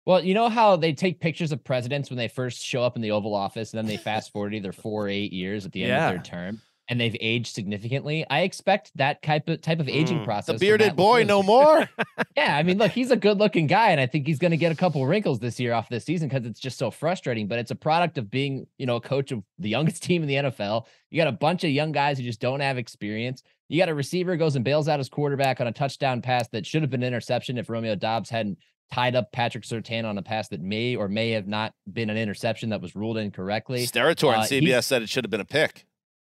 [0.04, 3.02] Well, you know how they take pictures of presidents when they first show up in
[3.02, 5.82] the Oval Office, and then they fast forward either four or eight years at the
[5.84, 6.08] end Yeah.
[6.08, 8.26] of their term, and they've aged significantly.
[8.28, 10.24] I expect that type of type of aging Mm.
[10.24, 10.58] process.
[10.58, 11.88] The bearded boy, no more.
[12.36, 14.72] yeah, I mean, look, he's a good-looking guy, and I think he's going to get
[14.72, 17.46] a couple wrinkles this year off this season because it's just so frustrating.
[17.48, 20.28] But it's a product of being, you know, a coach of the youngest team in
[20.28, 20.86] the NFL.
[21.10, 23.42] You got a bunch of young guys who just don't have experience.
[23.68, 26.48] You got a receiver who goes and bails out his quarterback on a touchdown pass
[26.48, 28.58] that should have been an interception if Romeo Doubs hadn't
[28.92, 32.18] tied up Patrick Surtain on a pass that may or may have not been an
[32.18, 33.86] interception that was ruled incorrectly.
[33.86, 35.86] Steratore Uh, on CBS said it should have been a pick.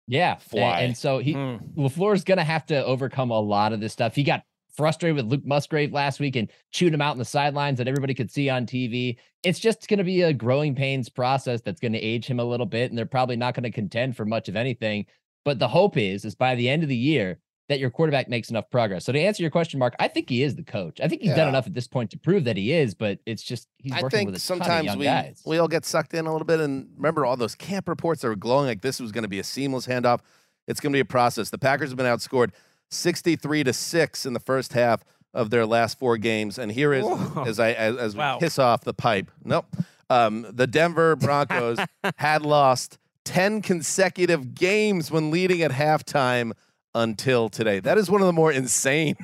[0.09, 0.35] Yeah.
[0.37, 0.81] Fly.
[0.81, 1.57] And, so he Hmm.
[1.77, 4.15] LaFleur's gonna have to overcome a lot of this stuff.
[4.15, 4.43] He got
[4.75, 8.15] frustrated with Luke Musgrave last week and chewed him out in the sidelines that everybody
[8.15, 9.17] could see on TV.
[9.43, 12.91] It's just gonna be a growing pains process that's gonna age him a little bit,
[12.91, 15.07] and they're probably not gonna contend for much of anything.
[15.45, 17.39] But the hope is, is by the end of the year
[17.69, 19.05] that your quarterback makes enough progress.
[19.05, 21.01] So to answer your question, Marc, I think he is the coach.
[21.03, 23.43] I think he's done enough at this point to prove that he is, but it's
[23.43, 25.43] just he's I working think with a ton of sometimes young we guys.
[25.45, 26.61] we all get sucked in a little bit.
[26.61, 29.39] And remember all those camp reports that were glowing like this was going to be
[29.39, 30.21] a seamless handoff.
[30.67, 31.51] It's going to be a process.
[31.51, 32.51] The Packers have been outscored
[32.91, 35.05] 63 to 6 in the first half
[35.35, 36.59] of their last four games.
[36.59, 37.45] And here is Whoa.
[37.45, 38.37] as I as, as Wow.
[38.37, 39.31] we kiss off the pipe.
[39.45, 39.67] Nope.
[40.11, 41.79] Um, the Denver Broncos
[42.17, 46.53] had lost 10 consecutive games when leading at halftime
[46.99, 47.81] until today.
[47.81, 49.17] That is one of the more insane.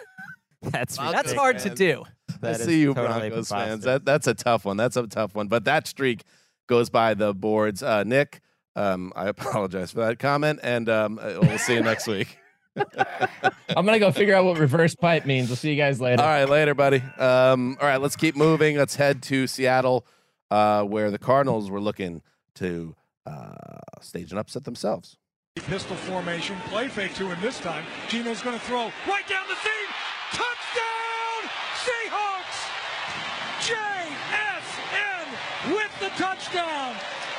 [0.62, 2.04] That's That's hard to do.
[2.42, 3.82] I see you, totally Broncos fans.
[3.82, 3.84] preposterous.
[3.84, 4.76] That that's a tough one.
[4.76, 5.48] That's a tough one.
[5.48, 6.22] But that streak
[6.68, 7.82] goes by the boards.
[7.82, 8.40] Uh, Nick,
[8.76, 12.38] um, I apologize for that comment, and um, uh, we'll see you next week.
[12.76, 15.48] I'm gonna go figure out what reverse pipe means.
[15.48, 16.22] We'll see you guys later.
[16.22, 17.02] All right, later, buddy.
[17.18, 18.76] Um, all right, let's keep moving.
[18.76, 20.06] Let's head to Seattle,
[20.50, 22.22] uh, where the Cardinals were looking
[22.56, 22.94] to
[23.26, 23.54] uh,
[24.00, 25.16] stage an upset themselves.
[25.60, 27.84] Pistol formation, play fake to him this time.
[28.08, 29.88] Geno's going to throw right down the seam.
[30.32, 31.40] Touchdown,
[31.84, 32.58] Seahawks!
[33.64, 35.26] JSN
[35.74, 36.94] with the touchdown.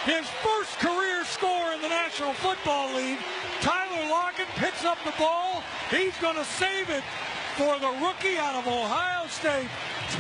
[0.06, 3.20] His first career score in the National Football League.
[3.62, 5.62] Tyler Lockett picks up the ball.
[5.92, 7.04] He's going to save it
[7.58, 9.70] for the rookie out of Ohio State.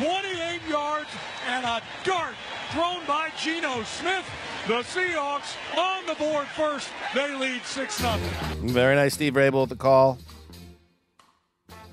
[0.01, 1.09] 28 yards
[1.47, 2.35] and a dart
[2.71, 4.25] thrown by Geno Smith.
[4.69, 6.89] The Seahawks on the board first.
[7.15, 8.17] They lead 6 0.
[8.65, 10.19] Very nice, Steve Raible with the call.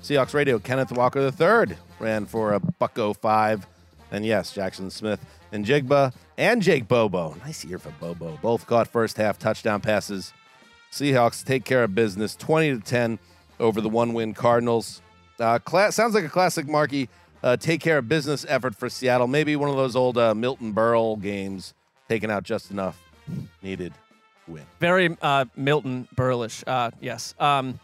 [0.03, 3.65] Seahawks Radio, Kenneth Walker III ran for a bucko five.
[4.11, 5.19] And yes, Jackson Smith
[5.51, 7.35] and Jigba and Jake Bobo.
[7.43, 8.37] Nice year for Bobo.
[8.43, 10.31] Both caught first half touchdown passes.
[10.91, 13.17] Seahawks take care of business 20 to 10
[13.59, 15.01] over the one win Cardinals.
[15.39, 17.09] Uh, cla- sounds like a classic Markey
[17.41, 19.25] uh, take care of business effort for Seattle.
[19.25, 21.73] Maybe one of those old uh, Milton Berle games,
[22.09, 23.01] taking out just enough
[23.61, 23.93] needed
[24.47, 24.63] win.
[24.79, 26.63] Very uh, Milton Burlish.
[26.65, 27.35] Uh, yes.
[27.39, 27.79] Um,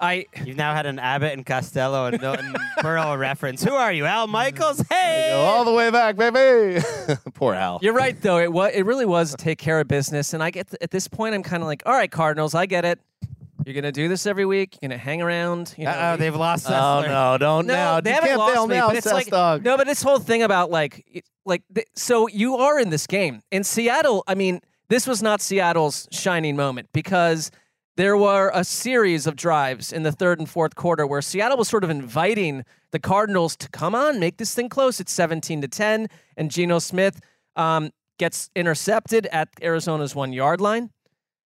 [0.00, 3.62] I You've now had an Abbott and Costello and Milton Berle reference.
[3.62, 4.82] Who are you, Al Michaels?
[4.88, 6.82] Hey, Go all the way back, baby.
[7.34, 7.80] Poor Al.
[7.82, 8.38] You're right, though.
[8.38, 8.72] It was.
[8.74, 10.32] It really was take care of business.
[10.32, 12.86] And I get at this point, I'm kind of like, all right, Cardinals, I get
[12.86, 12.98] it.
[13.64, 14.78] You're gonna do this every week.
[14.80, 15.74] You're gonna hang around.
[15.76, 17.08] You know, Uh-oh, they've lost Oh Sessler.
[17.08, 18.00] no, don't no, now.
[18.00, 19.64] they you haven't can't lost bail me, now, but it's Sess like dog.
[19.64, 23.06] no, but this whole thing about like it- like th- so you are in this
[23.06, 24.24] game in Seattle.
[24.26, 27.50] I mean, this was not Seattle's shining moment because
[27.96, 31.68] there were a series of drives in the third and fourth quarter where Seattle was
[31.68, 35.00] sort of inviting the Cardinals to come on, make this thing close.
[35.00, 37.20] It's 17 to 10, and Geno Smith
[37.56, 40.90] um, gets intercepted at Arizona's one yard line.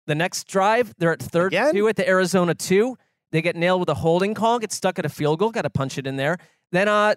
[0.08, 2.98] The next drive, they're at third and two at the Arizona two.
[3.32, 5.70] They get nailed with a holding call, get stuck at a field goal, got to
[5.70, 6.38] punch it in there.
[6.72, 7.16] Then uh,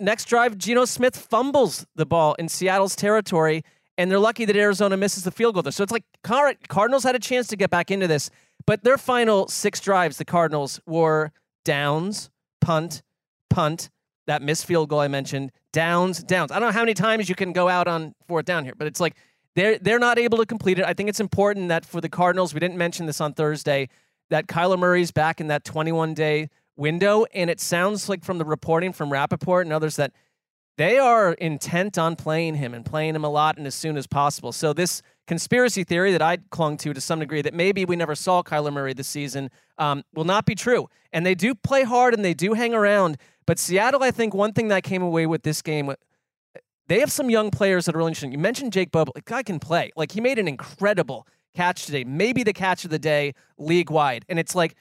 [0.00, 3.64] next drive, Geno Smith fumbles the ball in Seattle's territory,
[3.98, 5.72] and they're lucky that Arizona misses the field goal there.
[5.72, 8.30] So it's like Car- Cardinals had a chance to get back into this,
[8.66, 11.32] but their final six drives, the Cardinals were
[11.64, 13.02] downs, punt,
[13.50, 13.90] punt,
[14.26, 16.52] that missed field goal I mentioned, downs, downs.
[16.52, 18.86] I don't know how many times you can go out on fourth down here, but
[18.86, 19.16] it's like
[19.58, 20.84] they're they're not able to complete it.
[20.84, 23.88] I think it's important that for the Cardinals, we didn't mention this on Thursday,
[24.30, 28.44] that Kyler Murray's back in that 21 day window, and it sounds like from the
[28.44, 30.12] reporting from Rapoport and others that
[30.76, 34.06] they are intent on playing him and playing him a lot and as soon as
[34.06, 34.52] possible.
[34.52, 38.14] So this conspiracy theory that I clung to to some degree that maybe we never
[38.14, 40.88] saw Kyler Murray this season um, will not be true.
[41.12, 43.16] And they do play hard and they do hang around.
[43.44, 45.92] But Seattle, I think one thing that came away with this game,
[46.88, 48.32] they have some young players that are really interesting.
[48.32, 49.12] You mentioned Jake Bobo.
[49.14, 49.92] The guy can play.
[49.96, 54.24] Like he made an incredible catch today, maybe the catch of the day league wide.
[54.28, 54.74] And it's like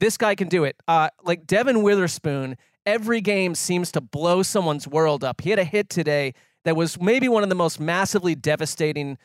[0.00, 0.76] this guy can do it.
[0.86, 5.40] Uh, like Devon Witherspoon, every game seems to blow someone's world up.
[5.40, 6.34] He had a hit today
[6.64, 9.18] that was maybe one of the most massively devastating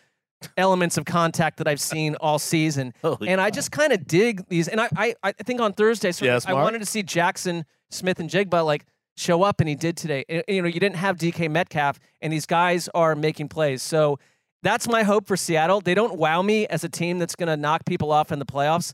[0.56, 2.94] elements of contact that I've seen all season.
[3.28, 4.68] and I just kind of dig these.
[4.68, 8.20] And I, I, I think on Thursday, so Yes, I wanted to see Jackson Smith
[8.20, 8.86] and Jigba like
[9.20, 10.24] show up, and he did today.
[10.48, 13.82] You know, you didn't have DK Metcalf, and these guys are making plays.
[13.82, 14.18] So
[14.64, 15.82] that's my hope for Seattle.
[15.82, 18.46] They don't wow me as a team that's going to knock people off in the
[18.46, 18.94] playoffs.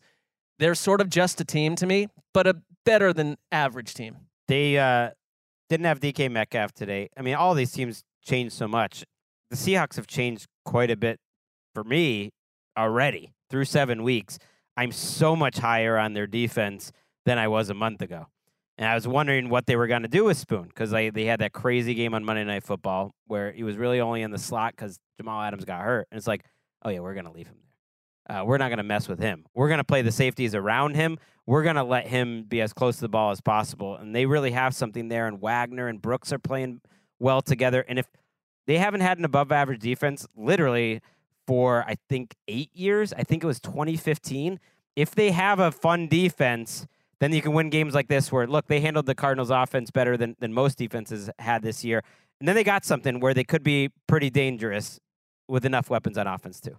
[0.59, 4.17] They're sort of just a team to me, but a better than average team.
[4.47, 5.11] They uh,
[5.69, 7.09] didn't have DK Metcalf today.
[7.17, 9.03] I mean, all these teams changed so much.
[9.49, 11.19] The Seahawks have changed quite a bit
[11.73, 12.31] for me
[12.77, 14.39] already through seven weeks.
[14.77, 16.91] I'm so much higher on their defense
[17.25, 18.27] than I was a month ago.
[18.77, 21.25] And I was wondering what they were going to do with Spoon because they, they
[21.25, 24.37] had that crazy game on Monday Night Football where he was really only in the
[24.37, 26.07] slot because Jamal Adams got hurt.
[26.11, 26.43] And it's like,
[26.83, 27.55] oh, yeah, we're going to leave him
[28.27, 28.37] there.
[28.37, 29.45] Uh, we're not going to mess with him.
[29.53, 31.19] We're going to play the safeties around him.
[31.45, 33.95] We're going to let him be as close to the ball as possible.
[33.95, 35.27] And they really have something there.
[35.27, 36.81] And Wagner and Brooks are playing
[37.19, 37.85] well together.
[37.87, 38.07] And if
[38.65, 41.01] they haven't had an above average defense literally
[41.45, 44.59] for, I think, eight years, I think it was 2015.
[44.95, 46.87] If they have a fun defense,
[47.19, 50.17] then you can win games like this where, look, they handled the Cardinals offense better
[50.17, 52.03] than, than most defenses had this year.
[52.39, 54.99] And then they got something where they could be pretty dangerous
[55.47, 56.77] with enough weapons on offense, too.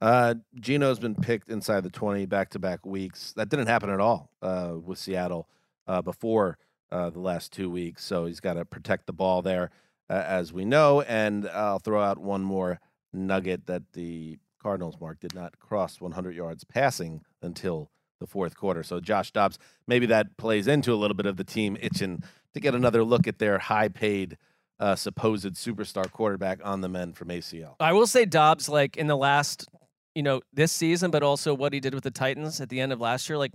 [0.00, 3.32] Uh, Geno's been picked inside the 20 back to back weeks.
[3.36, 5.48] That didn't happen at all uh, with Seattle
[5.86, 6.58] uh, before
[6.92, 8.04] uh, the last two weeks.
[8.04, 9.70] So he's got to protect the ball there,
[10.10, 11.00] as we know.
[11.02, 12.80] And I'll throw out one more
[13.14, 17.90] nugget that the Cardinals, Marc, did not cross 100 yards passing until
[18.24, 18.82] the fourth quarter.
[18.82, 22.22] So Josh Dobbs, maybe that plays into a little bit of the team itching
[22.54, 24.36] to get another look at their high paid.
[24.80, 27.76] Uh, supposed superstar quarterback on the men from ACL.
[27.78, 29.68] I will say Dobbs, like in the last,
[30.16, 32.92] you know, this season, but also what he did with the Titans at the end
[32.92, 33.52] of last year, like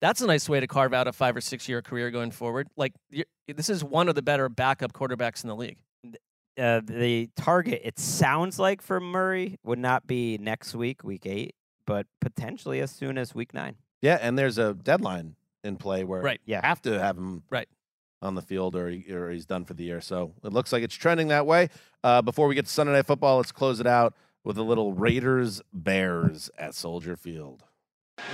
[0.00, 2.68] that's a nice way to carve out a five or six year career going forward.
[2.76, 5.78] Like you this is one of the better backup quarterbacks in the league.
[6.58, 11.54] uh, the target it sounds like for Murray would not be next week, week eight,
[11.86, 13.76] but potentially as soon as week nine.
[14.00, 16.40] Yeah, and there's a deadline in play where Right.
[16.44, 17.68] you have to have him right
[18.20, 20.00] on the field or, he, or he's done for the year.
[20.00, 21.68] So it looks like it's trending that way.
[22.04, 24.14] Uh, before we get to Sunday Night Football, let's close it out
[24.44, 27.64] with a little Raiders Bears at Soldier Field.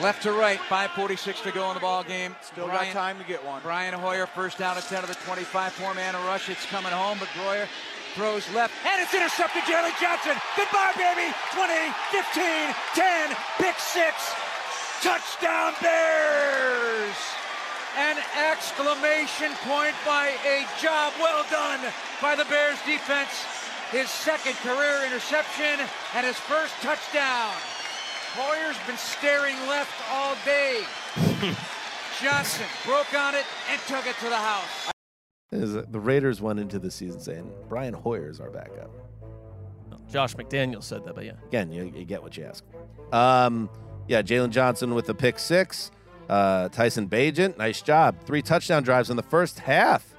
[0.03, 2.35] Left to right, 5.46 to go in the ball game.
[2.43, 3.63] Still got time to get one.
[3.63, 6.49] Brian Hoyer, first down at 10 of the 25, four man rush.
[6.49, 7.67] It's coming home, but Hoyer
[8.19, 9.63] throws left, and it's intercepted.
[9.63, 10.35] Jaylon Johnson.
[10.59, 11.31] Goodbye, baby.
[11.55, 11.71] 20,
[12.11, 14.35] 15, 10, pick six.
[15.07, 17.15] Touchdown, Bears.
[17.97, 18.19] An
[18.51, 21.79] exclamation point by a job well done
[22.21, 23.47] by the Bears defense.
[23.93, 25.79] His second career interception
[26.15, 27.55] and his first touchdown.
[28.35, 30.83] Hoyer's been staring left all day.
[32.21, 34.98] Johnson broke on it and took it to the house.
[35.51, 38.91] Is the Raiders went into the season saying Brian Hoyer is our backup.
[40.11, 41.33] Josh McDaniel said that, but yeah.
[41.47, 42.65] Again, you, you get what you ask.
[43.13, 43.71] Um,
[44.09, 45.91] yeah, Jaylon Johnson with the pick six.
[46.29, 48.17] Uh, Tyson Bagent, nice job.
[48.25, 50.15] Three touchdown drives in the first half.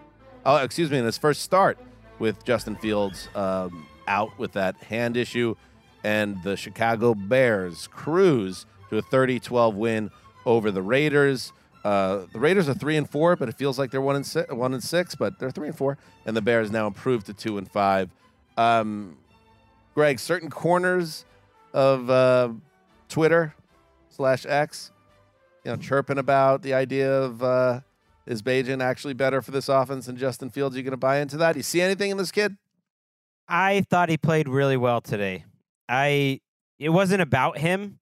[0.46, 1.78] Oh, excuse me, in his first start
[2.18, 5.56] with Justin Fields um, out with that hand issue.
[6.04, 10.10] And the Chicago Bears cruise to a 30-12 win
[10.46, 11.54] over the Raiders.
[11.84, 14.52] Uh, the Raiders are three and four, but it feels like they're one and six,
[14.52, 17.58] one and six, but they're three and four, and the Bears now improved to two
[17.58, 18.10] and five.
[18.58, 19.18] Um,
[19.96, 21.26] Gregg, certain corners
[21.74, 22.50] of uh,
[23.08, 23.54] Twitter
[24.10, 24.92] slash X,
[25.64, 27.80] you know, chirping about the idea of uh,
[28.26, 30.76] is Bagent actually better for this offense than Justin Fields?
[30.76, 31.56] You going to buy into that?
[31.56, 32.58] You see anything in this kid?
[33.48, 35.46] I thought he played really well today.
[35.88, 36.42] I
[36.78, 38.00] it wasn't about him.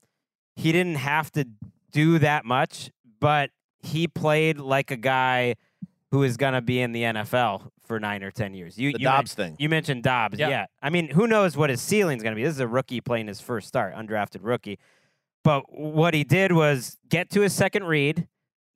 [0.56, 1.48] He didn't have to
[1.92, 3.52] do that much, but
[3.82, 5.56] he played like a guy
[6.12, 8.78] who is going to be in the NFL for nine or ten years.
[8.78, 9.56] You, The you Dobbs men- thing.
[9.60, 10.40] You mentioned Dobbs.
[10.40, 10.50] Yeah.
[10.50, 10.66] Yeah.
[10.82, 12.44] I mean, who knows what his ceiling's going to be?
[12.44, 14.80] This is a rookie playing his first start, undrafted rookie.
[15.44, 18.28] But what he did was get to his second read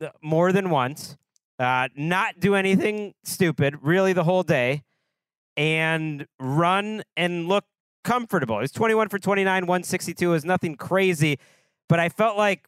[0.02, 1.18] uh, more than once,
[1.60, 4.84] uh, not do anything stupid really the whole day,
[5.58, 7.66] and run and look
[8.04, 8.58] comfortable.
[8.58, 10.30] It was 21 for 29, 162.
[10.30, 11.40] It was nothing crazy,
[11.90, 12.68] but I felt like,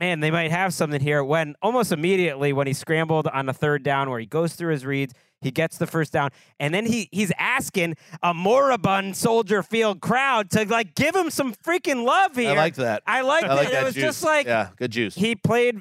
[0.00, 3.82] man, they might have something here when almost immediately when he scrambled on a third
[3.82, 7.08] down where he goes through his reads, he gets the first down, and then he
[7.12, 12.50] he's asking a moribund Soldier Field crowd to like give him some freaking love here.
[12.50, 13.02] I liked that.
[13.06, 14.04] I liked I like that it was juice.
[14.04, 15.14] just like yeah, good juice.
[15.14, 15.76] he played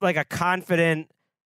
[0.00, 1.10] like a confident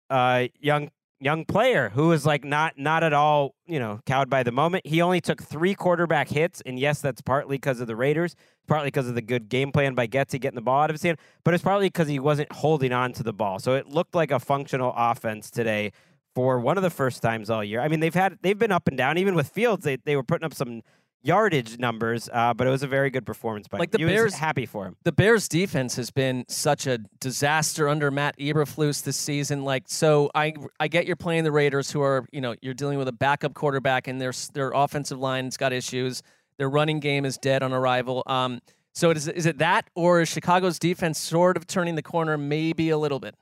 [0.09, 4.43] uh, young young player who was like not not at all you know cowed by
[4.43, 4.85] the moment.
[4.85, 8.35] He only took three quarterback hits, and yes, that's partly because of the Raiders,
[8.72, 11.03] partly because of the good game plan by Getsy getting the ball out of his
[11.03, 13.60] hand, but it's partly because he wasn't holding on to the ball.
[13.60, 15.91] So it looked like a functional offense today
[16.34, 17.81] for one of the first times all year.
[17.81, 19.18] I mean, they've had they've been up and down.
[19.18, 20.84] Even with Fields, they they were putting up some
[21.22, 24.35] yardage numbers, uh, but it was a very good performance by Like the he Bears-
[24.35, 24.95] happy for him.
[25.03, 29.65] The Bears defense has been such a disaster under Matt Eberflus this season.
[29.65, 32.99] Like, so I I get you're playing the Raiders, who are you know you're dealing
[32.99, 36.23] with a backup quarterback, and their their offensive line's got issues.
[36.61, 38.21] Their running game is dead on arrival.
[38.27, 38.61] Um,
[38.93, 42.91] so is is it that, or is Chicago's defense sort of turning the corner, maybe
[42.91, 43.33] a little bit?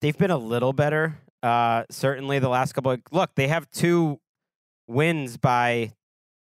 [0.00, 1.18] they've been a little better.
[1.42, 4.20] Uh, certainly the last couple of look, they have two
[4.86, 5.92] wins by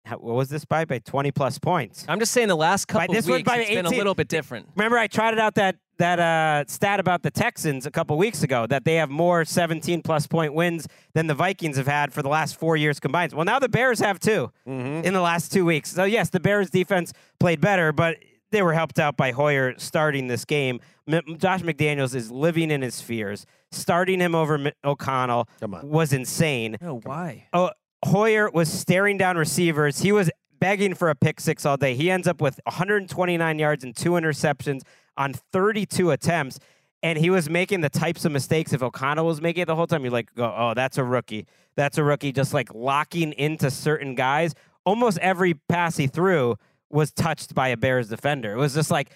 [0.08, 0.86] how- what was this by?
[0.86, 2.06] By twenty plus points.
[2.08, 4.16] I'm just saying the last couple this of one weeks by it's been a little
[4.16, 4.68] bit different.
[4.76, 8.68] Remember, I trotted out that that uh, stat about the Texans a couple weeks ago
[8.68, 12.30] that they have more 17 plus point wins than the Vikings have had for the
[12.30, 13.34] last four years combined.
[13.34, 15.90] Well, now the Bears have 2 in the last two weeks.
[15.92, 18.18] So yes, the Bears defense played better, but
[18.52, 20.80] they were helped out by Hoyer starting this game.
[21.08, 23.48] M- Josh McDaniels is living in his fears.
[23.72, 25.50] Starting him over M- O'Connell
[25.84, 26.78] was insane.
[26.80, 27.48] No, why?
[27.54, 27.72] Oh,
[28.06, 30.00] Hoyer was staring down receivers.
[30.00, 30.30] He was
[30.60, 31.96] begging for a pick six all day.
[31.96, 34.82] He ends up with 129 yards and two interceptions
[35.16, 36.60] on 32 attempts.
[37.04, 39.88] And he was making the types of mistakes if O'Connell was making it the whole
[39.88, 40.04] time.
[40.04, 41.46] You're like, oh, oh, that's a rookie.
[41.76, 42.32] That's a rookie.
[42.32, 44.56] Just like locking into certain guys.
[44.84, 46.56] Almost every pass he threw
[46.90, 48.54] was touched by a Bears defender.
[48.54, 49.12] It was just like,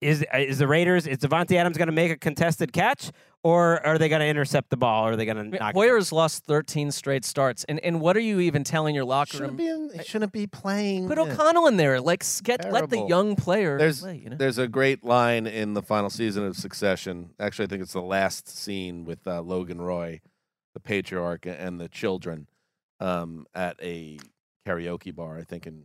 [0.00, 3.10] is is the Raiders, is Davante Adams going to make a contested catch
[3.42, 5.76] or are they going to intercept the ball or are they going to knock it
[5.76, 9.56] Hoyer's lost 13 straight starts, and and what are you even telling your locker room?
[9.56, 11.08] Shouldn't be, in, shouldn't be playing.
[11.08, 11.18] Put.
[11.18, 12.00] O'Connell in there.
[12.00, 14.16] Like s- get let the young player There's play.
[14.16, 14.36] You know?
[14.36, 17.30] there's a great line in the final season of Succession.
[17.38, 20.20] Actually, I think it's the last scene with uh, Logan Roy,
[20.74, 22.48] the patriarch, and the children
[23.00, 24.18] um, at a
[24.66, 25.38] karaoke bar.
[25.38, 25.84] I think in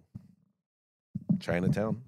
[1.40, 2.02] Chinatown,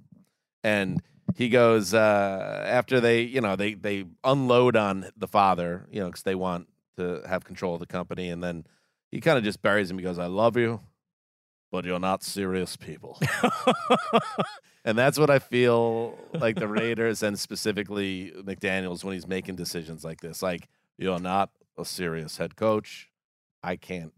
[0.64, 1.02] and
[1.36, 6.08] he goes uh, after they you know they they unload on the father you know
[6.08, 6.68] because they want
[6.98, 8.66] to have control of the company, and then
[9.12, 9.98] he kind of just buries him.
[9.98, 10.82] He goes, "I love you."
[11.72, 13.20] But you're not serious people.
[14.86, 20.04] And that's what I feel like the Raiders and specifically McDaniels when he's making decisions
[20.04, 20.42] like this.
[20.42, 20.68] Like,
[20.98, 23.10] you're not a serious head coach.
[23.64, 24.14] I can't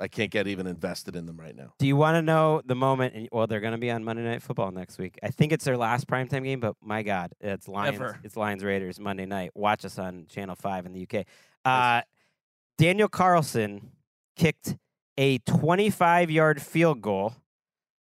[0.00, 1.72] I can't get even invested in them right now.
[1.78, 3.14] Do you want to know the moment?
[3.14, 5.18] and- Well, they're going to be on Monday Night Football next week.
[5.22, 7.96] I think it's their last primetime game, but my God, it's Lions.
[7.96, 8.18] Ever.
[8.22, 9.50] It's Lions Raiders Monday night.
[9.54, 11.26] Watch us on Channel Five in the UK.
[11.64, 12.02] Uh,
[12.78, 13.90] Daniel Carlson
[14.36, 14.76] kicked
[15.16, 17.34] a 25-yard field goal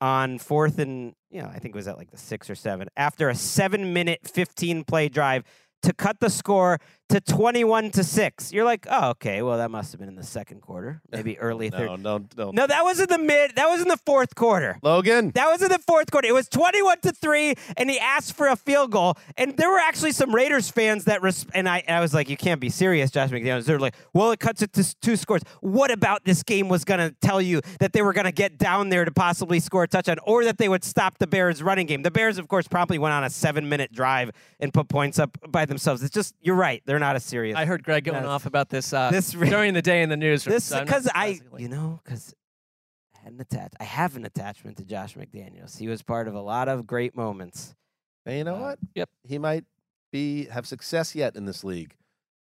[0.01, 2.89] on fourth and you know I think it was at like the six or seven
[2.97, 5.43] after a seven-minute, 15-play drive
[5.83, 6.79] to cut the score
[7.09, 8.53] to 21 to six.
[8.53, 9.43] You're like, oh, okay.
[9.43, 11.87] Well, that must have been in the second quarter, maybe early third.
[12.01, 12.51] No, no, no.
[12.51, 13.57] No, that was in the mid.
[13.57, 14.79] That was in the fourth quarter.
[14.83, 15.31] Logan.
[15.35, 16.29] That was in the fourth quarter.
[16.29, 19.17] It was 21 to 3 and he asked for a field goal.
[19.37, 22.37] And there were actually some Raiders fans that res- and I I was like, "You
[22.37, 25.43] can't be serious, Josh McDaniels." They're like, "Well, it cuts it to two scores.
[25.61, 28.59] What about this game was going to tell you that they were going to get
[28.59, 31.87] down there to possibly score a touchdown or that they would stop the Bears running
[31.87, 34.31] game?" The Bears of course promptly went on a 7-minute drive
[34.61, 36.03] and put points up by themselves.
[36.03, 36.83] It's just you're right.
[36.85, 38.27] They're not a serious I heard Gregg going Yes.
[38.27, 40.55] off about this, uh, This re- during the day in the newsroom.
[40.55, 42.35] This so I'm because I, you know, because
[43.17, 43.73] I had an attach.
[43.81, 45.79] I have an attachment to Josh McDaniels.
[45.79, 47.75] He was part of a lot of great moments
[48.27, 48.79] And you know Uh, what?
[48.95, 49.09] Yep.
[49.25, 49.65] He might
[50.13, 51.95] be have success yet in this league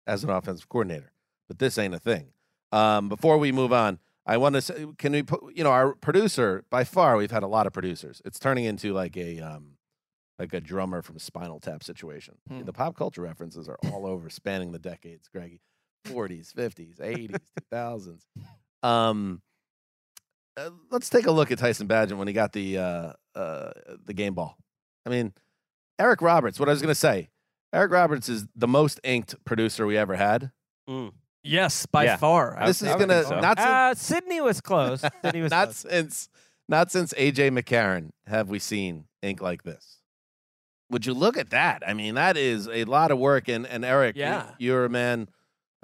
[0.05, 1.11] as an offensive coordinator,
[1.47, 2.31] but this ain't a thing.
[2.71, 5.93] Um, before we move on, I want to say, can we put, you know, our
[5.95, 8.21] producer, by far, we've had a lot of producers.
[8.25, 9.76] It's turning into like a, um,
[10.39, 12.35] like a drummer from Spinal Tap situation.
[12.47, 12.63] Hmm.
[12.63, 15.61] The pop culture references are all over, spanning the decades, Greggy.
[16.05, 17.35] 40s, 50s, 80s,
[17.73, 18.21] 2000s.
[18.87, 19.41] Um,
[20.55, 23.71] uh, let's take a look at Tyson Bagent when he got the uh, uh,
[24.05, 24.57] the game ball.
[25.05, 25.33] I mean,
[25.99, 26.59] Eric Roberts.
[26.59, 27.29] What I was going to say,
[27.73, 30.51] Eric Roberts is the most inked producer we ever had.
[31.43, 32.15] Yes, by Yeah.
[32.17, 32.57] far.
[32.65, 33.39] This would is gonna so.
[33.39, 35.01] not since, Uh, Sydney was close.
[35.23, 35.77] Sydney was not close.
[35.77, 36.29] since
[36.69, 39.96] not since AJ McCarron have we seen ink like this.
[40.89, 41.83] Would you look at that?
[41.85, 43.47] I mean, that is a lot of work.
[43.47, 44.51] And and Eric, Yeah.
[44.57, 45.27] you're a man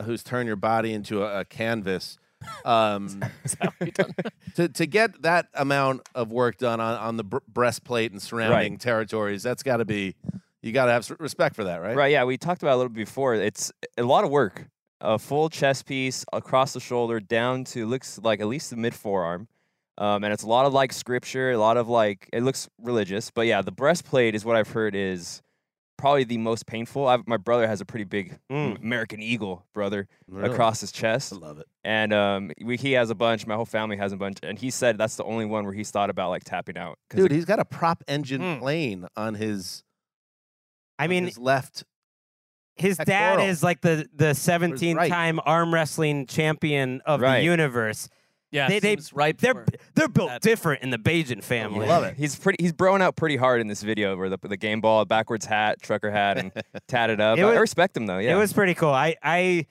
[0.02, 2.18] who's turned your body into a, a canvas.
[2.66, 3.22] Um,
[4.56, 8.78] to to get that amount of work done on on the br- breastplate and surrounding
[8.78, 10.16] territories, that's got to be
[10.62, 11.96] you got to have respect for that, right?
[11.96, 12.12] Right.
[12.12, 13.36] Yeah, we talked about it a little bit before.
[13.36, 14.68] It's a lot of work.
[15.02, 18.94] A full chest piece across the shoulder down to looks like at least the mid
[18.94, 19.48] forearm.
[19.98, 23.30] Um, and it's a lot of like scripture, a lot of like it looks religious.
[23.32, 25.42] But yeah, the breastplate is what I've heard is
[25.98, 27.08] probably the most painful.
[27.08, 28.82] I've, my brother has a pretty big Mm.
[28.82, 30.50] American Eagle brother Really?
[30.52, 31.32] across his chest.
[31.32, 31.68] I love it.
[31.84, 33.46] And um, we, he has a bunch.
[33.46, 34.40] My whole family has a bunch.
[34.44, 36.98] And he said that's the only one where he's thought about like tapping out.
[37.12, 39.84] Dude, it- he's got a prop engine plane on his.
[41.00, 41.84] I on mean, his left.
[42.76, 43.46] his dad pectoral.
[43.48, 45.10] is like the the 17 right.
[45.12, 47.40] time arm wrestling champion of Right.
[47.40, 48.10] the universe.
[48.54, 49.66] Yeah, they, they seems ripe they're
[49.96, 51.86] they're built different in the Bagent family.
[51.86, 52.16] I love it.
[52.16, 52.64] He's pretty.
[52.64, 55.82] He's broing out pretty hard in this video where the the game ball, backwards hat,
[55.82, 56.52] trucker hat, and
[56.88, 57.40] tatted up.
[57.40, 58.20] It I respect him though.
[58.20, 58.92] Yeah, It was pretty cool.
[58.92, 59.66] I I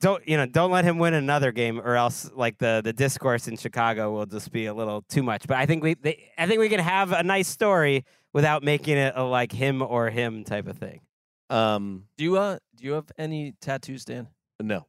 [0.00, 3.46] don't you know don't let him win another game or else like the the discourse
[3.46, 5.46] in Chicago will just be a little too much.
[5.46, 8.04] But I think we they, I think we can have a nice story
[8.34, 11.00] without making it a like him or him type of thing.
[11.48, 14.26] Um, Do you uh do you have any tattoos, Dan?
[14.60, 14.84] no.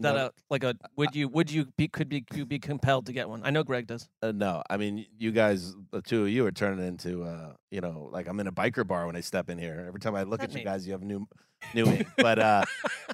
[0.00, 0.26] That No.
[0.26, 3.28] uh, like a would you would you be could be you be compelled to get
[3.28, 3.42] one?
[3.44, 4.08] I know Gregg does.
[4.22, 7.80] Uh, no, I mean you guys, the two of you are turning into, uh, you
[7.80, 9.84] know, like I'm in a biker bar when I step in here.
[9.88, 11.26] Every time I look That at you guys, you have new,
[11.74, 12.06] new ink.
[12.16, 12.62] But uh,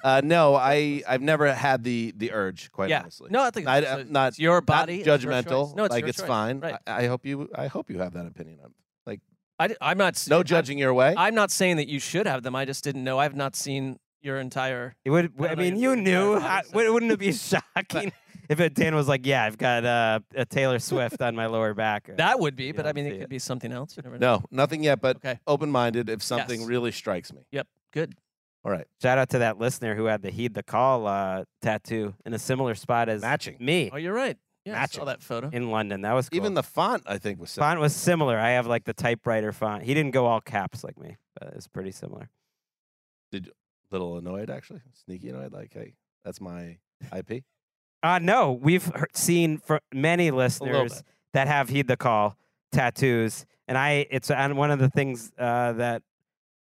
[0.03, 2.71] uh, no, I I've never had the the urge.
[2.71, 3.01] Quite Yeah.
[3.01, 5.75] honestly, No, I think I, it's- uh, it's not your not body, it's your judgmental.
[5.75, 6.27] No, it's like your it's choice.
[6.27, 6.59] fine.
[6.59, 6.75] Right.
[6.85, 8.59] I, I hope you I hope you have that opinion.
[8.63, 8.75] I'm
[9.07, 9.21] like
[9.57, 11.15] I I'm not no I'm- judging your way.
[11.17, 12.55] I'm not saying that you should have them.
[12.55, 13.17] I just didn't know.
[13.17, 14.95] I've not seen your entire.
[15.05, 15.31] It would.
[15.39, 16.33] I I mean, you knew.
[16.39, 18.11] body, I, wouldn't it be shocking
[18.49, 21.73] if it, Dan was like, "Yeah, I've got uh, a Taylor Swift on my lower
[21.73, 23.29] back." or- That would be, but I mean, it could it.
[23.29, 23.95] be something else.
[23.95, 24.37] You never know.
[24.37, 24.99] no, nothing yet.
[25.01, 25.39] But Okay.
[25.47, 26.69] open minded if something Yes.
[26.69, 27.41] really strikes me.
[27.51, 27.67] Yep.
[27.93, 28.15] Good.
[28.65, 32.15] All right, Shout out to that listener who had the heed the call uh, tattoo
[32.25, 33.57] in a similar spot as Matching.
[33.59, 34.37] me Oh, you're right.
[34.65, 35.51] Yeah, I saw that photo.
[35.53, 36.01] in London.
[36.01, 36.37] That was cool.
[36.37, 37.69] even the font I think was similar.
[37.69, 38.39] font was similar.
[38.39, 39.83] I have like the typewriter font.
[39.83, 42.31] He didn't go all caps like me, but it's pretty similar.
[43.31, 43.51] Did you,
[43.91, 45.51] little annoyed actually, sneaky annoyed.
[45.53, 45.93] Like, hey,
[46.23, 46.77] that's my
[47.15, 47.43] IP.
[48.03, 51.03] Uh no, we've heard, seen for many listeners
[51.33, 52.37] that have heed the call
[52.71, 56.03] tattoos, and I it's and one of the things uh, that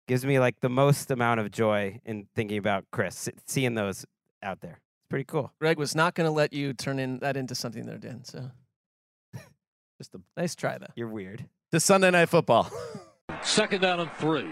[0.08, 4.06] gives me like the most amount of joy in thinking about Chris, seeing those
[4.44, 4.80] out there.
[5.00, 5.52] It's pretty cool.
[5.60, 8.24] Gregg was not going to let you turn in that into something there, Dan.
[8.24, 8.52] So
[9.98, 10.88] Just a nice try, though.
[10.96, 11.46] You're weird.
[11.72, 12.70] to Sunday Night Football.
[13.44, 14.50] Second down and three.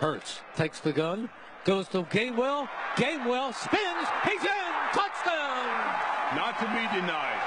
[0.00, 1.28] Hurts takes the gun,
[1.64, 2.68] goes to Gainwell.
[2.96, 4.08] Gainwell spins.
[4.24, 4.70] He's in.
[4.92, 6.36] Touchdown.
[6.36, 7.38] Not to be denied.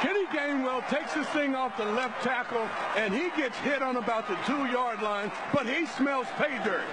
[0.00, 4.28] Kenny Gainwell takes this thing off the left tackle, and he gets hit on about
[4.28, 6.84] the two-yard line, but he smells pay dirt.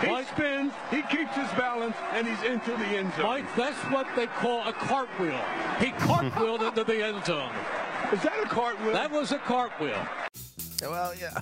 [0.00, 3.26] He Mike- spins, he keeps his balance, and he's into the end zone.
[3.26, 5.38] Mike, that's what they call a cartwheel.
[5.78, 7.50] He cartwheeled into the end zone.
[8.12, 8.92] Is that a cartwheel?
[8.94, 10.04] That was a cartwheel.
[10.82, 11.38] Well, yeah.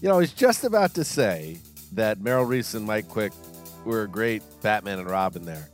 [0.00, 1.58] You know, I was just about to say
[1.92, 3.32] that Merrill Reese and Mike Quick
[3.84, 5.68] were a great Batman and Robin there.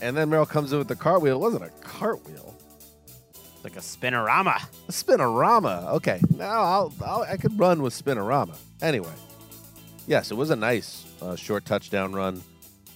[0.00, 1.36] And then Merrill comes in with the cartwheel.
[1.36, 2.54] It wasn't a cartwheel.
[3.64, 4.62] Like a spinorama.
[4.88, 5.94] A spinorama.
[5.94, 6.20] Okay.
[6.36, 8.56] Now I'll, I'll I could run with spinorama.
[8.80, 9.12] Anyway.
[10.06, 12.42] Yes, it was a nice uh, short touchdown run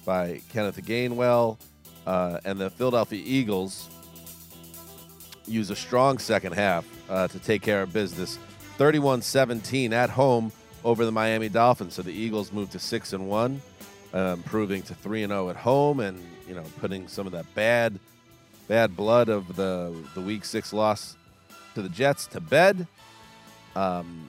[0.04, 1.58] by Kenneth Gainwell.
[2.06, 3.88] Uh, and the Philadelphia Eagles
[5.46, 8.38] use a strong second half uh, to take care of business.
[8.78, 10.52] 31-17 at home
[10.84, 11.94] over the Miami Dolphins.
[11.94, 13.60] So the Eagles move to 6 and 1,
[14.14, 16.18] uh, improving to 3 and 0 at home and,
[16.48, 17.98] you know, putting some of that bad
[18.68, 21.16] bad blood of the the week 6 loss
[21.74, 22.86] to the Jets to bed.
[23.74, 24.28] Um,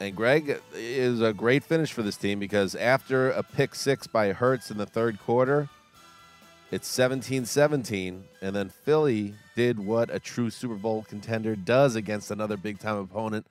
[0.00, 4.32] and Gregg is a great finish for this team because after a pick six by
[4.32, 5.68] Hurts in the third quarter,
[6.70, 8.24] it's 17 17.
[8.40, 12.96] And then Philly did what a true Super Bowl contender does against another big time
[12.96, 13.46] opponent.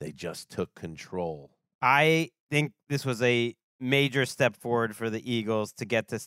[0.00, 1.50] They just took control.
[1.82, 6.20] I think this was a major step forward for the Eagles to get to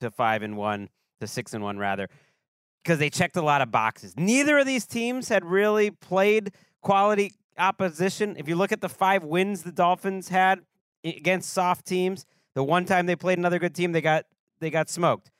[0.00, 0.88] to five and one,
[1.20, 2.08] to six and one rather,
[2.82, 4.14] because they checked a lot of boxes.
[4.16, 8.34] Neither of these teams had really played quality opposition.
[8.38, 10.60] If you look at the five wins the Dolphins had
[11.04, 12.24] against soft teams,
[12.54, 14.24] the one time they played another good team, they got
[14.60, 15.30] they got smoked.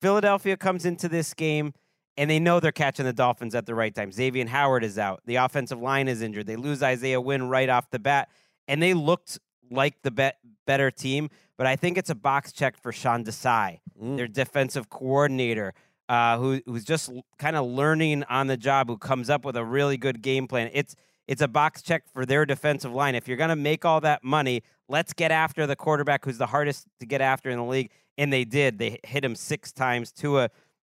[0.00, 1.72] Philadelphia comes into this game
[2.16, 4.12] and they know they're catching the Dolphins at the right time.
[4.12, 5.22] Xavier Howard is out.
[5.26, 6.46] The offensive line is injured.
[6.46, 8.28] They lose Isaiah Wynn right off the bat,
[8.68, 9.38] and they looked
[9.70, 11.30] like the bet better team.
[11.56, 13.80] But I think it's a box check for Sean Desai,
[14.16, 15.74] their defensive coordinator,
[16.08, 19.64] uh, who who's just kind of learning on the job, who comes up with a
[19.64, 20.70] really good game plan.
[20.72, 20.96] It's
[21.28, 23.14] it's a box check for their defensive line.
[23.14, 26.46] If you're going to make all that money, let's get after the quarterback who's the
[26.46, 27.90] hardest to get after in the league.
[28.18, 28.78] And they did.
[28.78, 30.10] They hit him six times.
[30.10, 30.50] Tua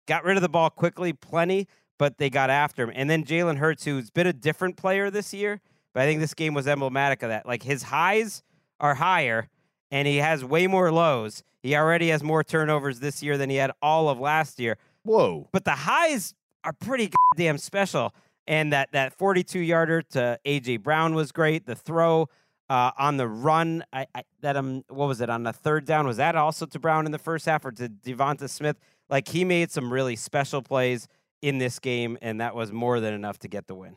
[0.06, 2.92] got rid of the ball quickly, plenty, but they got after him.
[2.94, 5.60] And then Jalen Hurts, who's been a different player this year,
[5.94, 7.46] but I think this game was emblematic of that.
[7.46, 8.42] Like his highs
[8.80, 9.48] are higher,
[9.90, 11.42] and he has way more lows.
[11.62, 14.78] He already has more turnovers this year than he had all of last year.
[15.02, 15.48] Whoa.
[15.52, 16.34] But the highs
[16.64, 18.12] are pretty damn special.
[18.48, 21.66] And that that 42 yarder to AJ Brown was great.
[21.66, 22.28] The throw
[22.68, 26.06] uh, on the run, I, I that um, what was it on the third down?
[26.06, 28.76] Was that also to Brown in the first half or to Devonta Smith?
[29.08, 31.08] Like he made some really special plays
[31.42, 33.96] in this game, and that was more than enough to get the win.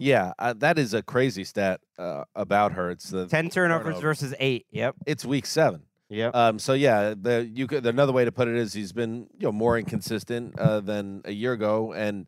[0.00, 2.90] Yeah, uh, that is a crazy stat uh, about her.
[2.90, 4.66] It's the 10 turnovers versus eight.
[4.70, 4.96] Yep.
[5.06, 5.82] It's week seven.
[6.08, 6.34] Yep.
[6.34, 6.58] Um.
[6.58, 9.52] So yeah, the you could another way to put it is he's been you know
[9.52, 12.26] more inconsistent uh, than a year ago, and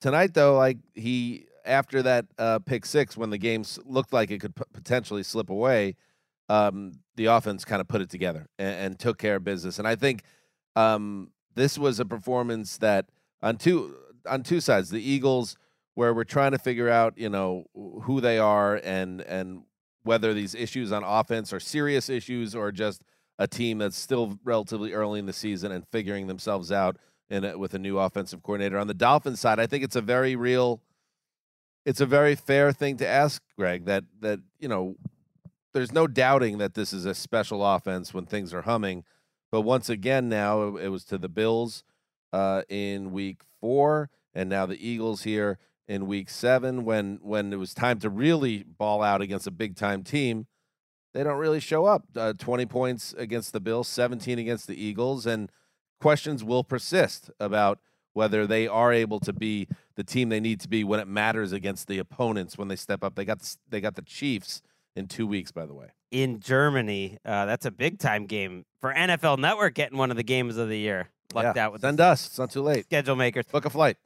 [0.00, 4.40] tonight though, like he after that uh, pick six when the game looked like it
[4.40, 5.94] could p- potentially slip away,
[6.48, 9.86] um, the offense kind of put it together and, and took care of business, and
[9.86, 10.24] I think
[10.74, 13.06] um, this was a performance that
[13.42, 13.94] on two
[14.28, 15.56] on two sides, the Eagles
[15.96, 17.64] where we're trying to figure out you know
[18.02, 19.62] who they are and and
[20.04, 23.02] whether these issues on offense are serious issues or just
[23.38, 26.96] a team that's still relatively early in the season and figuring themselves out
[27.28, 28.78] in a, with a new offensive coordinator.
[28.78, 30.80] On the Dolphins side, I think it's a very real,
[31.84, 33.86] it's a very fair thing to ask, Gregg.
[33.86, 34.96] That that you know,
[35.72, 39.02] there's no doubting that this is a special offense when things are humming.
[39.50, 41.84] But once again, now it, was to the Bills
[42.32, 45.58] uh, in Week Four, and now the Eagles here
[45.88, 46.84] in Week Seven.
[46.84, 50.46] When when it was time to really ball out against a big time team,
[51.14, 52.04] they don't really show up.
[52.16, 55.50] Uh, 20 points against the Bills, 17 against the Eagles, and
[56.00, 57.78] questions will persist about
[58.12, 61.52] whether they are able to be the team they need to be when it matters
[61.52, 63.14] against the opponents when they step up.
[63.14, 64.62] They got the, they got the Chiefs
[64.94, 65.88] in two weeks, by the way.
[66.10, 70.22] In Germany, uh, that's a big time game for NFL Network getting one of the
[70.22, 71.10] games of the year.
[71.34, 72.26] Lucked Yeah, out with Send us.
[72.26, 72.84] It's not too late.
[72.84, 73.44] schedule makers.
[73.46, 73.98] Book a flight.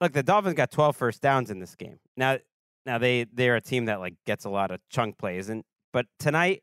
[0.00, 1.98] Look, the Dolphins got 12 first downs in this game.
[2.16, 2.38] Now,
[2.84, 6.06] now they they're a team that like gets a lot of chunk plays, and but
[6.18, 6.62] tonight,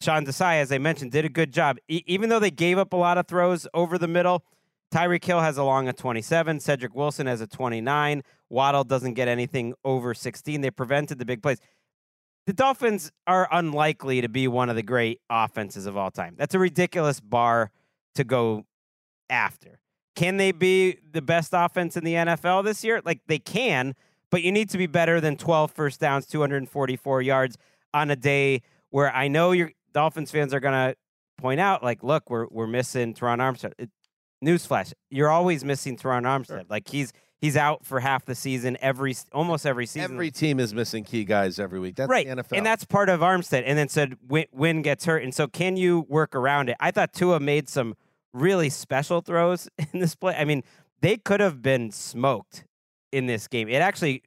[0.00, 1.78] Sean Desai, as I mentioned, did a good job.
[1.88, 4.44] E- even though they gave up a lot of throws over the middle,
[4.92, 6.60] Tyreek Hill has a long of 27.
[6.60, 8.22] Cedric Wilson has a 29.
[8.50, 10.60] Waddle doesn't get anything over 16.
[10.60, 11.58] They prevented the big plays.
[12.46, 16.34] The Dolphins are unlikely to be one of the great offenses of all time.
[16.36, 17.70] That's a ridiculous bar
[18.16, 18.66] to go
[19.30, 19.78] after.
[20.14, 23.00] Can they be the best offense in the NFL this year?
[23.04, 23.94] Like they can,
[24.30, 27.56] but you need to be better than 12 first downs, 244 yards
[27.94, 30.96] on a day where I know your Dolphins fans are going to
[31.38, 33.72] point out, like, look, we're we're missing Terron Armstead.
[33.78, 33.90] It,
[34.44, 36.66] newsflash: you're always missing Terron Armstead.
[36.68, 40.12] Like he's he's out for half the season, every almost every season.
[40.12, 41.96] Every team is missing key guys every week.
[41.96, 42.56] That's right, the NFL.
[42.56, 43.64] and that's part of Armstead.
[43.66, 46.76] And then said win, Wynn gets hurt, and so can you work around it?
[46.80, 47.94] I thought Tua made some
[48.32, 50.34] really special throws in this play.
[50.36, 50.62] I mean,
[51.00, 52.64] they could have been smoked
[53.10, 53.68] in this game.
[53.68, 54.22] It actually,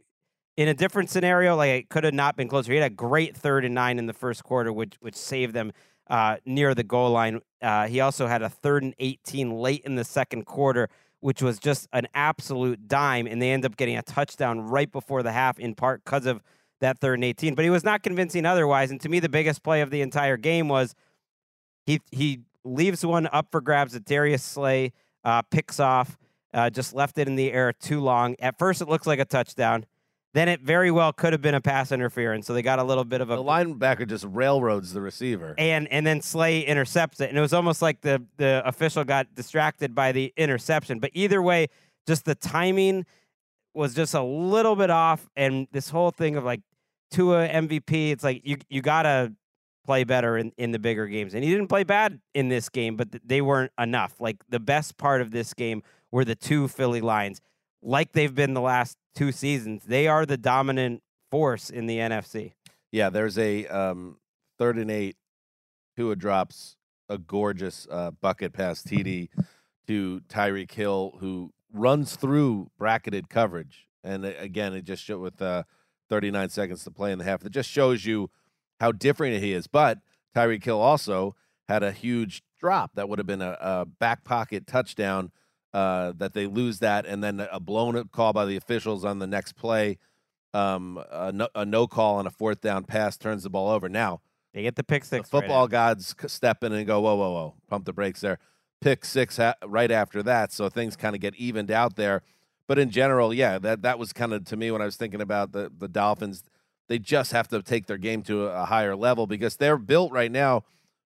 [0.57, 2.71] in a different scenario, like it could have not been closer.
[2.71, 5.71] He had a great third and nine in the first quarter, which which saved them
[6.09, 7.41] uh, near the goal line.
[7.61, 11.59] Uh, he also had a third and eighteen late in the second quarter, which was
[11.59, 15.57] just an absolute dime, and they end up getting a touchdown right before the half,
[15.59, 16.41] in part because of
[16.81, 17.55] that third and eighteen.
[17.55, 18.91] But he was not convincing otherwise.
[18.91, 20.93] And to me, the biggest play of the entire game was
[21.85, 24.91] he he leaves one up for grabs that Darius Slay,
[25.23, 26.17] uh, picks off,
[26.53, 28.35] uh, just left it in the air too long.
[28.39, 29.85] At first, it looks like a touchdown.
[30.33, 32.45] Then it very well could have been a pass interference.
[32.45, 35.55] So they got a little bit of a the linebacker just railroads the receiver.
[35.57, 39.33] and and then Slay intercepts it, and it was almost like the the official got
[39.33, 40.99] distracted by the interception.
[40.99, 41.67] But either way,
[42.05, 43.05] just the timing
[43.73, 46.59] was just a little bit off, and this whole thing of like
[47.11, 49.31] Tua MVP, it's like you you gotta
[49.85, 52.95] play better in, in the bigger games, and he didn't play bad in this game,
[52.95, 54.15] but they weren't enough.
[54.19, 57.41] Like the best part of this game were the two Philly Lions,
[57.81, 59.83] like they've been the last two seasons.
[59.85, 61.01] They are the dominant
[61.31, 62.53] force in the NFC.
[62.91, 64.17] Yeah, there's a um,
[64.57, 65.17] third and eight,
[65.95, 66.77] Tua drops
[67.09, 69.29] a gorgeous uh, bucket pass TD
[69.87, 73.87] to Tyreek Hill, who runs through bracketed coverage.
[74.03, 75.63] And uh, again, it just showed with uh,
[76.09, 77.45] 39 seconds to play in the half.
[77.45, 78.29] It just shows you
[78.79, 79.67] how different he is.
[79.67, 79.99] But
[80.35, 81.35] Tyreek Hill also
[81.67, 85.31] had a huge drop that would have been a, a back pocket touchdown.
[85.73, 89.19] Uh, that they lose that, and then a blown up call by the officials on
[89.19, 89.97] the next play.
[90.53, 93.89] Um, a, no, a no call on a fourth down pass turns the ball over.
[93.89, 94.21] Now
[94.53, 95.27] they get the pick six.
[95.27, 98.39] The football right gods step in and go, whoa, whoa, whoa, pump the brakes there.
[98.79, 102.21] Pick six ha- right after that, so things kind of get evened out there.
[102.69, 105.19] But in general, yeah, that that was kind of to me when I was thinking
[105.19, 106.41] about the the Dolphins.
[106.87, 110.31] They just have to take their game to a, higher level because they're built right
[110.31, 110.63] now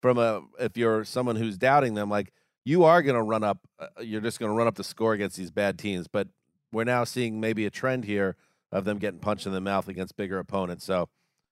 [0.02, 0.42] from a.
[0.60, 2.34] If you're someone who's doubting them, like
[2.66, 3.60] you are going to run up.
[3.80, 6.08] Uh, you're just going to run up the score against these bad teams.
[6.08, 6.28] But
[6.72, 8.36] we're now seeing maybe a trend here
[8.72, 10.86] of them getting punched in the mouth against bigger opponents.
[10.86, 11.10] So,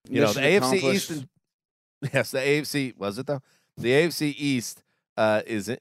[0.10, 0.94] you Mission know, the AFC.
[0.94, 1.11] East.
[1.11, 1.27] And,
[2.14, 3.41] yes, the AFC was it though.
[3.77, 4.84] The AFC East
[5.15, 5.77] uh, is a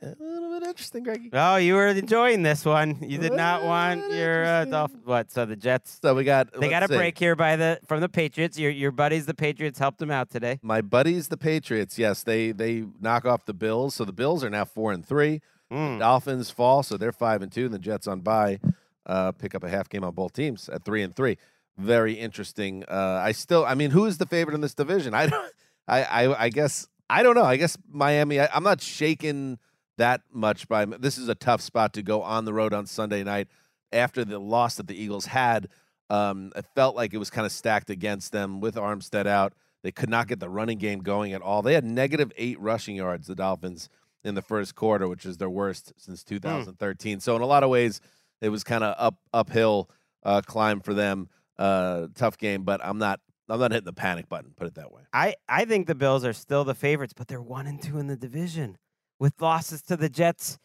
[0.57, 1.31] little bit interesting, Greggy.
[1.33, 2.99] Oh, you were enjoying this one.
[3.03, 5.05] You did not want your uh, Dolphins.
[5.05, 5.31] What?
[5.31, 5.99] So the Jets.
[6.03, 6.53] So we got.
[6.59, 6.97] They got a see.
[6.97, 8.59] break here by the from the Patriots.
[8.59, 10.59] Your your buddies, the Patriots, helped them out today.
[10.63, 13.95] My buddies, the Patriots, yes, they they knock off the Bills.
[13.95, 15.41] So the Bills are now four and three.
[15.69, 17.65] The Dolphins fall, so they're five and two.
[17.65, 18.61] And the Jets on bye
[19.05, 21.39] uh, pick up a half game on both teams at three and three.
[21.77, 22.85] Very interesting.
[22.89, 25.13] Uh, I still, I mean, who is the favorite in this division?
[25.13, 25.53] I don't,
[25.89, 27.45] I, I, I guess I don't know.
[27.45, 28.41] I guess Miami.
[28.41, 29.59] I, I'm not shaken
[29.99, 30.85] that much by.
[30.85, 33.49] This is a tough spot to go on the road on Sunday night
[33.93, 35.69] after the loss that the Eagles had.
[36.09, 39.55] Um, it felt like it was kind of stacked against them with Armstead out.
[39.83, 41.63] They could not get the running game going at all.
[41.63, 43.89] They had negative eight rushing yards, the Dolphins,
[44.25, 47.21] in the first quarter, which is their worst since 2013.
[47.21, 48.01] So in a lot of ways,
[48.41, 49.91] it was kind of up uphill
[50.23, 51.29] uh, climb for them.
[51.59, 54.53] Uh, tough game, but I'm not I'm not hitting the panic button.
[54.57, 55.03] Put it that way.
[55.13, 58.09] I I think the Bills are still the favorites, but they're one and two in
[58.09, 58.77] the division
[59.19, 60.59] with losses to the Jets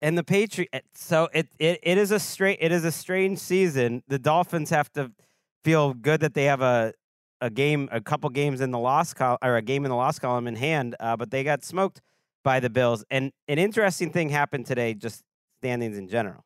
[0.00, 0.88] and the Patriots.
[0.94, 4.02] So it, it it is a straight it is a strange season.
[4.08, 5.12] The Dolphins have to
[5.64, 6.92] feel good that they have a
[7.40, 10.18] a game a couple games in the loss column or a game in the loss
[10.18, 12.00] column in hand, uh, but they got smoked
[12.44, 13.04] by the Bills.
[13.10, 15.22] And an interesting thing happened today, just
[15.60, 16.44] standings in general,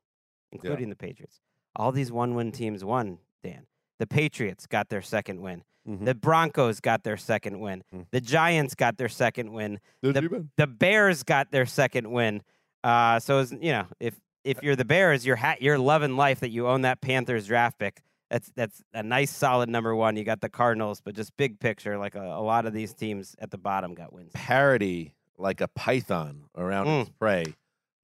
[0.50, 1.40] including the Patriots.
[1.76, 3.18] All these one win teams won.
[3.42, 3.66] Dan,
[3.98, 5.64] the Patriots got their second win.
[5.88, 6.04] Mhm.
[6.04, 7.82] The Broncos got their second win.
[7.94, 8.06] Mm.
[8.12, 9.80] The Giants got their second win.
[10.12, 10.12] The,
[10.56, 12.42] the Bears got their second win.
[12.84, 14.14] Uh, so it's, you know, if
[14.44, 17.78] if you're the Bears, you're ha- you're loving life that you own that Panthers draft
[17.78, 18.00] pick.
[18.30, 20.16] That's that's a nice solid number one.
[20.16, 23.36] You got the Cardinals, but just big picture, like a, a lot of these teams
[23.38, 24.30] at the bottom got wins.
[24.34, 27.44] Parity like a python around its prey.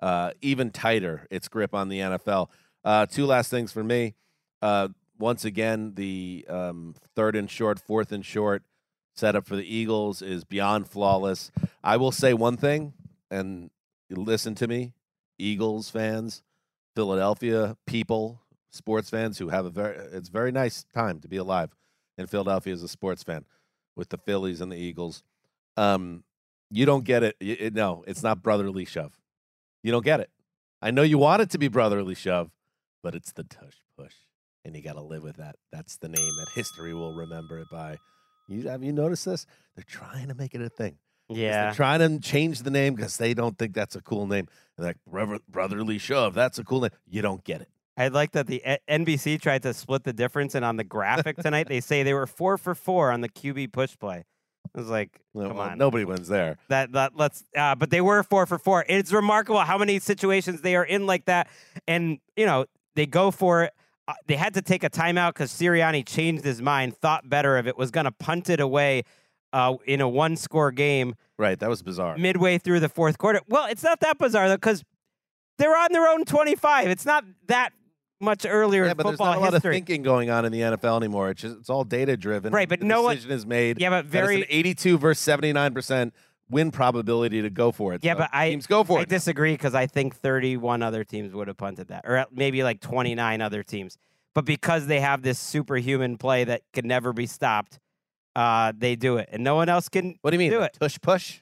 [0.01, 2.49] Uh, even tighter its grip on the NFL.
[2.85, 4.15] Uh, two last things for me.
[4.63, 4.89] Uh,
[5.19, 8.63] once again, the um, third and short, fourth and short
[9.15, 11.51] setup for the Eagles is beyond flawless.
[11.83, 12.93] I will say one thing,
[13.31, 13.71] and
[14.11, 14.93] listen to me,
[15.39, 16.43] Eagles fans,
[16.95, 21.75] Philadelphia people, sports fans who have a very it's very nice time to be alive
[22.17, 23.45] in Philadelphia as a sports fan
[23.97, 25.23] with the Phillies and the Eagles.
[25.77, 26.25] Um,
[26.71, 27.37] you don't get it.
[27.41, 29.19] It- No, it's not brotherly shove.
[29.83, 30.31] You don't get it.
[30.83, 32.51] I know you want it to be brotherly shove,
[33.03, 33.77] but it's the tush
[34.69, 35.57] and you got to live with that.
[35.73, 37.99] That's the name that history will remember it by.
[38.49, 39.47] You have you noticed this?
[39.75, 40.99] They're trying to make it a thing.
[41.31, 41.65] Yeah.
[41.65, 44.47] they're trying to change the name because they don't think that's a cool name.
[44.77, 46.35] They're like "Brother- brotherly shove.
[46.35, 46.91] That's a cool name.
[47.09, 47.69] You don't get it.
[47.97, 51.37] I like that the uh, NBC tried to split the difference, and on the graphic
[51.43, 54.25] tonight, they say they were four for four on the QB push play.
[54.75, 56.59] I was like, come well, on, nobody wins there.
[56.69, 58.85] that that let's uh, but they were four for four.
[58.89, 61.49] It's remarkable how many situations they are in like that,
[61.87, 63.75] and you know they go for it.
[64.09, 67.69] Uh, they had to take a timeout because Sirianni changed his mind, thought better of
[67.69, 69.03] it, was going to punt it away
[69.53, 72.17] uh, in a one score game Right, that was bizarre.
[72.19, 73.41] midway through the fourth quarter.
[73.49, 74.83] Well, it's not that bizarre though because
[75.59, 76.89] they're on their own twenty five.
[76.89, 77.71] It's not that
[78.21, 79.71] much earlier Yeah, in but there's football not a lot history.
[79.71, 81.31] of thinking going on in the NFL anymore.
[81.31, 82.53] It's just it's all data driven.
[82.53, 83.81] Right, but the no one- decision is made.
[83.81, 86.15] Yeah, but very- an 82 versus 79 percent
[86.51, 88.05] win probability to go for it.
[88.05, 89.09] Yeah, So but I teams go for I it.
[89.09, 93.41] disagree because I think 31 other teams would have punted that, or maybe like 29
[93.41, 93.97] other teams.
[94.35, 97.79] But because they have this superhuman play that can never be stopped,
[98.37, 100.17] uh, they do it, and no one else can.
[100.23, 100.51] What do you mean?
[100.51, 100.77] Do it.
[100.81, 101.41] Tush push.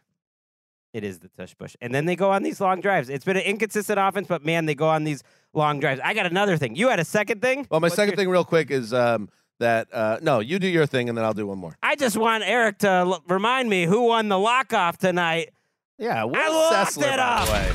[0.94, 3.10] It is the tush push, and then they go on these long drives.
[3.10, 5.22] It's been an inconsistent offense, but man, they go on these
[5.52, 6.00] long drives.
[6.02, 6.74] I got another thing.
[6.74, 7.66] You had a second thing.
[7.70, 9.28] Well, my What's second your- thing, real quick, is um,
[9.58, 11.76] that uh, no, you do your thing, and then I'll do one more.
[11.82, 15.50] I just want Eric to l- remind me who won the lock off tonight.
[15.98, 17.46] Yeah, Will I locked Sessler, it by up.
[17.46, 17.72] the way.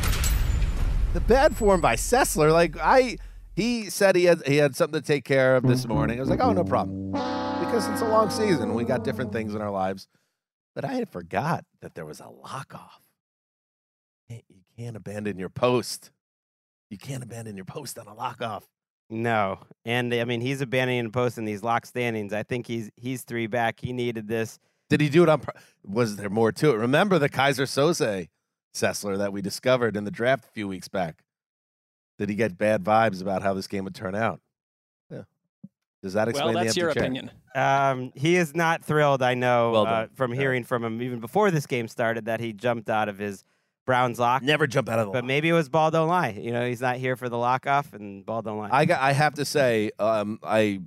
[1.13, 2.51] The bad form by Sessler.
[2.53, 3.17] Like I,
[3.55, 6.17] he said he had he had something to take care of this morning.
[6.17, 8.73] I was like, oh, no problem, because it's a long season.
[8.75, 10.07] We got different things in our lives.
[10.73, 13.01] But I had forgot that there was a lock off.
[14.29, 14.39] You
[14.77, 16.11] can't abandon your post.
[16.89, 18.63] You can't abandon your post on a lock off.
[19.11, 22.31] No, and I mean he's abandoning the post in these lock standings.
[22.31, 23.79] I think he's he's three back.
[23.81, 24.57] He needed this.
[24.89, 25.41] Did he do it on?
[25.85, 26.75] Was there more to it?
[26.77, 28.29] Remember the Keyser Söze
[28.73, 31.23] Sessler that we discovered in the draft a few weeks back?
[32.17, 34.39] Did he get bad vibes about how this game would turn out?
[35.11, 35.23] Yeah.
[36.01, 37.29] Does that explain the empty chair?
[37.53, 39.21] Um, he is not thrilled.
[39.21, 40.09] I know Well uh, done.
[40.13, 43.43] from hearing from him even before this game started that he jumped out of his
[43.91, 44.41] Browns lock.
[44.41, 46.29] Never jump out of the But maybe it was ball don't lie.
[46.29, 48.69] You know, he's not here for the lock off, and ball don't lie.
[48.71, 49.01] I got.
[49.01, 50.79] I have to say, um, I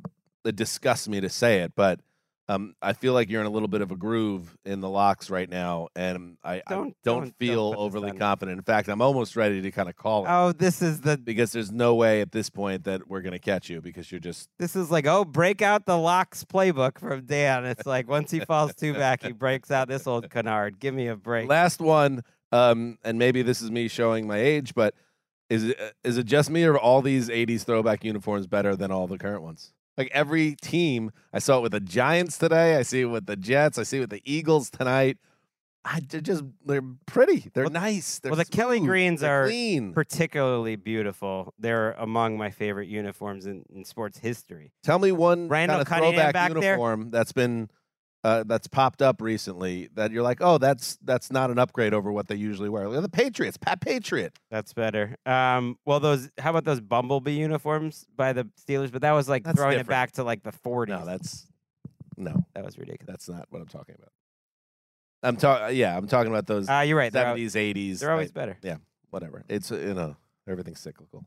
[0.45, 2.01] it disgusts me to say it, but
[2.49, 5.31] um, I feel like you're in a little bit of a groove in the locks
[5.31, 8.59] right now, and I I Don't- don't, don't- feel don't overly confident.
[8.59, 11.53] In fact, I'm almost ready to kind of call it oh, this is the because
[11.53, 14.77] there's no way at this point that we're gonna catch you because you're just this
[14.77, 17.65] is like oh, break out the locks playbook from Dan.
[17.65, 20.79] It's like once he falls two back, he breaks out this old canard.
[20.79, 21.49] Give me a break.
[21.49, 22.23] Last one,
[22.55, 24.95] um, and maybe this is me showing my age, but
[25.51, 29.09] is it uh, it just me or all these '80s throwback uniforms better than all
[29.09, 29.73] the current ones?
[29.99, 32.77] Like every team, I saw it with the Giants today.
[32.77, 33.77] I see it with the Jets.
[33.77, 35.19] I see it with the Eagles tonight.
[35.85, 37.51] I they're just they're pretty.
[37.53, 38.21] They're nice.
[38.21, 39.93] They're well, the Kelly Greens they're are clean.
[39.93, 41.53] particularly beautiful.
[41.59, 44.73] They're among my favorite uniforms in, in sports history.
[44.85, 46.63] Tell me one Randall kind of Cunningham throwback back there?
[46.71, 47.69] uniform that's been
[48.25, 52.11] uh, that's popped up recently that you're like, oh, that's that's not an upgrade over
[52.11, 52.89] what they usually wear.
[52.89, 54.39] The Patriots, Pat Patriot.
[54.51, 55.17] That's better.
[55.27, 58.91] Um, well, those how about those Bumblebee uniforms by the Steelers?
[58.91, 60.89] But that was like That's throwing it back to like the 40s.
[60.89, 61.47] No, that's
[62.17, 63.07] no, that was ridiculous.
[63.07, 64.11] that's not what I'm talking about.
[65.23, 66.67] I'm talking, yeah, I'm talking about those.
[66.69, 67.13] Ah, you're right.
[67.13, 67.99] They're al- 70s, 80s.
[68.01, 68.57] they're always I- better.
[68.63, 68.77] Yeah,
[69.11, 69.45] whatever.
[69.51, 70.17] It's uh, you know
[70.49, 71.27] everything's cyclical.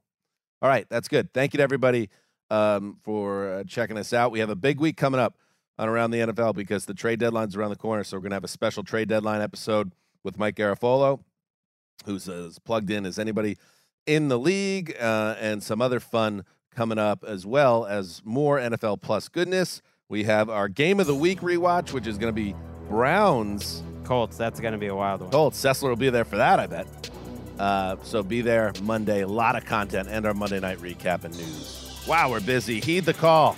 [0.63, 1.31] All right, that's good.
[1.31, 2.09] Thank you to everybody
[2.49, 4.31] um, for uh, checking us out.
[4.31, 5.35] We have a big week coming up
[5.77, 8.03] on around the NFL because the trade deadline's around the corner.
[8.03, 9.91] So we're gonna have a special trade deadline episode
[10.23, 11.19] with Mike Garafolo,
[12.05, 13.57] who's as plugged in as anybody
[14.05, 16.43] in the league, uh, and some other fun
[16.77, 19.81] coming up as well as more NFL Plus goodness.
[20.09, 22.55] We have our game of the week rewatch, which is going to be
[22.87, 24.37] Browns Colts.
[24.37, 25.31] That's going to be a wild one.
[25.31, 25.61] Colts.
[25.61, 27.09] Sessler will be there for that, I bet.
[27.59, 29.21] Uh, so be there Monday.
[29.21, 32.03] A lot of content and our Monday night recap and news.
[32.07, 32.79] Wow, we're busy.
[32.79, 33.57] Heed the call.